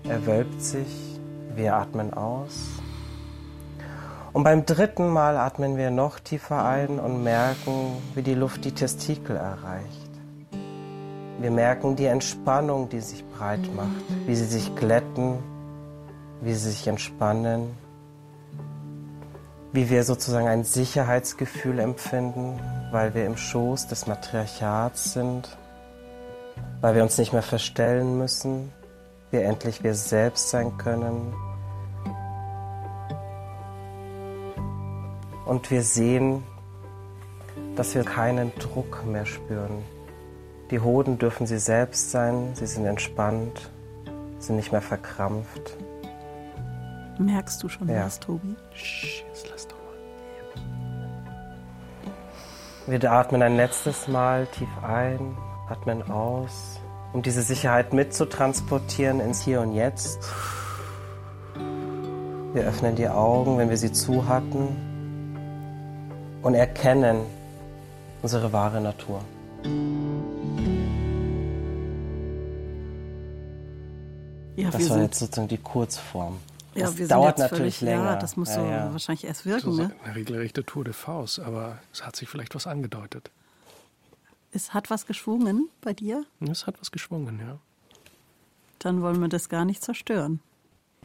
Er 0.07 0.27
wölbt 0.27 0.61
sich. 0.61 1.19
Wir 1.55 1.75
atmen 1.75 2.13
aus. 2.13 2.69
Und 4.35 4.45
beim 4.45 4.67
dritten 4.67 5.09
Mal 5.09 5.39
atmen 5.39 5.79
wir 5.79 5.91
noch 5.91 6.21
tiefer 6.21 6.63
ein 6.63 7.01
und 7.01 7.25
merken, 7.25 7.97
wie 8.15 8.21
die 8.21 8.35
Luft 8.35 8.67
die 8.67 8.73
Testikel 8.73 9.35
erreicht. 9.35 10.11
Wir 11.41 11.51
merken 11.51 11.97
die 11.97 12.05
Entspannung, 12.05 12.91
die 12.91 13.01
sich 13.01 13.25
breit 13.25 13.75
macht, 13.75 14.05
wie 14.27 14.35
sie 14.35 14.45
sich 14.45 14.77
glätten, 14.77 15.39
wie 16.43 16.53
sie 16.53 16.69
sich 16.69 16.87
entspannen, 16.87 17.71
wie 19.73 19.91
wir 19.91 20.05
sozusagen 20.05 20.49
ein 20.49 20.65
Sicherheitsgefühl 20.65 21.79
empfinden, 21.79 22.59
weil 22.91 23.15
wir 23.15 23.27
im 23.27 23.37
Schoß 23.37 23.87
des 23.87 24.07
Matriarchats 24.07 25.13
sind, 25.13 25.57
weil 26.81 26.95
wir 26.95 27.03
uns 27.03 27.19
nicht 27.19 27.33
mehr 27.33 27.43
verstellen 27.43 28.19
müssen, 28.19 28.73
wir 29.31 29.45
endlich 29.45 29.83
wir 29.83 29.95
selbst 29.95 30.51
sein 30.51 30.77
können. 30.79 31.35
Und 35.45 35.71
wir 35.71 35.83
sehen, 35.83 36.43
dass 37.77 37.95
wir 37.95 38.05
keinen 38.05 38.55
Druck 38.57 39.05
mehr 39.07 39.27
spüren, 39.27 39.83
die 40.71 40.81
Hoden 40.81 41.19
dürfen 41.19 41.47
sie 41.47 41.59
selbst 41.59 42.11
sein, 42.11 42.51
sie 42.55 42.67
sind 42.67 42.85
entspannt, 42.85 43.71
sind 44.39 44.57
nicht 44.57 44.73
mehr 44.73 44.83
verkrampft. 44.83 45.77
Merkst 47.19 47.63
du 47.63 47.69
schon 47.69 47.89
Ja. 47.89 48.05
was, 48.05 48.21
Tobi? 48.21 48.55
Jetzt 48.75 49.49
lass 49.51 49.58
Wir 52.89 53.13
atmen 53.13 53.43
ein 53.43 53.57
letztes 53.57 54.09
Mal 54.09 54.47
tief 54.47 54.69
ein, 54.83 55.37
atmen 55.69 56.11
aus, 56.11 56.81
um 57.13 57.21
diese 57.21 57.43
Sicherheit 57.43 57.93
mitzutransportieren 57.93 59.21
ins 59.21 59.43
Hier 59.43 59.61
und 59.61 59.75
Jetzt. 59.75 60.21
Wir 62.55 62.63
öffnen 62.63 62.97
die 62.97 63.07
Augen, 63.07 63.59
wenn 63.59 63.69
wir 63.69 63.77
sie 63.77 63.93
zu 63.93 64.27
hatten 64.27 64.69
und 66.41 66.55
erkennen 66.55 67.19
unsere 68.23 68.55
wahre 68.55 68.81
Natur. 68.81 69.21
Ja, 74.57 74.71
Das 74.71 74.89
war 74.89 75.03
jetzt 75.03 75.19
sozusagen 75.19 75.49
die 75.49 75.59
Kurzform. 75.59 76.39
Ja, 76.75 76.87
das 76.87 76.99
wir 76.99 77.07
sind 77.07 77.11
dauert 77.11 77.39
jetzt 77.39 77.51
natürlich 77.51 77.79
völlig, 77.79 77.81
länger. 77.97 78.05
Ja, 78.13 78.17
das 78.17 78.37
muss 78.37 78.49
Ja, 78.49 78.55
so 78.55 78.61
ja. 78.67 78.93
wahrscheinlich 78.93 79.25
erst 79.25 79.41
Das 79.41 79.47
wirken. 79.47 79.71
ist 79.73 79.77
Ne? 79.79 79.91
eine 80.05 80.15
regelrechte 80.17 80.65
Tour 80.65 80.85
de 80.85 80.93
Faust, 80.93 81.41
aber 81.41 81.79
es 81.93 82.05
hat 82.05 82.17
sich 82.17 82.29
vielleicht 82.29 82.55
was 82.55 82.67
angedeutet. 82.67 83.31
Es 84.53 84.73
hat 84.75 84.89
was 84.91 85.07
geschwungen 85.07 85.69
bei 85.83 85.93
dir? 85.93 86.25
Es 86.41 86.67
hat 86.67 86.81
was 86.81 86.91
geschwungen, 86.91 87.39
ja. 87.41 87.59
Dann 88.79 89.03
wollen 89.03 89.21
wir 89.21 89.29
das 89.29 89.49
gar 89.49 89.65
nicht 89.65 89.83
zerstören. 89.83 90.41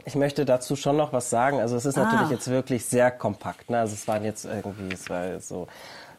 Ich 0.06 0.16
möchte 0.16 0.44
dazu 0.44 0.76
schon 0.76 0.96
noch 0.96 1.12
was 1.12 1.30
sagen. 1.30 1.60
Also 1.60 1.76
es 1.76 1.86
ist 1.86 1.96
Ah. 1.96 2.04
natürlich 2.04 2.30
jetzt 2.30 2.48
wirklich 2.48 2.84
sehr 2.84 3.10
kompakt. 3.10 3.70
Ne? 3.70 3.78
Also 3.78 3.94
es 3.94 4.06
waren 4.06 4.24
jetzt 4.24 4.44
irgendwie, 4.44 4.92
es 4.92 5.08
war 5.08 5.40
so 5.40 5.66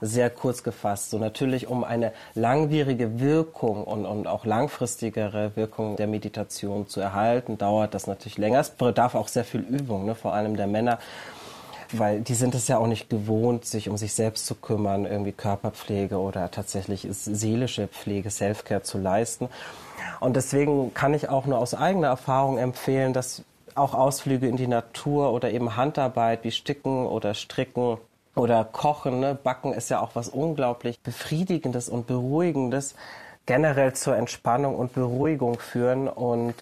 sehr 0.02 0.30
kurz 0.30 0.64
gefasst. 0.64 1.12
So 1.12 1.20
natürlich 1.20 1.68
um 1.68 1.84
eine 1.84 2.12
langwierige 2.34 3.20
Wirkung 3.20 3.84
und, 3.84 4.06
und 4.06 4.28
auch 4.28 4.46
langfristigere 4.46 5.56
Wirkung 5.56 5.96
der 5.98 6.08
Meditation 6.08 6.88
zu 6.88 7.00
erhalten, 7.00 7.58
dauert 7.58 7.94
das 7.94 8.08
natürlich 8.08 8.38
länger. 8.38 8.60
Es 8.60 8.72
bedarf 8.72 9.14
auch 9.16 9.28
sehr 9.28 9.46
viel 9.46 9.62
Übung, 9.62 10.06
ne? 10.06 10.16
vor 10.16 10.34
allem 10.34 10.58
der 10.58 10.68
Männer. 10.68 11.00
Weil 11.92 12.22
die 12.22 12.34
sind 12.34 12.56
es 12.56 12.68
ja 12.68 12.80
auch 12.80 12.88
nicht 12.88 13.12
gewohnt, 13.12 13.66
sich 13.66 13.90
um 13.90 13.98
sich 13.98 14.16
selbst 14.16 14.48
zu 14.48 14.56
kümmern, 14.56 15.06
irgendwie 15.06 15.32
Körperpflege 15.32 16.18
oder 16.18 16.50
tatsächlich 16.50 17.08
seelische 17.12 17.88
Pflege, 17.88 18.32
Selfcare 18.32 18.82
zu 18.82 18.98
leisten. 18.98 19.50
Und 20.20 20.36
deswegen 20.36 20.96
kann 20.96 21.14
ich 21.14 21.30
auch 21.30 21.46
nur 21.46 21.60
aus 21.60 21.76
eigener 21.76 22.08
Erfahrung 22.08 22.58
empfehlen, 22.58 23.14
dass 23.14 23.44
auch 23.76 23.94
Ausflüge 23.94 24.48
in 24.48 24.58
die 24.58 24.68
Natur 24.68 25.32
oder 25.32 25.52
eben 25.52 25.76
Handarbeit 25.76 26.44
wie 26.44 26.52
Sticken 26.52 27.06
oder 27.06 27.34
Stricken 27.34 27.98
oder 28.36 28.66
Kochen, 28.66 29.20
ne? 29.20 29.36
Backen 29.36 29.74
ist 29.74 29.90
ja 29.90 30.02
auch 30.02 30.12
was 30.14 30.30
unglaublich 30.30 31.00
Befriedigendes 31.02 31.90
und 31.90 32.08
Beruhigendes 32.08 32.96
generell 33.46 33.94
zur 33.94 34.16
Entspannung 34.16 34.76
und 34.76 34.94
Beruhigung 34.94 35.60
führen 35.60 36.08
und 36.08 36.56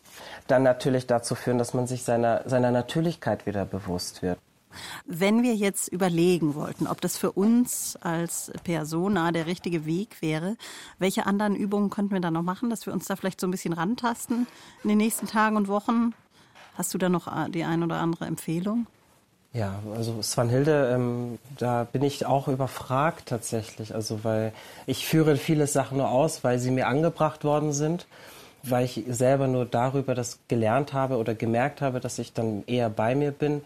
dann 0.47 0.63
natürlich 0.63 1.07
dazu 1.07 1.35
führen, 1.35 1.57
dass 1.57 1.73
man 1.73 1.87
sich 1.87 2.03
seiner, 2.03 2.41
seiner 2.45 2.71
Natürlichkeit 2.71 3.45
wieder 3.45 3.65
bewusst 3.65 4.21
wird. 4.21 4.37
Wenn 5.05 5.43
wir 5.43 5.53
jetzt 5.53 5.87
überlegen 5.87 6.55
wollten, 6.55 6.87
ob 6.87 6.99
das 6.99 7.17
für 7.17 7.31
uns 7.31 7.95
als 8.01 8.51
Persona 8.63 9.31
der 9.31 9.45
richtige 9.45 9.85
Weg 9.85 10.21
wäre, 10.21 10.57
welche 10.97 11.27
anderen 11.27 11.55
Übungen 11.55 11.89
könnten 11.89 12.13
wir 12.13 12.21
da 12.21 12.31
noch 12.31 12.41
machen, 12.41 12.69
dass 12.69 12.85
wir 12.85 12.93
uns 12.93 13.05
da 13.05 13.15
vielleicht 13.15 13.39
so 13.39 13.47
ein 13.47 13.51
bisschen 13.51 13.73
rantasten 13.73 14.47
in 14.83 14.89
den 14.89 14.97
nächsten 14.97 15.27
Tagen 15.27 15.57
und 15.57 15.67
Wochen? 15.67 16.13
Hast 16.75 16.93
du 16.93 16.97
da 16.97 17.09
noch 17.09 17.27
äh, 17.27 17.49
die 17.49 17.63
ein 17.63 17.83
oder 17.83 17.97
andere 17.97 18.25
Empfehlung? 18.25 18.87
Ja, 19.53 19.79
also 19.95 20.19
Svanhilde, 20.23 20.91
ähm, 20.95 21.37
da 21.59 21.83
bin 21.83 22.01
ich 22.01 22.25
auch 22.25 22.47
überfragt 22.47 23.27
tatsächlich. 23.27 23.93
Also 23.93 24.23
weil 24.23 24.51
ich 24.87 25.05
führe 25.05 25.37
viele 25.37 25.67
Sachen 25.67 25.99
nur 25.99 26.09
aus, 26.09 26.43
weil 26.43 26.57
sie 26.57 26.71
mir 26.71 26.87
angebracht 26.87 27.43
worden 27.43 27.71
sind, 27.71 28.07
weil 28.63 28.85
ich 28.85 29.03
selber 29.07 29.47
nur 29.47 29.65
darüber 29.65 30.15
das 30.15 30.39
gelernt 30.47 30.93
habe 30.93 31.17
oder 31.17 31.35
gemerkt 31.35 31.81
habe, 31.81 31.99
dass 31.99 32.17
ich 32.17 32.33
dann 32.33 32.63
eher 32.65 32.89
bei 32.89 33.13
mir 33.13 33.31
bin. 33.31 33.61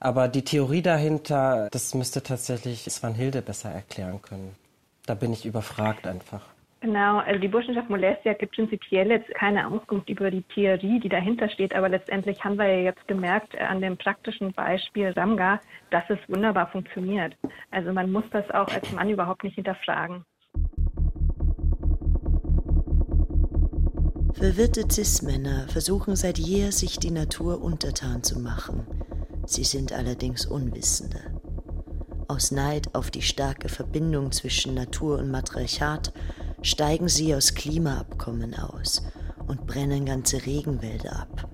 Aber 0.00 0.28
die 0.28 0.44
Theorie 0.44 0.82
dahinter, 0.82 1.68
das 1.70 1.94
müsste 1.94 2.22
tatsächlich 2.22 2.84
Svanhilde 2.84 3.40
besser 3.40 3.70
erklären 3.70 4.20
können. 4.20 4.54
Da 5.06 5.14
bin 5.14 5.32
ich 5.32 5.46
überfragt 5.46 6.06
einfach. 6.06 6.42
Genau, 6.86 7.18
also 7.18 7.40
die 7.40 7.48
Burschenschaft 7.48 7.90
Molestia 7.90 8.34
gibt 8.34 8.54
prinzipiell 8.54 9.10
jetzt 9.10 9.28
keine 9.34 9.66
Auskunft 9.66 10.08
über 10.08 10.30
die 10.30 10.44
Theorie, 10.44 11.00
die 11.00 11.08
dahinter 11.08 11.48
steht, 11.48 11.74
aber 11.74 11.88
letztendlich 11.88 12.44
haben 12.44 12.58
wir 12.58 12.68
ja 12.68 12.78
jetzt 12.78 13.08
gemerkt 13.08 13.56
äh, 13.56 13.64
an 13.64 13.80
dem 13.80 13.96
praktischen 13.96 14.52
Beispiel 14.52 15.08
Ramga, 15.08 15.60
dass 15.90 16.04
es 16.10 16.18
wunderbar 16.28 16.68
funktioniert. 16.70 17.36
Also 17.72 17.92
man 17.92 18.12
muss 18.12 18.22
das 18.30 18.48
auch 18.52 18.68
als 18.68 18.92
Mann 18.92 19.10
überhaupt 19.10 19.42
nicht 19.42 19.56
hinterfragen. 19.56 20.24
Verwirrte 24.34 24.84
Cis-Männer 24.88 25.66
versuchen 25.66 26.14
seit 26.14 26.38
jeher, 26.38 26.70
sich 26.70 27.00
die 27.00 27.10
Natur 27.10 27.64
untertan 27.64 28.22
zu 28.22 28.38
machen. 28.38 28.86
Sie 29.44 29.64
sind 29.64 29.92
allerdings 29.92 30.46
Unwissende. 30.46 31.18
Aus 32.28 32.52
Neid 32.52 32.94
auf 32.94 33.10
die 33.10 33.22
starke 33.22 33.68
Verbindung 33.68 34.30
zwischen 34.30 34.74
Natur 34.74 35.18
und 35.18 35.32
Matriarchat 35.32 36.12
steigen 36.62 37.08
sie 37.08 37.34
aus 37.34 37.54
Klimaabkommen 37.54 38.54
aus 38.54 39.02
und 39.46 39.66
brennen 39.66 40.04
ganze 40.04 40.44
Regenwälder 40.46 41.20
ab. 41.20 41.48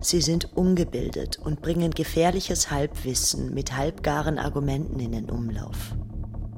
Sie 0.00 0.20
sind 0.20 0.56
ungebildet 0.56 1.38
und 1.38 1.60
bringen 1.60 1.90
gefährliches 1.90 2.70
Halbwissen 2.70 3.52
mit 3.52 3.76
halbgaren 3.76 4.38
Argumenten 4.38 4.98
in 4.98 5.12
den 5.12 5.30
Umlauf. 5.30 5.94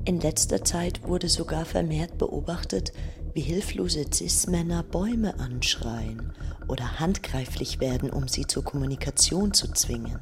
In 0.05 0.21
letzter 0.21 0.65
Zeit 0.65 1.07
wurde 1.07 1.29
sogar 1.29 1.65
vermehrt 1.65 2.19
beobachtet, 2.19 2.93
wie 3.35 3.41
hilflose 3.41 4.05
Cis-Männer 4.13 4.83
Bäume 4.83 5.39
anschreien 5.41 6.33
oder 6.69 7.01
handgreiflich 7.01 7.81
werden, 7.81 8.11
um 8.11 8.29
sie 8.29 8.47
zur 8.47 8.65
Kommunikation 8.65 9.53
zu 9.55 9.73
zwingen. 9.73 10.21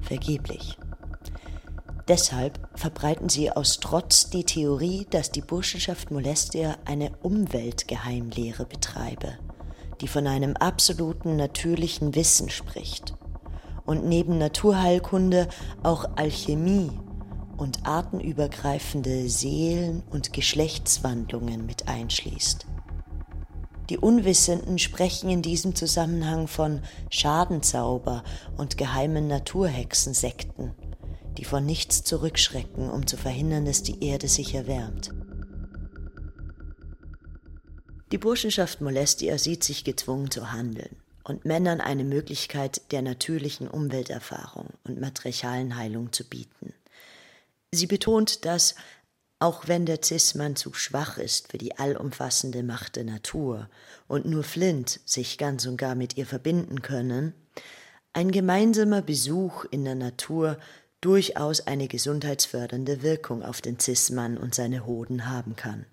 Vergeblich. 0.00 0.78
Deshalb 2.08 2.68
verbreiten 2.74 3.28
sie 3.28 3.50
aus 3.50 3.80
Trotz 3.80 4.30
die 4.30 4.44
Theorie, 4.44 5.06
dass 5.10 5.32
die 5.32 5.40
Burschenschaft 5.40 6.12
Molestia 6.12 6.76
eine 6.84 7.10
Umweltgeheimlehre 7.22 8.64
betreibe, 8.64 9.38
die 10.00 10.06
von 10.06 10.28
einem 10.28 10.56
absoluten 10.56 11.34
natürlichen 11.36 12.14
Wissen 12.14 12.48
spricht 12.48 13.14
und 13.86 14.04
neben 14.04 14.38
Naturheilkunde 14.38 15.48
auch 15.82 16.04
Alchemie 16.16 16.90
und 17.56 17.86
artenübergreifende 17.86 19.28
Seelen- 19.28 20.04
und 20.10 20.32
Geschlechtswandlungen 20.32 21.66
mit 21.66 21.88
einschließt. 21.88 22.66
Die 23.88 23.98
Unwissenden 23.98 24.78
sprechen 24.78 25.30
in 25.30 25.42
diesem 25.42 25.74
Zusammenhang 25.74 26.48
von 26.48 26.82
Schadenzauber 27.08 28.24
und 28.56 28.76
geheimen 28.76 29.28
Naturhexensekten, 29.28 30.74
die 31.36 31.44
vor 31.44 31.60
nichts 31.60 32.02
zurückschrecken, 32.04 32.90
um 32.90 33.06
zu 33.06 33.16
verhindern, 33.16 33.64
dass 33.64 33.82
die 33.82 34.04
Erde 34.04 34.28
sich 34.28 34.54
erwärmt. 34.54 35.12
Die 38.12 38.18
Burschenschaft 38.18 38.80
Molestia 38.80 39.36
sieht 39.38 39.64
sich 39.64 39.84
gezwungen 39.84 40.30
zu 40.30 40.52
handeln 40.52 40.96
und 41.24 41.44
Männern 41.44 41.80
eine 41.80 42.04
Möglichkeit 42.04 42.92
der 42.92 43.02
natürlichen 43.02 43.68
Umwelterfahrung 43.68 44.68
und 44.84 45.00
matriarchalen 45.00 45.76
Heilung 45.76 46.12
zu 46.12 46.24
bieten. 46.24 46.72
Sie 47.72 47.86
betont, 47.86 48.44
dass 48.44 48.76
Auch 49.38 49.68
wenn 49.68 49.84
der 49.84 49.98
Cis-Mann 50.02 50.56
zu 50.56 50.72
schwach 50.72 51.18
ist 51.18 51.50
für 51.50 51.58
die 51.58 51.76
allumfassende 51.76 52.62
Macht 52.62 52.96
der 52.96 53.04
Natur 53.04 53.68
und 54.08 54.24
nur 54.24 54.44
Flint 54.44 55.00
sich 55.04 55.36
ganz 55.36 55.66
und 55.66 55.76
gar 55.76 55.94
mit 55.94 56.16
ihr 56.16 56.24
verbinden 56.24 56.80
können, 56.80 57.34
ein 58.14 58.30
gemeinsamer 58.30 59.02
Besuch 59.02 59.66
in 59.70 59.84
der 59.84 59.94
Natur 59.94 60.58
durchaus 61.00 61.66
eine 61.66 61.88
gesundheitsfördernde 61.88 63.02
Wirkung 63.02 63.42
auf 63.42 63.60
den 63.60 63.78
Cis-Mann 63.78 64.36
und 64.36 64.54
seine 64.54 64.86
Hoden 64.86 65.28
haben 65.28 65.56
kann. 65.56 65.86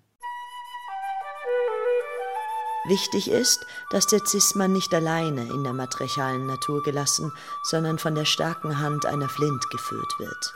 Wichtig 2.86 3.30
ist, 3.30 3.64
dass 3.90 4.06
der 4.06 4.20
Cis-Mann 4.26 4.72
nicht 4.72 4.92
alleine 4.92 5.42
in 5.42 5.64
der 5.64 5.72
matriarchalen 5.72 6.46
Natur 6.46 6.82
gelassen, 6.82 7.32
sondern 7.62 7.98
von 7.98 8.14
der 8.14 8.26
starken 8.26 8.78
Hand 8.78 9.06
einer 9.06 9.28
Flint 9.28 9.70
geführt 9.70 10.12
wird. 10.18 10.54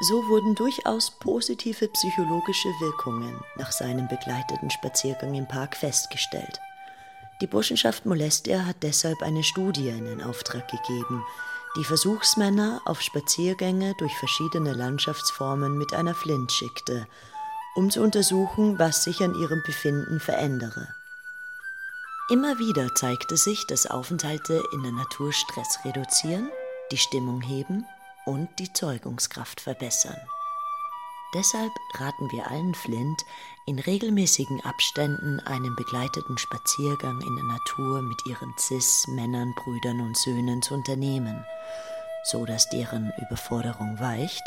So 0.00 0.28
wurden 0.28 0.54
durchaus 0.54 1.10
positive 1.18 1.88
psychologische 1.88 2.68
Wirkungen 2.80 3.40
nach 3.56 3.72
seinem 3.72 4.06
begleiteten 4.06 4.70
Spaziergang 4.70 5.34
im 5.34 5.48
Park 5.48 5.76
festgestellt. 5.76 6.60
Die 7.40 7.48
Burschenschaft 7.48 8.06
Molestia 8.06 8.64
hat 8.64 8.76
deshalb 8.82 9.20
eine 9.22 9.42
Studie 9.42 9.88
in 9.88 10.22
Auftrag 10.22 10.68
gegeben, 10.68 11.24
die 11.76 11.84
Versuchsmänner 11.84 12.80
auf 12.84 13.00
Spaziergänge 13.00 13.94
durch 13.98 14.16
verschiedene 14.16 14.72
Landschaftsformen 14.72 15.76
mit 15.76 15.92
einer 15.92 16.14
Flint 16.14 16.52
schickte, 16.52 17.06
um 17.74 17.90
zu 17.90 18.02
untersuchen, 18.02 18.78
was 18.78 19.04
sich 19.04 19.22
an 19.22 19.34
ihrem 19.34 19.62
Befinden 19.64 20.20
verändere. 20.20 20.88
Immer 22.30 22.58
wieder 22.58 22.94
zeigte 22.94 23.36
sich, 23.36 23.66
dass 23.66 23.86
Aufenthalte 23.86 24.62
in 24.72 24.82
der 24.82 24.92
Natur 24.92 25.32
Stress 25.32 25.78
reduzieren, 25.84 26.50
die 26.92 26.98
Stimmung 26.98 27.40
heben 27.40 27.86
und 28.26 28.48
die 28.58 28.72
Zeugungskraft 28.72 29.60
verbessern. 29.60 30.18
Deshalb 31.34 31.72
raten 31.94 32.30
wir 32.32 32.50
allen 32.50 32.74
Flint, 32.74 33.26
in 33.66 33.78
regelmäßigen 33.78 34.62
Abständen 34.62 35.40
einen 35.40 35.76
begleiteten 35.76 36.38
Spaziergang 36.38 37.20
in 37.20 37.36
der 37.36 37.44
Natur 37.44 38.00
mit 38.00 38.24
ihren 38.24 38.54
Cis-Männern, 38.56 39.52
Brüdern 39.54 40.00
und 40.00 40.16
Söhnen 40.16 40.62
zu 40.62 40.72
unternehmen, 40.72 41.44
so 42.24 42.46
dass 42.46 42.70
deren 42.70 43.12
Überforderung 43.18 44.00
weicht 44.00 44.42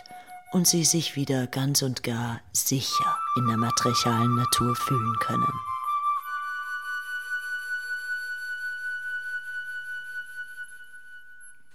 und 0.54 0.68
sie 0.68 0.84
sich 0.84 1.16
wieder 1.16 1.46
ganz 1.46 1.84
und 1.84 2.02
gar 2.02 2.42
sicher 2.52 3.18
in 3.38 3.48
der 3.48 3.58
matriarchalen 3.58 4.36
Natur 4.36 4.76
fühlen 4.76 5.16
können. 5.20 5.54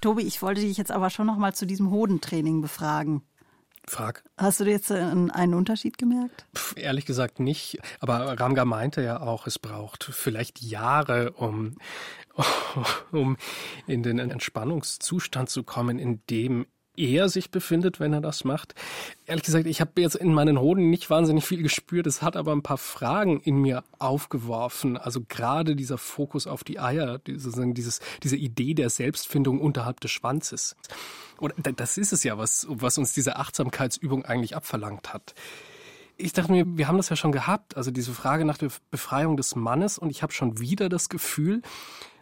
Tobi, 0.00 0.22
ich 0.22 0.42
wollte 0.42 0.62
dich 0.62 0.76
jetzt 0.76 0.90
aber 0.90 1.10
schon 1.10 1.26
noch 1.26 1.36
mal 1.36 1.54
zu 1.54 1.64
diesem 1.64 1.90
Hodentraining 1.90 2.60
befragen. 2.60 3.22
Frag. 3.88 4.24
Hast 4.36 4.60
du 4.60 4.64
jetzt 4.64 4.90
einen 4.90 5.54
Unterschied 5.54 5.96
gemerkt? 5.98 6.46
Pff, 6.54 6.74
ehrlich 6.76 7.06
gesagt 7.06 7.40
nicht. 7.40 7.78
Aber 8.00 8.38
Ramga 8.38 8.64
meinte 8.64 9.02
ja 9.02 9.20
auch, 9.20 9.46
es 9.46 9.58
braucht 9.58 10.04
vielleicht 10.04 10.60
Jahre, 10.60 11.32
um, 11.32 11.76
um 13.12 13.36
in 13.86 14.02
den 14.02 14.18
Entspannungszustand 14.18 15.50
zu 15.50 15.62
kommen, 15.62 15.98
in 15.98 16.20
dem 16.28 16.66
er 16.96 17.28
sich 17.28 17.50
befindet, 17.50 18.00
wenn 18.00 18.12
er 18.12 18.20
das 18.20 18.44
macht. 18.44 18.74
Ehrlich 19.26 19.44
gesagt, 19.44 19.66
ich 19.66 19.80
habe 19.80 20.00
jetzt 20.00 20.16
in 20.16 20.32
meinen 20.32 20.60
Hoden 20.60 20.90
nicht 20.90 21.10
wahnsinnig 21.10 21.44
viel 21.44 21.62
gespürt. 21.62 22.06
Es 22.06 22.22
hat 22.22 22.36
aber 22.36 22.52
ein 22.52 22.62
paar 22.62 22.78
Fragen 22.78 23.40
in 23.40 23.60
mir 23.60 23.84
aufgeworfen. 23.98 24.96
Also 24.96 25.20
gerade 25.28 25.76
dieser 25.76 25.98
Fokus 25.98 26.46
auf 26.46 26.64
die 26.64 26.80
Eier, 26.80 27.20
sozusagen 27.26 27.74
dieses, 27.74 28.00
diese 28.22 28.36
Idee 28.36 28.74
der 28.74 28.90
Selbstfindung 28.90 29.60
unterhalb 29.60 30.00
des 30.00 30.10
Schwanzes. 30.10 30.76
Oder 31.38 31.54
das 31.72 31.98
ist 31.98 32.12
es 32.12 32.24
ja, 32.24 32.38
was, 32.38 32.66
was 32.68 32.98
uns 32.98 33.12
diese 33.12 33.36
Achtsamkeitsübung 33.36 34.24
eigentlich 34.24 34.56
abverlangt 34.56 35.12
hat. 35.12 35.34
Ich 36.18 36.32
dachte 36.32 36.50
mir, 36.50 36.64
wir 36.66 36.88
haben 36.88 36.96
das 36.96 37.10
ja 37.10 37.16
schon 37.16 37.32
gehabt, 37.32 37.76
also 37.76 37.90
diese 37.90 38.12
Frage 38.12 38.46
nach 38.46 38.56
der 38.56 38.70
Befreiung 38.90 39.36
des 39.36 39.54
Mannes 39.54 39.98
und 39.98 40.08
ich 40.08 40.22
habe 40.22 40.32
schon 40.32 40.58
wieder 40.58 40.88
das 40.88 41.10
Gefühl, 41.10 41.60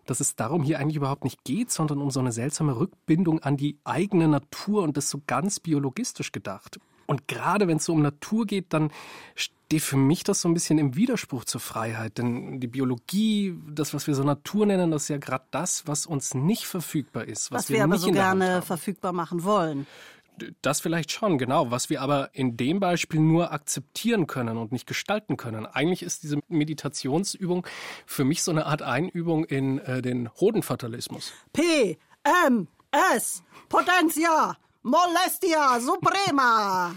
dass 0.07 0.21
es 0.21 0.37
darum 0.37 0.63
hier 0.63 0.79
eigentlich 0.79 0.97
überhaupt 0.97 1.25
nicht 1.25 1.45
geht, 1.45 1.71
sondern 1.71 2.01
um 2.01 2.11
so 2.11 2.21
eine 2.21 2.33
seltsame 2.33 2.77
Rückbindung 2.77 3.43
an 3.43 3.57
die 3.57 3.79
eigene 3.85 4.29
Natur 4.29 4.83
und 4.83 4.97
das 4.97 5.11
so 5.11 5.21
ganz 5.27 5.61
biologistisch 5.61 6.33
gedacht. 6.33 6.79
Und 7.07 7.29
gerade 7.29 7.69
wenn 7.69 7.77
es 7.77 7.85
so 7.85 7.93
um 7.93 8.03
Natur 8.03 8.47
geht, 8.47 8.73
dann 8.73 8.91
steht 9.35 9.83
für 9.83 9.97
mich 9.97 10.25
das 10.25 10.41
so 10.41 10.49
ein 10.49 10.55
bisschen 10.55 10.79
im 10.79 10.97
Widerspruch 10.97 11.45
zur 11.45 11.61
Freiheit. 11.61 12.19
Denn 12.19 12.61
die 12.61 12.67
Biologie, 12.67 13.55
das, 13.69 13.93
was 13.93 14.07
wir 14.07 14.15
so 14.15 14.25
Natur 14.25 14.67
nennen, 14.67 14.91
das 14.91 15.03
ist 15.03 15.09
ja 15.09 15.19
gerade 15.19 15.45
das, 15.51 15.87
was 15.87 16.07
uns 16.07 16.35
nicht 16.35 16.67
verfügbar 16.67 17.25
ist. 17.25 17.51
Was, 17.51 17.65
was 17.65 17.69
wir, 17.71 17.77
wir 17.77 17.85
aber 17.85 17.95
nicht 17.95 18.03
so 18.03 18.13
gerne 18.13 18.63
verfügbar 18.63 19.13
machen 19.13 19.45
wollen. 19.45 19.87
Das 20.63 20.81
vielleicht 20.81 21.13
schon, 21.13 21.39
genau. 21.39 21.71
Was 21.71 21.91
wir 21.91 22.01
aber 22.03 22.31
in 22.33 22.57
dem 22.57 22.81
Beispiel 22.81 23.21
nur 23.21 23.53
akzeptieren 23.53 24.27
können 24.27 24.57
und 24.57 24.73
nicht 24.73 24.87
gestalten 24.87 25.37
können. 25.37 25.67
Eigentlich 25.67 26.03
ist 26.03 26.23
diese 26.23 26.39
Meditationsübung 26.49 27.67
für 28.07 28.25
mich 28.25 28.43
so 28.43 28.51
eine 28.51 28.67
Art 28.67 28.83
Einübung 28.83 29.45
in 29.45 29.79
äh, 29.79 30.03
den 30.03 30.31
Hodenfatalismus. 30.35 31.33
P, 31.53 31.99
M, 32.47 32.69
S, 33.15 33.43
Potentia, 33.69 34.57
Molestia, 34.83 35.81
Suprema. 35.81 36.95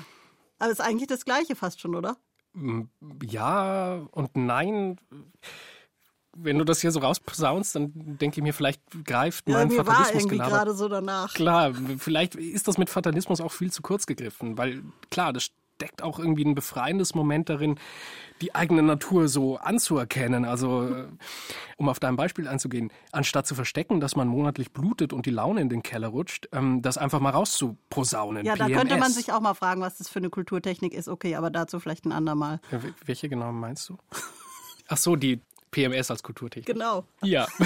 Aber 0.60 0.72
ist 0.72 0.82
eigentlich 0.82 1.08
das 1.08 1.26
Gleiche 1.26 1.56
fast 1.56 1.80
schon, 1.80 1.96
oder? 1.96 2.18
Ja 3.24 4.08
und 4.12 4.36
nein. 4.36 5.00
Wenn 6.40 6.58
du 6.58 6.64
das 6.64 6.82
hier 6.82 6.92
so 6.92 7.00
rausposaunst, 7.00 7.76
dann 7.76 7.92
denke 7.96 8.40
ich 8.40 8.44
mir, 8.44 8.54
vielleicht 8.54 8.82
greift 9.06 9.48
Ja, 9.50 9.58
mein 9.58 9.70
mir 9.70 9.78
war 9.86 9.96
Fatalismus 9.96 10.30
genau. 10.30 10.48
gerade 10.48 10.74
so 10.74 10.88
danach. 10.88 11.34
Klar, 11.34 11.74
vielleicht 11.98 12.36
ist 12.36 12.68
das 12.68 12.78
mit 12.78 12.90
Fatalismus 12.90 13.42
auch 13.42 13.52
viel 13.52 13.72
zu 13.72 13.82
kurz 13.82 14.06
gegriffen, 14.06 14.58
weil 14.58 14.84
klar, 15.10 15.34
das 15.34 15.52
steckt 15.78 16.02
auch 16.02 16.18
irgendwie 16.18 16.44
ein 16.44 16.56
befreiendes 16.56 17.14
Moment 17.14 17.50
darin, 17.50 17.80
die 18.42 18.56
eigene 18.56 18.82
Natur 18.82 19.28
so 19.28 19.58
anzuerkennen. 19.58 20.44
Also, 20.44 20.88
äh, 20.88 21.08
um 21.78 21.88
auf 21.88 22.00
dein 22.00 22.16
Beispiel 22.16 22.48
einzugehen, 22.48 22.92
anstatt 23.12 23.46
zu 23.46 23.54
verstecken, 23.54 24.00
dass 24.00 24.16
man 24.16 24.28
monatlich 24.28 24.72
blutet 24.72 25.14
und 25.14 25.26
die 25.28 25.32
Laune 25.32 25.62
in 25.62 25.70
den 25.70 25.84
Keller 25.84 26.08
rutscht, 26.08 26.50
ähm, 26.52 26.82
das 26.82 26.98
einfach 26.98 27.20
mal 27.20 27.30
rauszuposaunen. 27.30 28.44
Ja, 28.46 28.56
da 28.56 28.66
PMS. 28.66 28.80
könnte 28.80 28.98
man 28.98 29.12
sich 29.12 29.32
auch 29.32 29.40
mal 29.40 29.54
fragen, 29.54 29.82
was 29.82 29.98
das 29.98 30.10
für 30.10 30.20
eine 30.20 30.32
Kulturtechnik 30.32 30.94
ist. 30.94 31.08
Okay, 31.08 31.36
aber 31.36 31.52
dazu 31.52 31.80
vielleicht 31.80 32.06
ein 32.06 32.12
andermal. 32.12 32.60
Welche 33.06 33.30
genau 33.30 33.52
meinst 33.52 33.88
du? 33.90 33.98
Ach 34.88 34.98
so, 34.98 35.16
die 35.16 35.42
PMS 35.72 36.11
als 36.11 36.24
Kulturtechnik. 36.24 36.74
Genau. 36.76 37.05
Ja. 37.24 37.47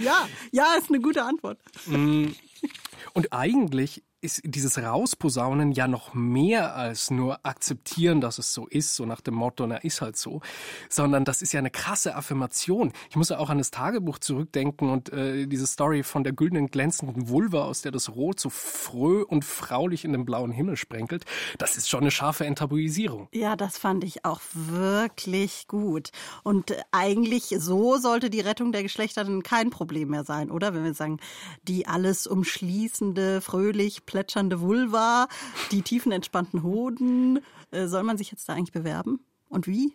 Ja, 0.00 0.28
ja, 0.50 0.74
ist 0.78 0.88
eine 0.88 1.00
gute 1.00 1.22
Antwort. 1.22 1.58
Und 1.86 3.32
eigentlich 3.32 4.02
ist 4.22 4.42
dieses 4.44 4.78
Rausposaunen 4.78 5.72
ja 5.72 5.88
noch 5.88 6.12
mehr 6.14 6.76
als 6.76 7.10
nur 7.10 7.44
akzeptieren, 7.44 8.20
dass 8.20 8.38
es 8.38 8.52
so 8.52 8.66
ist, 8.66 8.94
so 8.96 9.06
nach 9.06 9.20
dem 9.20 9.34
Motto, 9.34 9.66
na 9.66 9.76
ist 9.76 10.02
halt 10.02 10.16
so, 10.16 10.40
sondern 10.88 11.24
das 11.24 11.42
ist 11.42 11.52
ja 11.52 11.58
eine 11.58 11.70
krasse 11.70 12.14
Affirmation. 12.14 12.92
Ich 13.08 13.16
muss 13.16 13.30
ja 13.30 13.38
auch 13.38 13.50
an 13.50 13.58
das 13.58 13.70
Tagebuch 13.70 14.18
zurückdenken 14.18 14.90
und 14.90 15.12
äh, 15.12 15.46
diese 15.46 15.66
Story 15.66 16.02
von 16.02 16.22
der 16.24 16.32
güldenen 16.32 16.68
glänzenden 16.68 17.28
Vulva, 17.28 17.64
aus 17.64 17.82
der 17.82 17.92
das 17.92 18.10
Rot 18.10 18.40
so 18.40 18.50
fröh 18.50 19.22
und 19.22 19.44
fraulich 19.44 20.04
in 20.04 20.12
den 20.12 20.26
blauen 20.26 20.52
Himmel 20.52 20.76
sprenkelt, 20.76 21.24
das 21.58 21.76
ist 21.76 21.88
schon 21.88 22.00
eine 22.00 22.10
scharfe 22.10 22.44
Enttabuisierung. 22.44 23.28
Ja, 23.32 23.56
das 23.56 23.78
fand 23.78 24.04
ich 24.04 24.24
auch 24.24 24.40
wirklich 24.52 25.66
gut. 25.66 26.10
Und 26.42 26.72
äh, 26.72 26.82
eigentlich 26.92 27.54
so 27.58 27.96
sollte 27.96 28.28
die 28.28 28.40
Rettung 28.40 28.72
der 28.72 28.82
Geschlechter 28.82 29.24
dann 29.24 29.42
kein 29.42 29.70
Problem 29.70 30.08
mehr 30.10 30.24
sein, 30.24 30.50
oder? 30.50 30.74
Wenn 30.74 30.84
wir 30.84 30.94
sagen, 30.94 31.20
die 31.62 31.86
alles 31.86 32.26
umschließende, 32.26 33.40
fröhlich 33.40 34.04
plätschernde 34.10 34.60
Vulva, 34.60 35.28
die 35.70 35.82
tiefenentspannten 35.82 36.64
Hoden. 36.64 37.38
Äh, 37.70 37.86
soll 37.86 38.02
man 38.02 38.18
sich 38.18 38.32
jetzt 38.32 38.48
da 38.48 38.54
eigentlich 38.54 38.72
bewerben? 38.72 39.20
Und 39.48 39.68
wie? 39.68 39.94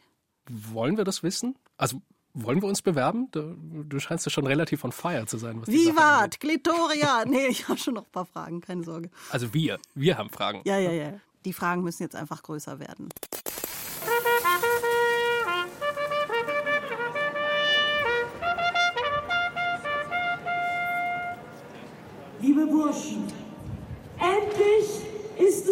Wollen 0.49 0.95
wir 0.95 1.03
das 1.03 1.21
wissen? 1.21 1.55
Also 1.77 2.01
wollen 2.33 2.61
wir 2.61 2.69
uns 2.69 2.81
bewerben? 2.81 3.27
Du, 3.31 3.55
du 3.83 3.99
scheinst 3.99 4.25
ja 4.25 4.29
schon 4.29 4.47
relativ 4.47 4.85
on 4.85 4.93
fire 4.93 5.25
zu 5.25 5.37
sein. 5.37 5.61
Was. 5.61 5.67
Vivat, 5.67 6.39
Glitoria! 6.39 7.23
Nee, 7.27 7.47
ich 7.47 7.67
habe 7.67 7.77
schon 7.77 7.95
noch 7.95 8.05
ein 8.05 8.11
paar 8.11 8.25
Fragen, 8.25 8.61
keine 8.61 8.83
Sorge. 8.83 9.09
Also 9.31 9.53
wir, 9.53 9.79
wir 9.95 10.17
haben 10.17 10.29
Fragen. 10.29 10.61
Ja, 10.65 10.77
ja, 10.77 10.91
ja. 10.91 11.13
Die 11.43 11.53
Fragen 11.53 11.83
müssen 11.83 12.03
jetzt 12.03 12.15
einfach 12.15 12.41
größer 12.41 12.79
werden. 12.79 13.09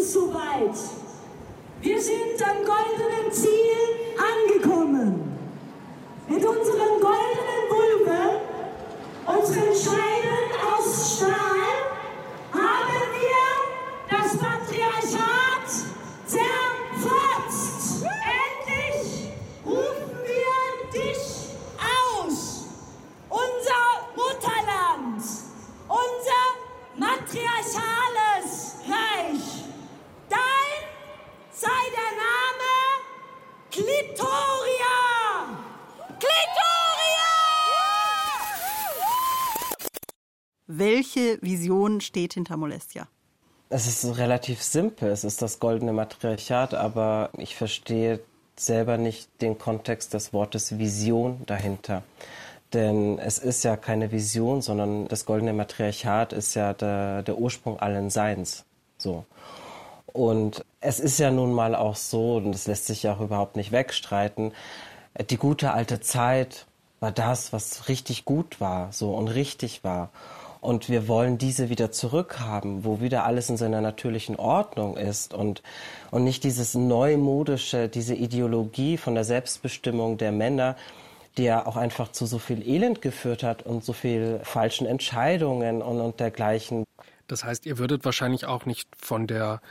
Soweit. 0.04 0.76
Wir 1.82 2.02
sind 2.02 2.42
am 2.42 2.58
goldenen 2.58 3.32
Ziel 3.32 3.50
angekommen. 4.18 5.38
Mit 6.28 6.46
unseren 6.46 7.00
goldenen 7.02 7.64
Vulven, 7.70 8.40
unseren 9.26 9.74
Scheiden 9.76 10.50
aus 10.74 11.18
Stahl, 11.18 11.32
haben 12.54 13.04
wir 13.20 14.18
das 14.18 14.38
Patriarchat 14.38 15.53
Welche 40.76 41.38
Vision 41.44 42.02
steht 42.02 42.34
hinter 42.34 42.58
Molestia? 42.58 43.08
Es 43.70 43.86
ist 43.86 44.18
relativ 44.18 44.64
simpel. 44.64 45.12
Es 45.12 45.24
ist 45.24 45.44
das 45.44 45.60
goldene 45.60 45.94
Matriarchat, 45.94 46.74
aber 46.74 47.30
ich 47.38 47.56
verstehe 47.56 48.20
selber 48.56 48.98
nicht 48.98 49.30
den 49.42 49.60
Kontext 49.60 50.16
des 50.16 50.34
Wortes 50.34 50.80
Vision 50.80 51.44
dahinter. 51.46 52.02
Denn 52.74 53.20
es 53.20 53.38
ist 53.38 53.64
ja 53.64 53.78
keine 53.78 54.12
Vision, 54.12 54.64
sondern 54.64 55.08
das 55.08 55.28
goldene 55.28 55.54
Matriarchat 55.54 56.34
ist 56.34 56.56
ja 56.56 56.74
der, 56.74 57.22
der 57.22 57.38
Ursprung 57.38 57.80
allen 57.80 58.10
Seins. 58.10 58.66
So. 58.98 59.26
Und 60.08 60.66
es 60.82 61.00
ist 61.00 61.20
ja 61.20 61.30
nun 61.30 61.54
mal 61.54 61.76
auch 61.76 61.96
so, 61.96 62.38
und 62.38 62.52
das 62.52 62.66
lässt 62.66 62.88
sich 62.88 63.04
ja 63.04 63.14
auch 63.14 63.22
überhaupt 63.22 63.58
nicht 63.58 63.72
wegstreiten, 63.72 64.54
die 65.30 65.38
gute 65.38 65.72
alte 65.72 66.02
Zeit 66.02 66.66
war 67.00 67.12
das, 67.12 67.54
was 67.54 67.90
richtig 67.90 68.26
gut 68.26 68.60
war, 68.60 68.92
so 68.92 69.14
und 69.14 69.28
richtig 69.28 69.84
war. 69.84 70.10
Und 70.64 70.88
wir 70.88 71.10
wollen 71.10 71.38
diese 71.38 71.70
wieder 71.70 71.92
zurückhaben, 71.92 72.86
wo 72.86 73.02
wieder 73.02 73.26
alles 73.26 73.50
in 73.50 73.58
seiner 73.58 73.82
natürlichen 73.82 74.38
Ordnung 74.38 74.96
ist 74.96 75.34
und, 75.34 75.62
und 76.10 76.24
nicht 76.24 76.46
dieses 76.46 76.74
neumodische, 76.74 77.90
diese 77.90 78.16
Ideologie 78.16 78.96
von 78.96 79.14
der 79.14 79.26
Selbstbestimmung 79.26 80.18
der 80.18 80.32
Männer, 80.32 80.78
die 81.38 81.44
ja 81.44 81.66
auch 81.66 81.76
einfach 81.76 82.14
zu 82.14 82.26
so 82.26 82.40
viel 82.40 82.66
Elend 82.66 83.02
geführt 83.02 83.44
hat 83.44 83.64
und 83.64 83.84
so 83.84 83.92
viel 83.92 84.40
falschen 84.44 84.88
Entscheidungen 84.88 85.82
und, 85.82 86.00
und 86.00 86.22
dergleichen. 86.22 86.86
Das 87.28 87.44
heißt, 87.44 87.66
ihr 87.66 87.78
würdet 87.78 88.06
wahrscheinlich 88.06 88.46
auch 88.46 88.66
nicht 88.66 88.88
von 88.98 89.28
der 89.28 89.62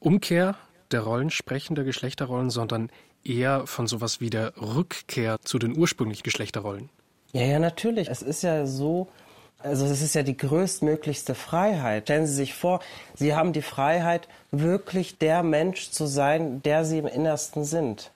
Umkehr 0.00 0.56
der 0.90 1.00
Rollen 1.00 1.30
sprechen, 1.30 1.74
der 1.76 1.84
Geschlechterrollen, 1.84 2.50
sondern 2.50 2.90
eher 3.24 3.66
von 3.66 3.86
sowas 3.86 4.20
wie 4.20 4.28
der 4.28 4.52
Rückkehr 4.60 5.38
zu 5.42 5.58
den 5.58 5.78
ursprünglichen 5.78 6.24
Geschlechterrollen. 6.24 6.90
Ja, 7.32 7.42
ja, 7.42 7.58
natürlich. 7.58 8.08
Es 8.08 8.20
ist 8.20 8.42
ja 8.42 8.66
so, 8.66 9.08
also 9.58 9.86
es 9.86 10.02
ist 10.02 10.14
ja 10.14 10.22
die 10.22 10.36
größtmöglichste 10.36 11.34
Freiheit. 11.34 12.04
Stellen 12.04 12.26
Sie 12.26 12.34
sich 12.34 12.54
vor, 12.54 12.80
Sie 13.14 13.34
haben 13.34 13.52
die 13.52 13.62
Freiheit, 13.62 14.28
wirklich 14.50 15.18
der 15.18 15.42
Mensch 15.42 15.90
zu 15.90 16.06
sein, 16.06 16.62
der 16.62 16.84
Sie 16.84 16.98
im 16.98 17.06
Innersten 17.06 17.64
sind. 17.64 18.12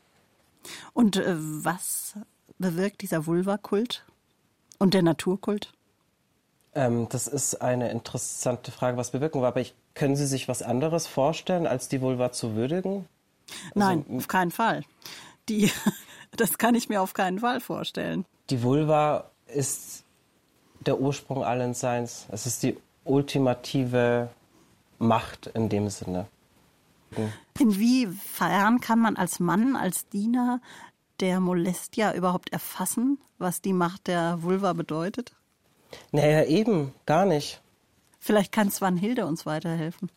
Und 0.93 1.17
äh, 1.17 1.35
was 1.37 2.15
bewirkt 2.59 3.01
dieser 3.01 3.27
Vulva-Kult 3.27 4.05
und 4.79 4.95
der 4.95 5.03
Naturkult? 5.03 5.73
Ähm, 6.75 7.09
das 7.09 7.27
ist 7.27 7.61
eine 7.63 7.91
interessante 7.91 8.71
Frage, 8.71 8.97
was 8.97 9.11
bewirken 9.11 9.41
wir. 9.41 9.49
Aber 9.49 9.61
ich, 9.61 9.75
können 9.95 10.17
Sie 10.17 10.27
sich 10.27 10.47
was 10.47 10.63
anderes 10.63 11.07
vorstellen, 11.07 11.67
als 11.67 11.89
die 11.89 12.01
Vulva 12.01 12.33
zu 12.33 12.55
würdigen? 12.55 13.07
Nein, 13.75 14.05
also, 14.07 14.19
auf 14.19 14.29
keinen 14.29 14.51
Fall. 14.51 14.85
Die, 15.49 15.71
das 16.37 16.59
kann 16.59 16.75
ich 16.75 16.89
mir 16.89 17.03
auf 17.03 17.15
keinen 17.15 17.41
Fall 17.41 17.61
vorstellen. 17.61 18.25
Die 18.51 18.63
Vulva 18.63 19.31
ist 19.47 20.05
der 20.81 21.01
Ursprung 21.01 21.45
allen 21.45 21.75
Seins. 21.75 22.27
Es 22.31 22.47
ist 22.47 22.63
die 22.63 22.77
ultimative 23.05 24.31
Macht 24.99 25.47
in 25.49 25.69
dem 25.69 25.89
Sinne. 25.89 26.27
Inwiefern 27.59 28.81
kann 28.81 28.99
man 28.99 29.17
als 29.17 29.41
Mann, 29.41 29.77
als 29.77 30.09
Diener 30.09 30.61
der 31.19 31.41
Molestia 31.41 32.15
überhaupt 32.15 32.53
erfassen, 32.53 33.19
was 33.39 33.61
die 33.61 33.73
Macht 33.73 34.07
der 34.07 34.43
Vulva 34.43 34.73
bedeutet? 34.73 35.35
Naja, 36.13 36.45
eben, 36.45 36.95
gar 37.07 37.27
nicht. 37.27 37.61
Vielleicht 38.19 38.53
kann 38.53 38.71
Svanhilde 38.71 39.27
uns 39.27 39.47
weiterhelfen. 39.47 40.11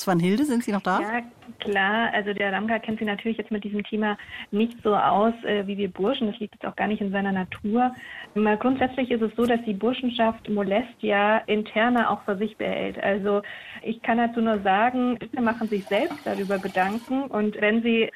Svanhilde, 0.00 0.44
sind 0.44 0.64
Sie 0.64 0.72
noch 0.72 0.82
da? 0.82 1.00
Ja, 1.00 1.22
klar. 1.58 2.12
Also 2.12 2.32
der 2.32 2.52
Ramga 2.52 2.78
kennt 2.78 2.98
sich 2.98 3.06
natürlich 3.06 3.38
jetzt 3.38 3.50
mit 3.50 3.64
diesem 3.64 3.84
Thema 3.84 4.16
nicht 4.50 4.76
so 4.82 4.94
aus 4.94 5.34
äh, 5.44 5.66
wie 5.66 5.76
wir 5.76 5.90
Burschen. 5.90 6.28
Das 6.28 6.38
liegt 6.38 6.54
jetzt 6.54 6.66
auch 6.66 6.76
gar 6.76 6.88
nicht 6.88 7.00
in 7.00 7.10
seiner 7.10 7.32
Natur. 7.32 7.94
Mal 8.34 8.56
grundsätzlich 8.56 9.10
ist 9.10 9.22
es 9.22 9.34
so, 9.36 9.44
dass 9.44 9.62
die 9.64 9.74
Burschenschaft 9.74 10.48
Molestia 10.48 11.38
interner 11.46 12.10
auch 12.10 12.22
für 12.22 12.36
sich 12.36 12.56
behält. 12.56 13.02
Also 13.02 13.42
ich 13.82 14.02
kann 14.02 14.18
dazu 14.18 14.40
nur 14.40 14.60
sagen, 14.60 15.18
sie 15.20 15.40
machen 15.40 15.68
sich 15.68 15.84
selbst 15.84 16.18
darüber 16.24 16.58
Gedanken 16.58 17.22
und 17.24 17.60
wenn 17.60 17.82
sie 17.82 18.10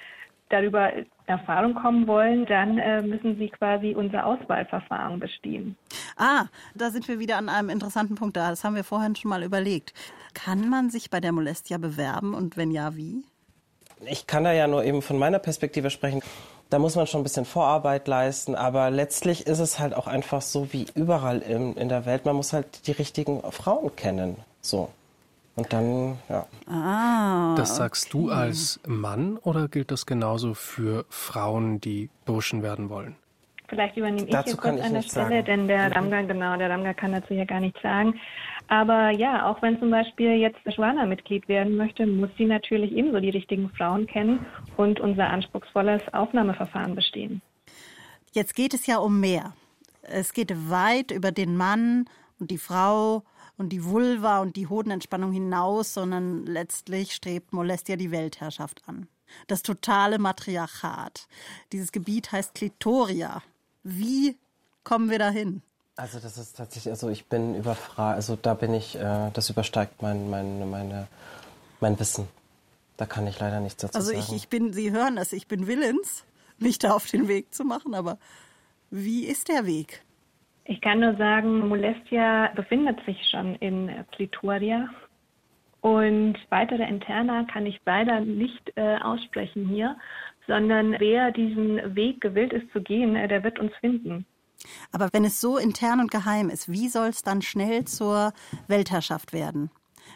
darüber 0.49 0.93
Erfahrung 1.27 1.75
kommen 1.75 2.07
wollen, 2.07 2.47
dann 2.47 2.79
äh, 2.79 3.03
müssen 3.03 3.37
sie 3.39 3.49
quasi 3.49 3.95
unser 3.95 4.27
Auswahlverfahren 4.27 5.19
bestehen. 5.19 5.77
Ah, 6.17 6.47
da 6.75 6.91
sind 6.91 7.09
wir 7.09 7.19
wieder 7.19 7.37
an 7.37 7.49
einem 7.49 7.71
interessanten 7.71 8.15
Punkt 8.15 8.37
da. 8.37 8.51
Das 8.51 8.65
haben 8.65 8.77
wir 8.77 8.85
vorhin 8.85 9.17
schon 9.17 9.29
mal 9.29 9.43
überlegt. 9.43 9.93
Kann 10.33 10.69
man 10.69 10.91
sich 10.91 11.11
bei 11.11 11.21
der 11.21 11.33
Molestia 11.33 11.79
bewerben 11.79 12.35
und 12.35 12.57
wenn 12.57 12.71
ja, 12.71 12.97
wie? 12.97 13.25
Ich 14.07 14.27
kann 14.27 14.45
da 14.45 14.53
ja 14.53 14.67
nur 14.67 14.85
eben 14.85 15.03
von 15.03 15.19
meiner 15.19 15.39
Perspektive 15.39 15.91
sprechen. 15.91 16.21
Da 16.71 16.79
muss 16.79 16.97
man 16.97 17.07
schon 17.07 17.21
ein 17.21 17.25
bisschen 17.25 17.45
Vorarbeit 17.45 18.09
leisten, 18.09 18.55
aber 18.55 18.91
letztlich 18.91 19.47
ist 19.47 19.59
es 19.59 19.79
halt 19.79 19.95
auch 19.95 20.07
einfach 20.07 20.43
so 20.43 20.73
wie 20.73 20.87
überall 20.95 21.39
in, 21.41 21.77
in 21.77 21.89
der 21.89 22.07
Welt. 22.07 22.25
Man 22.25 22.37
muss 22.37 22.53
halt 22.53 22.87
die 22.87 22.93
richtigen 22.93 23.43
Frauen 23.53 23.95
kennen. 23.95 24.37
So. 24.61 24.91
Und 25.57 25.73
dann, 25.73 26.19
ja. 26.29 26.47
Ah, 26.67 27.55
das 27.55 27.77
sagst 27.77 28.13
du 28.13 28.29
als 28.29 28.81
Mann 28.87 29.37
oder 29.37 29.69
gilt 29.69 29.93
das 29.93 30.05
genauso 30.05 30.55
für 30.55 31.05
Frauen, 31.09 31.81
die 31.81 32.11
Burschen 32.25 32.63
werden 32.63 32.89
wollen? 32.89 33.15
Vielleicht 33.69 33.97
übernehme 33.97 34.27
ich 34.27 34.31
dazu 34.31 34.51
hier 34.51 34.57
kurz 34.57 34.81
an 34.83 34.93
der 34.93 35.03
Stelle, 35.03 35.29
sagen. 35.29 35.45
denn 35.47 35.69
der 35.69 35.89
mhm. 35.89 35.93
Ramga, 35.93 36.23
genau, 36.23 36.57
der 36.57 36.71
Ramga 36.71 36.95
kann 36.95 37.13
dazu 37.13 37.35
ja 37.35 37.45
gar 37.45 37.61
nichts 37.61 37.81
sagen. 37.83 38.21
Aber 38.69 39.11
ja, 39.11 39.47
auch 39.51 39.61
wenn 39.63 39.79
zum 39.79 39.91
Beispiel 39.91 40.37
jetzt 40.37 40.59
Schwana 40.75 41.07
Mitglied 41.07 41.49
werden 41.49 41.77
möchte, 41.77 42.07
muss 42.07 42.31
sie 42.37 42.47
natürlich 42.47 42.93
ebenso 42.93 43.21
die 43.21 43.31
richtigen 43.31 43.71
Frauen 43.71 44.07
kennen 44.07 44.45
und 44.77 45.01
unser 45.01 45.29
anspruchsvolles 45.29 46.03
Aufnahmeverfahren 46.13 46.95
bestehen. 46.95 47.43
Jetzt 48.33 48.55
geht 48.55 48.75
es 48.75 48.87
ja 48.87 48.99
um 48.99 49.21
mehr. 49.21 49.55
Es 50.03 50.33
geht 50.33 50.71
weit 50.71 51.11
über 51.11 51.31
den 51.31 51.57
Mann 51.57 52.07
und 52.39 52.51
die 52.51 52.59
Frau 52.59 53.23
und 53.57 53.71
die 53.71 53.85
Vulva 53.85 54.41
und 54.41 54.57
die 54.57 54.67
Hodenentspannung 54.67 55.33
hinaus, 55.33 55.95
sondern 55.95 56.45
letztlich 56.45 57.13
strebt 57.13 57.53
Molestia 57.53 57.97
die 57.97 58.11
Weltherrschaft 58.11 58.83
an. 58.87 59.09
Das 59.47 59.63
totale 59.63 60.19
Matriarchat. 60.19 61.27
Dieses 61.73 61.93
Gebiet 61.93 62.33
heißt 62.33 62.55
Klitoria. 62.55 63.43
Wie 63.85 64.37
kommen 64.83 65.11
wir 65.11 65.19
dahin? 65.19 65.63
Also 65.97 66.19
das 66.19 66.37
ist 66.39 66.57
tatsächlich, 66.57 66.91
also 66.91 67.09
ich 67.09 67.27
bin 67.27 67.55
überfragt, 67.55 68.17
also 68.17 68.35
da 68.35 68.55
bin 68.55 68.75
ich, 68.75 68.97
äh, 68.97 69.31
das 69.33 69.49
übersteigt 69.49 70.03
mein, 70.03 70.29
mein, 70.29 70.69
meine, 70.69 71.07
mein 71.81 72.01
Wissen. 72.01 72.27
Da 72.97 73.07
kann 73.07 73.27
ich 73.27 73.39
leider 73.39 73.61
nichts 73.61 73.83
dazu 73.83 73.97
also 73.97 74.09
sagen. 74.09 74.21
Also 74.21 74.35
ich, 74.35 74.43
ich 74.43 74.49
bin, 74.49 74.73
Sie 74.73 74.91
hören 74.91 75.17
das, 75.17 75.33
ich 75.33 75.47
bin 75.47 75.69
willens, 75.69 76.25
mich 76.59 76.79
da 76.79 76.95
auf 76.95 77.07
den 77.07 77.29
Weg 77.29 77.55
zu 77.55 77.65
machen, 77.65 77.95
aber 77.95 78.19
wie 78.91 79.25
ist 79.25 79.49
der 79.49 79.67
Weg? 79.67 80.03
Ich 80.65 80.81
kann 80.81 81.01
nur 81.01 81.17
sagen, 81.17 81.69
Molestia 81.69 82.51
befindet 82.55 82.99
sich 83.05 83.19
schon 83.31 83.55
in 83.57 83.91
Klitoria. 84.13 84.89
Und 85.81 86.39
weitere 86.49 86.89
Interna 86.89 87.45
kann 87.45 87.67
ich 87.67 87.79
leider 87.85 88.21
nicht 88.21 88.73
äh, 88.77 88.97
aussprechen 88.97 89.69
hier, 89.69 89.97
sondern 90.47 90.97
wer 90.99 91.31
diesen 91.33 91.95
Weg 91.95 92.21
gewillt 92.21 92.53
ist 92.53 92.71
zu 92.73 92.81
gehen, 92.81 93.17
äh, 93.17 93.29
der 93.29 93.45
wird 93.45 93.59
uns 93.59 93.73
finden. 93.81 94.27
Aber 94.93 95.09
wenn 95.13 95.25
es 95.25 95.41
so 95.41 95.59
intern 95.59 96.01
und 96.01 96.11
geheim 96.11 96.49
ist, 96.49 96.71
wie 96.71 96.89
soll 96.89 97.09
es 97.09 97.23
dann 97.23 97.43
schnell 97.43 97.85
zur 97.85 98.33
Weltherrschaft 98.67 99.33
werden? 99.33 99.71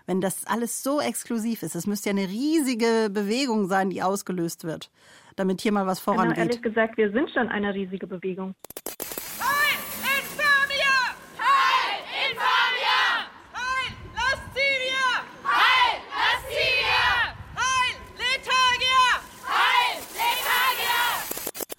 Wenn 0.07 0.21
das 0.21 0.47
alles 0.47 0.83
so 0.83 1.01
exklusiv 1.01 1.63
ist, 1.63 1.75
es 1.75 1.87
müsste 1.87 2.11
ja 2.11 2.17
eine 2.17 2.29
riesige 2.29 3.11
Bewegung 3.11 3.67
sein, 3.67 3.91
die 3.91 4.03
ausgelöst 4.03 4.65
wird, 4.65 4.91
damit 5.37 5.61
hier 5.61 5.73
mal 5.73 5.87
was 5.87 6.03
genau, 6.03 6.17
vorangeht. 6.17 6.37
Genau, 6.37 6.47
ehrlich 6.49 6.63
gesagt, 6.63 6.97
wir 6.97 7.11
sind 7.13 7.31
schon 7.31 7.49
eine 7.49 7.75
riesige 7.75 8.07
Bewegung. 8.07 8.55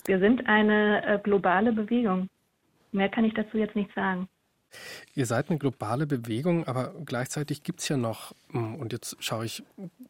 Wir 0.10 0.18
sind 0.18 0.47
eine 0.47 1.05
äh, 1.05 1.20
globale 1.20 1.72
Bewegung. 1.72 2.30
Mehr 2.91 3.10
kann 3.10 3.26
ich 3.26 3.36
dazu 3.36 3.60
jetzt 3.60 3.76
nicht 3.76 3.93
sagen. 3.93 4.28
Ihr 5.14 5.28
seid 5.28 5.51
eine 5.51 5.60
globale 5.60 6.07
Bewegung, 6.07 6.66
aber 6.66 6.95
gleichzeitig 7.05 7.62
gibt 7.62 7.82
es 7.82 7.89
ja 7.89 7.97
noch, 7.97 8.34
hm, 8.49 8.74
und 8.78 8.91
jetzt 8.91 9.18
schaue 9.20 9.45
ich 9.45 9.62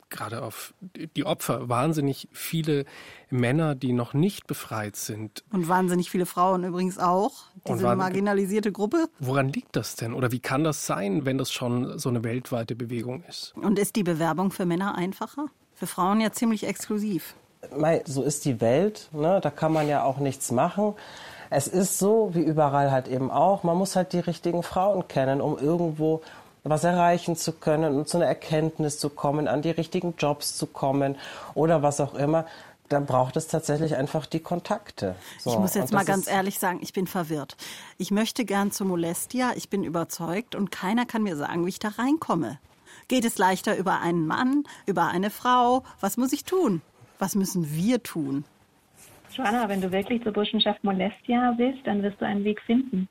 gerade 0.10 0.42
auf 0.42 0.74
die 1.18 1.26
Opfer, 1.26 1.68
wahnsinnig 1.68 2.30
viele 2.32 2.86
Männer, 3.30 3.76
die 3.76 3.92
noch 3.92 4.14
nicht 4.14 4.48
befreit 4.48 4.96
sind. 4.96 5.44
Und 5.52 5.68
wahnsinnig 5.68 6.10
viele 6.10 6.26
Frauen 6.26 6.64
übrigens 6.64 6.98
auch. 6.98 7.48
Diese 7.68 7.94
marginalisierte 7.94 8.72
Gruppe. 8.72 9.10
Woran 9.20 9.50
liegt 9.50 9.76
das 9.76 9.98
denn? 9.98 10.14
Oder 10.14 10.32
wie 10.32 10.40
kann 10.40 10.64
das 10.64 10.86
sein, 10.86 11.26
wenn 11.26 11.38
das 11.38 11.52
schon 11.52 12.00
so 12.00 12.08
eine 12.08 12.24
weltweite 12.24 12.74
Bewegung 12.74 13.26
ist? 13.28 13.54
Und 13.58 13.78
ist 13.78 13.98
die 13.98 14.04
Bewerbung 14.04 14.52
für 14.52 14.66
Männer 14.66 14.96
einfacher? 14.96 15.48
Für 15.74 15.88
Frauen 15.88 16.22
ja 16.22 16.32
ziemlich 16.32 16.66
exklusiv 16.66 17.36
so 18.06 18.24
ist 18.24 18.46
die 18.46 18.62
Welt, 18.62 19.10
ne? 19.12 19.40
da 19.42 19.50
kann 19.50 19.74
man 19.74 19.88
ja 19.88 20.04
auch 20.04 20.18
nichts 20.18 20.52
machen. 20.52 20.94
Es 21.50 21.68
ist 21.68 21.98
so, 21.98 22.30
wie 22.34 22.42
überall 22.42 22.92
halt 22.92 23.08
eben 23.08 23.32
auch, 23.32 23.64
man 23.64 23.78
muss 23.78 23.96
halt 23.96 24.14
die 24.14 24.20
richtigen 24.20 24.64
Frauen 24.64 25.08
kennen, 25.08 25.42
um 25.42 25.58
irgendwo 25.58 26.22
was 26.64 26.84
erreichen 26.84 27.36
zu 27.36 27.54
können 27.54 27.96
und 27.96 28.08
zu 28.08 28.18
einer 28.18 28.28
Erkenntnis 28.28 29.00
zu 29.00 29.10
kommen, 29.10 29.48
an 29.48 29.62
die 29.62 29.72
richtigen 29.72 30.14
Jobs 30.18 30.58
zu 30.58 30.68
kommen 30.68 31.16
oder 31.56 31.82
was 31.82 32.00
auch 32.00 32.14
immer. 32.14 32.46
dann 32.90 33.06
braucht 33.06 33.38
es 33.38 33.48
tatsächlich 33.48 33.96
einfach 33.96 34.26
die 34.26 34.40
Kontakte. 34.40 35.16
So, 35.38 35.52
ich 35.52 35.60
muss 35.60 35.76
jetzt 35.76 35.94
mal 35.94 36.06
ganz 36.06 36.28
ehrlich 36.28 36.58
sagen, 36.58 36.80
ich 36.82 36.92
bin 36.92 37.06
verwirrt. 37.06 37.56
Ich 38.00 38.10
möchte 38.10 38.46
gern 38.46 38.72
zu 38.72 38.84
Molestia, 38.84 39.52
ich 39.56 39.70
bin 39.70 39.84
überzeugt 39.84 40.56
und 40.56 40.72
keiner 40.72 41.06
kann 41.06 41.22
mir 41.22 41.36
sagen, 41.36 41.66
wie 41.66 41.70
ich 41.70 41.78
da 41.78 41.90
reinkomme. 41.90 42.58
Geht 43.08 43.26
es 43.26 43.38
leichter 43.38 43.78
über 43.78 44.00
einen 44.02 44.26
Mann, 44.26 44.64
über 44.88 45.06
eine 45.06 45.30
Frau? 45.30 45.84
Was 46.00 46.18
muss 46.18 46.34
ich 46.34 46.46
tun? 46.46 46.82
Was 47.20 47.36
müssen 47.36 47.76
wir 47.76 48.02
tun? 48.02 48.46
Joanna, 49.34 49.70
wenn 49.70 49.82
du 49.82 49.92
wirklich 49.92 50.24
zur 50.24 50.32
Burschenschaft 50.32 50.84
Molestia 50.84 51.54
willst, 51.58 51.86
dann 51.86 52.02
wirst 52.02 52.20
du 52.20 52.26
einen 52.26 52.44
Weg 52.46 52.62
finden. 52.62 53.08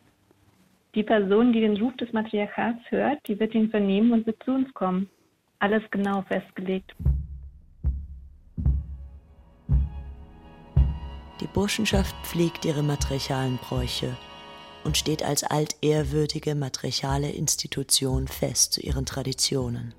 Die 0.95 1.03
Person, 1.03 1.53
die 1.53 1.61
den 1.61 1.77
Ruf 1.77 1.95
des 1.97 2.13
Matriarchats 2.13 2.81
hört, 2.89 3.21
die 3.29 3.39
wird 3.39 3.55
ihn 3.55 3.71
vernehmen 3.71 4.13
und 4.13 4.27
wird 4.27 4.43
zu 4.43 4.53
uns 4.53 4.73
kommen. 4.75 5.09
Alles 5.59 5.83
genau 5.91 6.23
festgelegt. 6.23 6.95
Die 11.41 11.47
Burschenschaft 11.47 12.17
pflegt 12.25 12.65
ihre 12.65 12.83
matriarchalen 12.83 13.59
Bräuche 13.59 14.17
und 14.85 14.97
steht 14.97 15.23
als 15.23 15.45
altehrwürdige 15.45 16.55
matriarchale 16.55 17.31
Institution 17.31 18.27
fest 18.27 18.73
zu 18.73 18.81
ihren 18.81 19.07
Traditionen. 19.07 19.95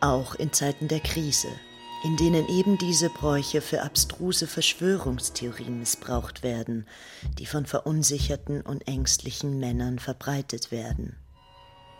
Auch 0.00 0.34
in 0.34 0.52
Zeiten 0.52 0.88
der 0.88 1.00
Krise, 1.00 1.48
in 2.02 2.16
denen 2.16 2.48
eben 2.48 2.78
diese 2.78 3.10
Bräuche 3.10 3.60
für 3.60 3.82
abstruse 3.82 4.46
Verschwörungstheorien 4.46 5.78
missbraucht 5.78 6.42
werden, 6.42 6.86
die 7.38 7.46
von 7.46 7.66
verunsicherten 7.66 8.62
und 8.62 8.86
ängstlichen 8.88 9.58
Männern 9.58 9.98
verbreitet 9.98 10.70
werden. 10.70 11.16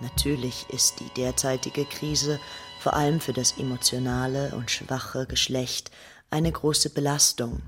Natürlich 0.00 0.66
ist 0.70 1.00
die 1.00 1.20
derzeitige 1.20 1.84
Krise 1.84 2.40
vor 2.80 2.94
allem 2.94 3.20
für 3.20 3.34
das 3.34 3.58
emotionale 3.58 4.54
und 4.56 4.70
schwache 4.70 5.26
Geschlecht 5.26 5.90
eine 6.30 6.50
große 6.50 6.90
Belastung, 6.90 7.60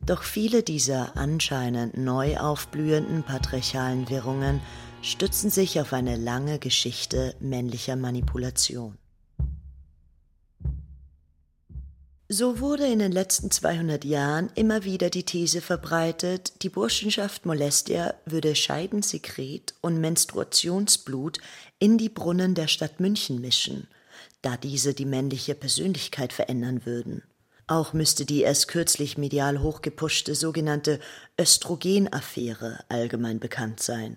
doch 0.00 0.22
viele 0.22 0.62
dieser 0.62 1.16
anscheinend 1.16 1.96
neu 1.96 2.36
aufblühenden 2.38 3.22
patriarchalen 3.22 4.08
Wirrungen 4.08 4.60
stützen 5.02 5.50
sich 5.50 5.80
auf 5.80 5.92
eine 5.92 6.16
lange 6.16 6.58
Geschichte 6.58 7.34
männlicher 7.40 7.96
Manipulation. 7.96 8.98
So 12.28 12.58
wurde 12.58 12.88
in 12.88 12.98
den 12.98 13.12
letzten 13.12 13.52
200 13.52 14.04
Jahren 14.04 14.50
immer 14.56 14.82
wieder 14.82 15.10
die 15.10 15.22
These 15.22 15.60
verbreitet, 15.60 16.62
die 16.62 16.68
Burschenschaft 16.68 17.46
Molestia 17.46 18.14
würde 18.24 18.56
Scheidensekret 18.56 19.74
und 19.80 20.00
Menstruationsblut 20.00 21.38
in 21.78 21.98
die 21.98 22.08
Brunnen 22.08 22.56
der 22.56 22.66
Stadt 22.66 22.98
München 22.98 23.40
mischen, 23.40 23.86
da 24.42 24.56
diese 24.56 24.92
die 24.92 25.04
männliche 25.04 25.54
Persönlichkeit 25.54 26.32
verändern 26.32 26.84
würden. 26.84 27.22
Auch 27.68 27.92
müsste 27.92 28.24
die 28.24 28.42
erst 28.42 28.66
kürzlich 28.66 29.16
medial 29.16 29.62
hochgepushte 29.62 30.34
sogenannte 30.34 30.98
Östrogenaffäre 31.40 32.80
allgemein 32.88 33.38
bekannt 33.38 33.80
sein. 33.80 34.16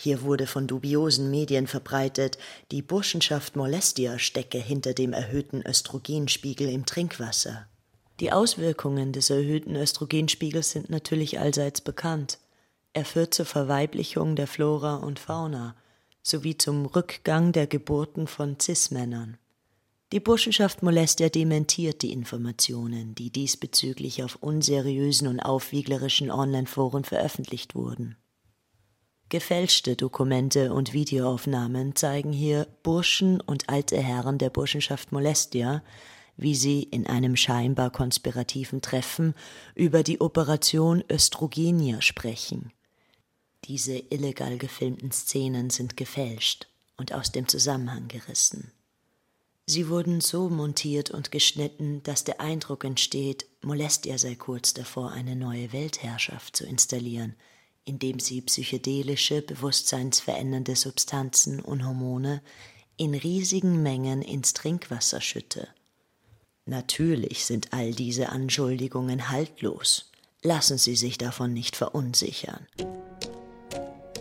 Hier 0.00 0.22
wurde 0.22 0.46
von 0.46 0.68
dubiosen 0.68 1.28
Medien 1.28 1.66
verbreitet, 1.66 2.38
die 2.70 2.82
Burschenschaft 2.82 3.56
Molestia 3.56 4.20
stecke 4.20 4.58
hinter 4.58 4.94
dem 4.94 5.12
erhöhten 5.12 5.60
Östrogenspiegel 5.66 6.68
im 6.68 6.86
Trinkwasser. 6.86 7.66
Die 8.20 8.30
Auswirkungen 8.30 9.12
des 9.12 9.28
erhöhten 9.28 9.74
Östrogenspiegels 9.74 10.70
sind 10.70 10.88
natürlich 10.88 11.40
allseits 11.40 11.80
bekannt. 11.80 12.38
Er 12.92 13.04
führt 13.04 13.34
zur 13.34 13.44
Verweiblichung 13.46 14.36
der 14.36 14.46
Flora 14.46 14.96
und 14.96 15.18
Fauna 15.18 15.74
sowie 16.22 16.56
zum 16.56 16.86
Rückgang 16.86 17.50
der 17.50 17.66
Geburten 17.66 18.28
von 18.28 18.60
Cis-Männern. 18.60 19.36
Die 20.12 20.20
Burschenschaft 20.20 20.80
Molestia 20.80 21.28
dementiert 21.28 22.02
die 22.02 22.12
Informationen, 22.12 23.16
die 23.16 23.30
diesbezüglich 23.30 24.22
auf 24.22 24.36
unseriösen 24.36 25.26
und 25.26 25.40
aufwieglerischen 25.40 26.30
Online-Foren 26.30 27.02
veröffentlicht 27.02 27.74
wurden. 27.74 28.16
Gefälschte 29.30 29.94
Dokumente 29.94 30.72
und 30.72 30.94
Videoaufnahmen 30.94 31.94
zeigen 31.94 32.32
hier 32.32 32.66
Burschen 32.82 33.42
und 33.42 33.68
alte 33.68 33.98
Herren 33.98 34.38
der 34.38 34.48
Burschenschaft 34.48 35.12
Molestia, 35.12 35.82
wie 36.38 36.54
sie 36.54 36.82
in 36.84 37.06
einem 37.06 37.36
scheinbar 37.36 37.90
konspirativen 37.90 38.80
Treffen 38.80 39.34
über 39.74 40.02
die 40.02 40.22
Operation 40.22 41.04
Östrogenia 41.10 42.00
sprechen. 42.00 42.72
Diese 43.64 43.98
illegal 43.98 44.56
gefilmten 44.56 45.12
Szenen 45.12 45.68
sind 45.68 45.98
gefälscht 45.98 46.68
und 46.96 47.12
aus 47.12 47.30
dem 47.30 47.48
Zusammenhang 47.48 48.08
gerissen. 48.08 48.72
Sie 49.66 49.90
wurden 49.90 50.22
so 50.22 50.48
montiert 50.48 51.10
und 51.10 51.30
geschnitten, 51.30 52.02
dass 52.02 52.24
der 52.24 52.40
Eindruck 52.40 52.84
entsteht, 52.84 53.44
Molestia 53.60 54.16
sei 54.16 54.36
kurz 54.36 54.72
davor, 54.72 55.10
eine 55.10 55.36
neue 55.36 55.74
Weltherrschaft 55.74 56.56
zu 56.56 56.64
installieren, 56.64 57.34
indem 57.88 58.20
sie 58.20 58.42
psychedelische, 58.42 59.40
bewusstseinsverändernde 59.40 60.76
Substanzen 60.76 61.60
und 61.60 61.86
Hormone 61.86 62.42
in 62.98 63.14
riesigen 63.14 63.82
Mengen 63.82 64.20
ins 64.20 64.52
Trinkwasser 64.52 65.20
schütte. 65.20 65.68
Natürlich 66.66 67.46
sind 67.46 67.72
all 67.72 67.92
diese 67.92 68.28
Anschuldigungen 68.28 69.30
haltlos. 69.30 70.10
Lassen 70.42 70.76
Sie 70.76 70.96
sich 70.96 71.16
davon 71.16 71.54
nicht 71.54 71.76
verunsichern. 71.76 72.66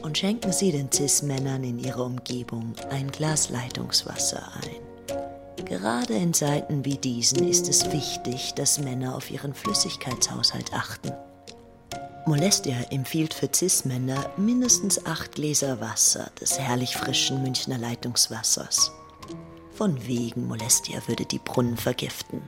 Und 0.02 0.18
schenken 0.18 0.54
Sie 0.54 0.72
den 0.72 0.90
Cis-Männern 0.92 1.64
in 1.66 1.78
ihrer 1.78 2.06
Umgebung 2.06 2.74
ein 2.90 3.12
Glas 3.12 3.50
Leitungswasser 3.50 4.50
ein. 4.64 5.66
Gerade 5.66 6.14
in 6.14 6.34
Zeiten 6.34 6.86
wie 6.86 6.98
diesen 6.98 7.46
ist 7.46 7.68
es 7.68 7.92
wichtig, 7.92 8.54
dass 8.54 8.80
Männer 8.80 9.16
auf 9.16 9.30
ihren 9.30 9.54
Flüssigkeitshaushalt 9.54 10.72
achten. 10.74 11.12
Molestia 12.28 12.76
empfiehlt 12.92 13.34
für 13.34 13.50
Cis-Männer 13.56 14.34
mindestens 14.36 15.06
acht 15.06 15.36
Gläser 15.36 15.80
Wasser 15.80 16.30
des 16.42 16.60
herrlich 16.60 16.98
frischen 16.98 17.42
Münchner 17.42 17.78
Leitungswassers. 17.78 18.92
Von 19.72 20.06
wegen 20.06 20.46
Molestia 20.46 21.02
würde 21.08 21.26
die 21.26 21.40
Brunnen 21.40 21.78
vergiften. 21.78 22.42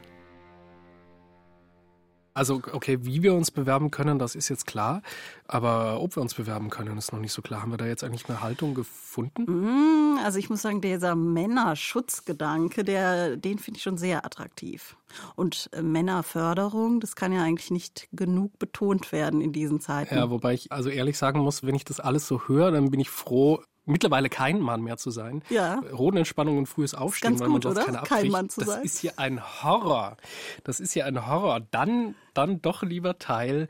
Also, 2.39 2.61
okay, 2.71 2.99
wie 3.01 3.21
wir 3.21 3.33
uns 3.33 3.51
bewerben 3.51 3.91
können, 3.91 4.17
das 4.17 4.33
ist 4.33 4.47
jetzt 4.47 4.65
klar. 4.65 5.01
Aber 5.45 5.99
ob 5.99 6.15
wir 6.15 6.21
uns 6.21 6.35
bewerben 6.35 6.69
können, 6.69 6.97
ist 6.97 7.11
noch 7.11 7.19
nicht 7.19 7.33
so 7.33 7.41
klar. 7.41 7.63
Haben 7.63 7.71
wir 7.71 7.77
da 7.77 7.85
jetzt 7.85 8.01
eigentlich 8.01 8.29
eine 8.29 8.41
Haltung 8.41 8.75
gefunden? 8.75 9.43
Mm, 9.43 10.19
also 10.23 10.39
ich 10.39 10.49
muss 10.49 10.61
sagen, 10.61 10.79
dieser 10.79 11.15
Männerschutzgedanke, 11.15 12.85
der, 12.85 13.35
den 13.35 13.59
finde 13.59 13.79
ich 13.79 13.83
schon 13.83 13.97
sehr 13.97 14.23
attraktiv. 14.25 14.95
Und 15.35 15.69
äh, 15.73 15.81
Männerförderung, 15.81 17.01
das 17.01 17.17
kann 17.17 17.33
ja 17.33 17.43
eigentlich 17.43 17.71
nicht 17.71 18.07
genug 18.13 18.57
betont 18.57 19.11
werden 19.11 19.41
in 19.41 19.51
diesen 19.51 19.81
Zeiten. 19.81 20.15
Ja, 20.15 20.29
wobei 20.29 20.53
ich 20.53 20.71
also 20.71 20.87
ehrlich 20.87 21.17
sagen 21.17 21.41
muss, 21.41 21.63
wenn 21.63 21.75
ich 21.75 21.83
das 21.83 21.99
alles 21.99 22.25
so 22.25 22.47
höre, 22.47 22.71
dann 22.71 22.89
bin 22.89 23.01
ich 23.01 23.09
froh, 23.09 23.61
mittlerweile 23.89 24.29
kein 24.29 24.59
Mann 24.61 24.81
mehr 24.81 24.97
zu 24.97 25.11
sein. 25.11 25.43
Ja. 25.49 25.81
Hodenentspannung 25.91 26.57
und 26.57 26.67
frühes 26.67 26.93
Aufstehen, 26.93 27.31
Ganz 27.31 27.41
weil 27.41 27.47
man 27.49 27.61
gut, 27.61 27.63
sonst 27.63 27.85
keine 27.85 27.97
Kein. 28.03 28.29
Mann 28.29 28.49
zu 28.49 28.61
das 28.61 28.69
sein. 28.69 28.83
ist 28.83 28.99
hier 28.99 29.13
ein 29.17 29.41
Horror. 29.63 30.17
Das 30.63 30.79
ist 30.79 30.93
hier 30.93 31.05
ein 31.05 31.27
Horror. 31.27 31.61
Dann, 31.71 32.15
dann 32.33 32.61
doch 32.61 32.83
lieber 32.83 33.17
Teil 33.19 33.67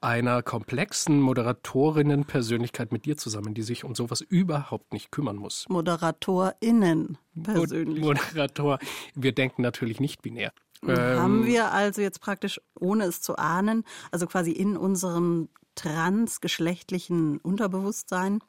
einer 0.00 0.42
komplexen 0.42 1.20
Moderatorinnen-Persönlichkeit 1.20 2.92
mit 2.92 3.04
dir 3.04 3.16
zusammen, 3.16 3.54
die 3.54 3.62
sich 3.62 3.84
um 3.84 3.94
sowas 3.94 4.20
überhaupt 4.20 4.92
nicht 4.92 5.10
kümmern 5.10 5.36
muss. 5.36 5.66
ModeratorInnen 5.68 7.18
persönlich. 7.42 8.02
Moderator. 8.04 8.78
Wir 9.14 9.32
denken 9.32 9.62
natürlich 9.62 10.00
nicht 10.00 10.22
binär. 10.22 10.52
Haben 10.82 11.40
Ähm, 11.40 11.46
wir 11.46 11.72
also 11.72 12.00
jetzt 12.00 12.20
praktisch, 12.20 12.60
ohne 12.78 13.04
es 13.04 13.20
zu 13.20 13.36
ahnen, 13.36 13.84
also 14.12 14.26
quasi 14.28 14.52
in 14.52 14.76
unserem 14.76 15.48
transgeschlechtlichen 15.74 17.38
Unterbewusstsein 17.38 18.40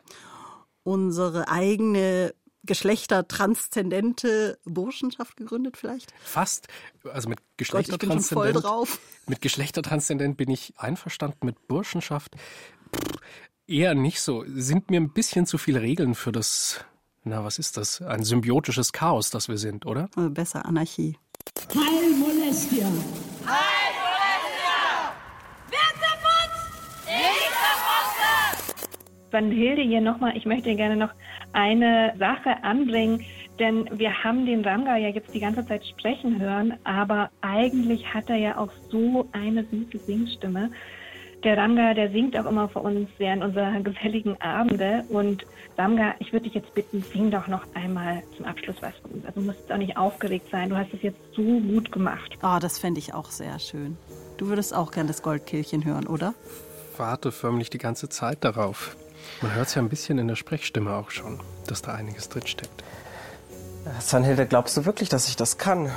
unsere 0.90 1.48
eigene 1.50 2.34
geschlechtertranszendente 2.64 4.60
Burschenschaft 4.66 5.38
gegründet 5.38 5.78
vielleicht? 5.78 6.12
Fast, 6.24 6.68
also 7.04 7.30
mit 7.30 7.40
Gott, 7.70 7.88
ich 7.88 7.98
bin 7.98 8.10
schon 8.12 8.22
voll 8.22 8.52
Geschlechtertranszendent. 8.54 8.64
drauf. 8.64 9.00
Mit 9.28 9.42
Geschlechtertranszendent 9.42 10.38
bin 10.38 10.50
ich 10.50 10.74
einverstanden, 10.78 11.46
mit 11.46 11.68
Burschenschaft 11.68 12.36
pff, 12.96 13.18
eher 13.68 13.94
nicht 13.94 14.22
so. 14.22 14.44
Sind 14.48 14.90
mir 14.90 15.00
ein 15.00 15.14
bisschen 15.14 15.46
zu 15.46 15.58
viele 15.60 15.82
Regeln 15.82 16.16
für 16.16 16.32
das, 16.32 16.84
na 17.24 17.44
was 17.44 17.60
ist 17.60 17.78
das? 17.78 18.02
Ein 18.02 18.24
symbiotisches 18.24 18.92
Chaos, 18.92 19.30
das 19.30 19.48
wir 19.48 19.58
sind, 19.58 19.86
oder? 19.86 20.10
Also 20.16 20.30
besser 20.32 20.66
Anarchie. 20.66 21.18
Heil 21.76 22.12
Molestia! 22.18 22.88
Heil 23.46 23.94
Molestia! 24.02 25.14
Wer 25.70 25.90
zerputzt? 26.02 26.72
Ich 27.06 27.50
zerputze! 27.62 28.90
Van 29.32 29.52
Hilde 29.52 29.82
hier 29.82 30.02
nochmal, 30.02 30.36
ich 30.36 30.46
möchte 30.46 30.76
gerne 30.76 30.96
noch 30.96 31.12
eine 31.54 32.14
Sache 32.18 32.64
anbringen, 32.64 33.24
denn 33.60 33.90
wir 33.92 34.24
haben 34.24 34.46
den 34.46 34.64
Ranga 34.64 34.98
ja 34.98 35.10
jetzt 35.10 35.34
die 35.34 35.40
ganze 35.40 35.66
Zeit 35.66 35.86
sprechen 35.86 36.40
hören, 36.40 36.74
aber 36.84 37.30
eigentlich 37.42 38.14
hat 38.14 38.30
er 38.30 38.38
ja 38.38 38.58
auch 38.58 38.72
so 38.90 39.28
eine 39.32 39.64
süße 39.66 40.00
Singstimme. 40.06 40.70
Der 41.44 41.58
Ramga, 41.58 41.94
der 41.94 42.12
singt 42.12 42.38
auch 42.38 42.46
immer 42.46 42.68
für 42.68 42.80
uns 42.80 43.10
während 43.18 43.44
unserer 43.44 43.80
geselligen 43.80 44.40
Abende. 44.42 45.06
Und 45.08 45.46
Ramga, 45.78 46.16
ich 46.20 46.34
würde 46.34 46.46
dich 46.46 46.56
jetzt 46.56 46.74
bitten, 46.74 47.02
sing 47.14 47.32
doch 47.32 47.48
noch 47.48 47.64
einmal 47.76 48.24
zum 48.36 48.46
Abschluss 48.46 48.76
was 48.82 48.94
für 49.02 49.08
uns. 49.08 49.26
Also 49.26 49.40
du 49.40 49.46
musst 49.46 49.72
auch 49.72 49.78
nicht 49.78 49.96
aufgeregt 49.96 50.48
sein. 50.52 50.70
Du 50.70 50.76
hast 50.76 50.94
es 50.94 51.02
jetzt 51.02 51.20
so 51.34 51.42
gut 51.42 51.94
gemacht. 51.94 52.38
Oh, 52.44 52.58
das 52.60 52.78
fände 52.78 53.00
ich 53.00 53.14
auch 53.14 53.32
sehr 53.32 53.58
schön. 53.60 53.98
Du 54.38 54.48
würdest 54.48 54.76
auch 54.76 54.92
gern 54.92 55.08
das 55.08 55.22
Goldkehlchen 55.22 55.86
hören, 55.86 56.08
oder? 56.08 56.34
Warte 56.98 57.32
förmlich 57.32 57.70
die 57.70 57.78
ganze 57.78 58.10
Zeit 58.10 58.44
darauf. 58.44 58.98
Man 59.42 59.56
hört 59.56 59.68
es 59.68 59.76
ja 59.76 59.82
ein 59.82 59.90
bisschen 59.90 60.18
in 60.20 60.28
der 60.28 60.36
Sprechstimme 60.36 60.94
auch 60.94 61.12
schon, 61.12 61.40
dass 61.68 61.82
da 61.82 61.94
einiges 61.94 62.30
drinsteckt. 62.30 62.84
Sanhilde, 64.00 64.46
glaubst 64.46 64.76
du 64.78 64.86
wirklich, 64.86 65.10
dass 65.10 65.28
ich 65.30 65.36
das 65.36 65.58
kann? 65.58 65.92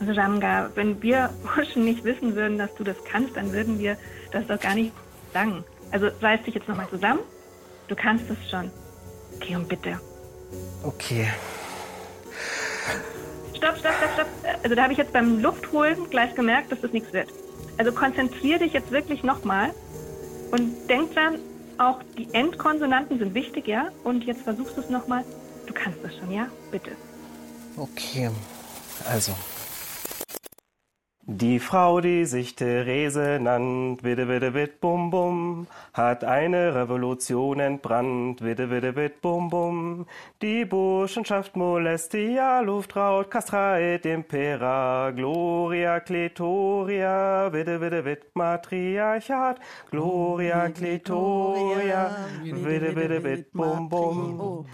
Also 0.00 0.12
Ramga, 0.12 0.70
wenn 0.74 1.02
wir 1.02 1.30
Burschen 1.42 1.84
nicht 1.84 2.04
wissen 2.04 2.36
würden, 2.36 2.58
dass 2.58 2.74
du 2.76 2.84
das 2.84 2.96
kannst, 3.10 3.36
dann 3.36 3.52
würden 3.52 3.78
wir 3.78 3.96
das 4.30 4.46
doch 4.46 4.60
gar 4.60 4.74
nicht 4.74 4.92
sagen. 5.32 5.64
Also 5.90 6.08
reiß 6.20 6.42
dich 6.44 6.54
jetzt 6.54 6.68
nochmal 6.68 6.88
zusammen. 6.88 7.20
Du 7.88 7.96
kannst 7.96 8.24
es 8.30 8.50
schon. 8.50 8.70
Okay, 9.36 9.56
und 9.56 9.68
bitte. 9.68 9.98
Okay. 10.82 11.28
Stopp, 13.56 13.76
stopp, 13.78 13.94
stopp, 13.94 14.10
stopp. 14.14 14.26
Also 14.62 14.76
da 14.76 14.82
habe 14.82 14.92
ich 14.92 14.98
jetzt 14.98 15.12
beim 15.12 15.40
Luftholen 15.40 16.08
gleich 16.10 16.34
gemerkt, 16.34 16.70
dass 16.70 16.80
das 16.80 16.92
nichts 16.92 17.12
wird. 17.12 17.28
Also 17.76 17.92
konzentrier 17.92 18.58
dich 18.58 18.72
jetzt 18.72 18.90
wirklich 18.90 19.22
nochmal 19.22 19.70
und 20.50 20.88
denk 20.88 21.14
dran, 21.14 21.38
auch 21.78 22.00
die 22.16 22.32
Endkonsonanten 22.32 23.18
sind 23.18 23.34
wichtig, 23.34 23.66
ja? 23.66 23.88
Und 24.04 24.24
jetzt 24.24 24.42
versuchst 24.42 24.76
du 24.76 24.80
es 24.80 24.90
nochmal. 24.90 25.24
Du 25.66 25.72
kannst 25.72 25.98
es 26.04 26.16
schon, 26.16 26.30
ja? 26.30 26.48
Bitte. 26.70 26.92
Okay. 27.76 28.30
Also. 29.08 29.32
Die 31.30 31.58
Frau, 31.58 32.00
die 32.00 32.24
sich 32.24 32.54
Therese 32.54 33.38
nannt, 33.38 34.02
witte, 34.02 34.28
witte, 34.28 34.54
witt, 34.54 34.80
bum, 34.80 35.10
bum, 35.10 35.66
hat 35.92 36.24
eine 36.24 36.74
Revolution 36.74 37.60
entbrannt, 37.60 38.40
witte, 38.40 38.70
witte, 38.70 38.96
witt, 38.96 39.20
bum, 39.20 39.50
bum. 39.50 40.06
Die 40.40 40.64
Burschenschaft 40.64 41.54
Molestia, 41.54 42.60
Luftraut, 42.60 43.30
Castreit, 43.30 44.06
Impera, 44.06 45.10
Gloria, 45.10 46.00
Kletoria, 46.00 47.52
witte, 47.52 47.78
witte, 47.78 48.06
witt, 48.06 48.34
Matriarchat, 48.34 49.60
Gloria, 49.90 50.70
Kletoria, 50.70 52.10
witte, 52.42 52.96
witte, 52.96 53.22
witt, 53.22 53.52
bum, 53.52 53.86
bum. 53.90 54.64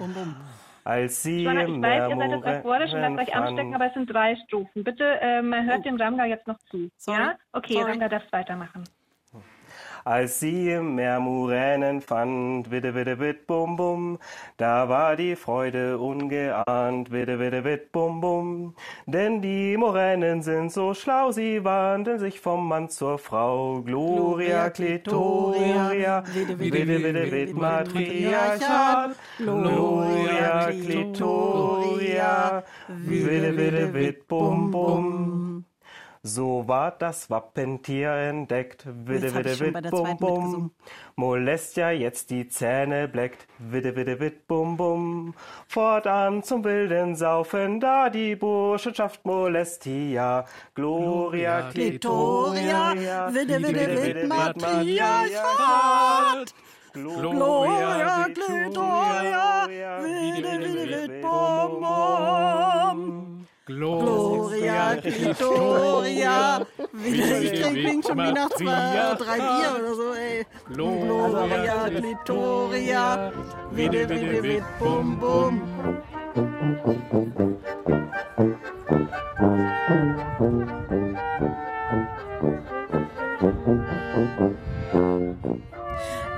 Oh. 0.85 0.89
Als 0.91 1.23
sie 1.23 1.45
im 1.45 1.59
ich 1.59 1.83
weiß, 1.83 2.11
ihr 2.11 2.17
seid 2.17 2.31
jetzt 2.31 2.45
euphorisch 2.45 2.93
und 2.93 3.01
lasst 3.01 3.19
euch 3.19 3.35
anstecken, 3.35 3.75
aber 3.75 3.87
es 3.87 3.95
sind 3.95 4.07
drei 4.07 4.37
Strophen. 4.37 4.85
Bitte 4.85 5.19
ähm, 5.21 5.55
hört 5.55 5.85
dem 5.85 5.97
Ramga 5.97 6.27
jetzt 6.27 6.47
noch 6.47 6.59
zu. 6.71 6.91
Sorry. 6.97 7.19
Ja? 7.19 7.39
Okay, 7.53 7.75
Sorry. 7.75 7.91
Ramga 7.93 8.09
darfst 8.09 8.33
weitermachen. 8.33 8.85
Als 10.07 10.39
sie 10.39 10.71
im 10.71 10.97
Meer 10.97 11.19
Muränen 11.19 12.03
fand, 12.03 12.71
witte, 12.71 12.95
witte, 12.95 13.19
witt, 13.19 13.47
bum, 13.47 13.77
bum, 13.77 14.19
da 14.59 14.91
war 14.91 15.17
die 15.17 15.35
Freude 15.35 15.97
ungeahnt, 15.97 17.11
witte, 17.11 17.39
witte, 17.39 17.65
witt, 17.65 17.91
bum, 17.91 18.21
bum. 18.21 18.75
Denn 19.07 19.41
die 19.41 19.79
Moränen 19.79 20.43
sind 20.43 20.71
so 20.73 20.93
schlau, 20.93 21.33
sie 21.33 21.65
wandeln 21.65 22.19
sich 22.19 22.39
vom 22.39 22.69
Mann 22.69 22.91
zur 22.91 23.19
Frau. 23.19 23.81
Gloria, 23.81 24.69
Klitoria, 24.69 26.23
witte, 26.35 26.59
witte, 26.59 26.87
witte, 26.87 27.33
witt, 27.33 27.55
Matriarchat. 27.55 29.17
Gloria, 29.39 30.71
Klitoria, 30.71 32.63
witte, 32.89 33.57
witte, 33.57 33.95
witt, 33.95 34.29
bum, 34.29 34.71
bum. 34.71 35.65
So 36.27 36.67
ward 36.67 37.03
das 37.03 37.29
Wappentier 37.29 38.11
entdeckt, 38.13 38.87
witte, 38.87 39.35
witte, 39.35 39.57
schon 39.57 39.75
bei 39.75 39.81
witt, 39.81 39.85
der 39.85 39.91
bum, 39.91 40.05
zweiten 40.07 40.17
bum. 40.17 40.35
mitgesungen. 40.39 40.71
Molestia 41.17 41.91
jetzt 41.91 42.31
die 42.31 42.49
Zähne 42.49 43.09
bleckt, 43.09 43.47
witte, 43.59 43.95
witte, 43.95 44.19
witt, 44.21 44.47
bum, 44.47 44.79
bum. 44.79 45.35
Fortan 45.69 46.43
zum 46.43 46.65
wilden 46.65 47.15
Saufen, 47.15 47.79
da 47.79 48.09
die 48.09 48.37
Burschenschaft 48.37 49.27
Molestia, 49.27 50.47
Gloria, 50.75 51.71
Klitoria, 51.71 52.95
witte, 53.31 53.63
witte, 53.63 54.03
witt, 54.03 54.27
Matriarchat. 54.27 55.35
Gloria, 56.95 58.29
Klitoria, 58.33 59.69
witte, 59.69 60.59
witte, 60.59 61.13
witt, 61.13 61.21
bum, 61.21 61.83
bum. 61.83 63.34
Gloria. 63.67 64.97
Wieder, 66.93 67.41
ich 67.41 67.61
trinke 67.63 68.07
schon 68.07 68.19
wie 68.19 68.33
nach 68.33 68.51
zwei, 68.51 69.15
drei 69.19 69.37
Bier 69.39 69.75
oder 69.79 69.95
so, 69.95 70.13
ey. 70.13 70.45
Gloria, 70.71 71.89
Klitoria. 71.89 73.33
Witte, 73.71 74.09
witte, 74.09 74.43
witt, 74.43 74.65
bum, 74.79 75.19
bum. 75.19 75.63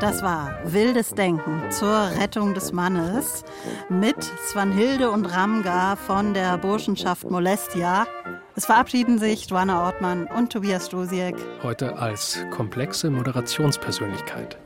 Das 0.00 0.22
war 0.22 0.58
Wildes 0.64 1.14
Denken 1.14 1.62
zur 1.70 2.10
Rettung 2.18 2.52
des 2.52 2.70
Mannes 2.70 3.44
mit 3.88 4.22
Svanhilde 4.46 5.10
und 5.10 5.24
Ramga 5.24 5.96
von 5.96 6.34
der 6.34 6.58
Burschenschaft 6.58 7.30
Molestia. 7.30 8.06
Es 8.54 8.66
verabschieden 8.66 9.18
sich 9.18 9.48
Joanna 9.48 9.86
Ortmann 9.86 10.26
und 10.36 10.52
Tobias 10.52 10.88
Stosiek. 10.88 11.34
Heute 11.62 11.96
als 11.98 12.44
komplexe 12.50 13.10
Moderationspersönlichkeit. 13.10 14.58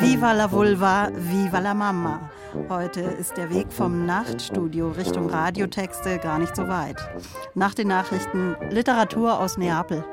Viva 0.00 0.32
la 0.32 0.50
Vulva, 0.50 1.10
viva 1.14 1.60
la 1.60 1.74
Mama. 1.74 2.28
Heute 2.68 3.02
ist 3.02 3.36
der 3.36 3.50
Weg 3.50 3.72
vom 3.72 4.04
Nachtstudio 4.04 4.90
Richtung 4.90 5.30
Radiotexte 5.30 6.18
gar 6.18 6.40
nicht 6.40 6.56
so 6.56 6.66
weit. 6.66 6.96
Nach 7.54 7.74
den 7.74 7.86
Nachrichten 7.86 8.56
Literatur 8.70 9.38
aus 9.38 9.56
Neapel. 9.56 10.04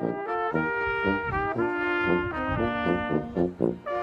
Mm-hmm. 3.68 3.97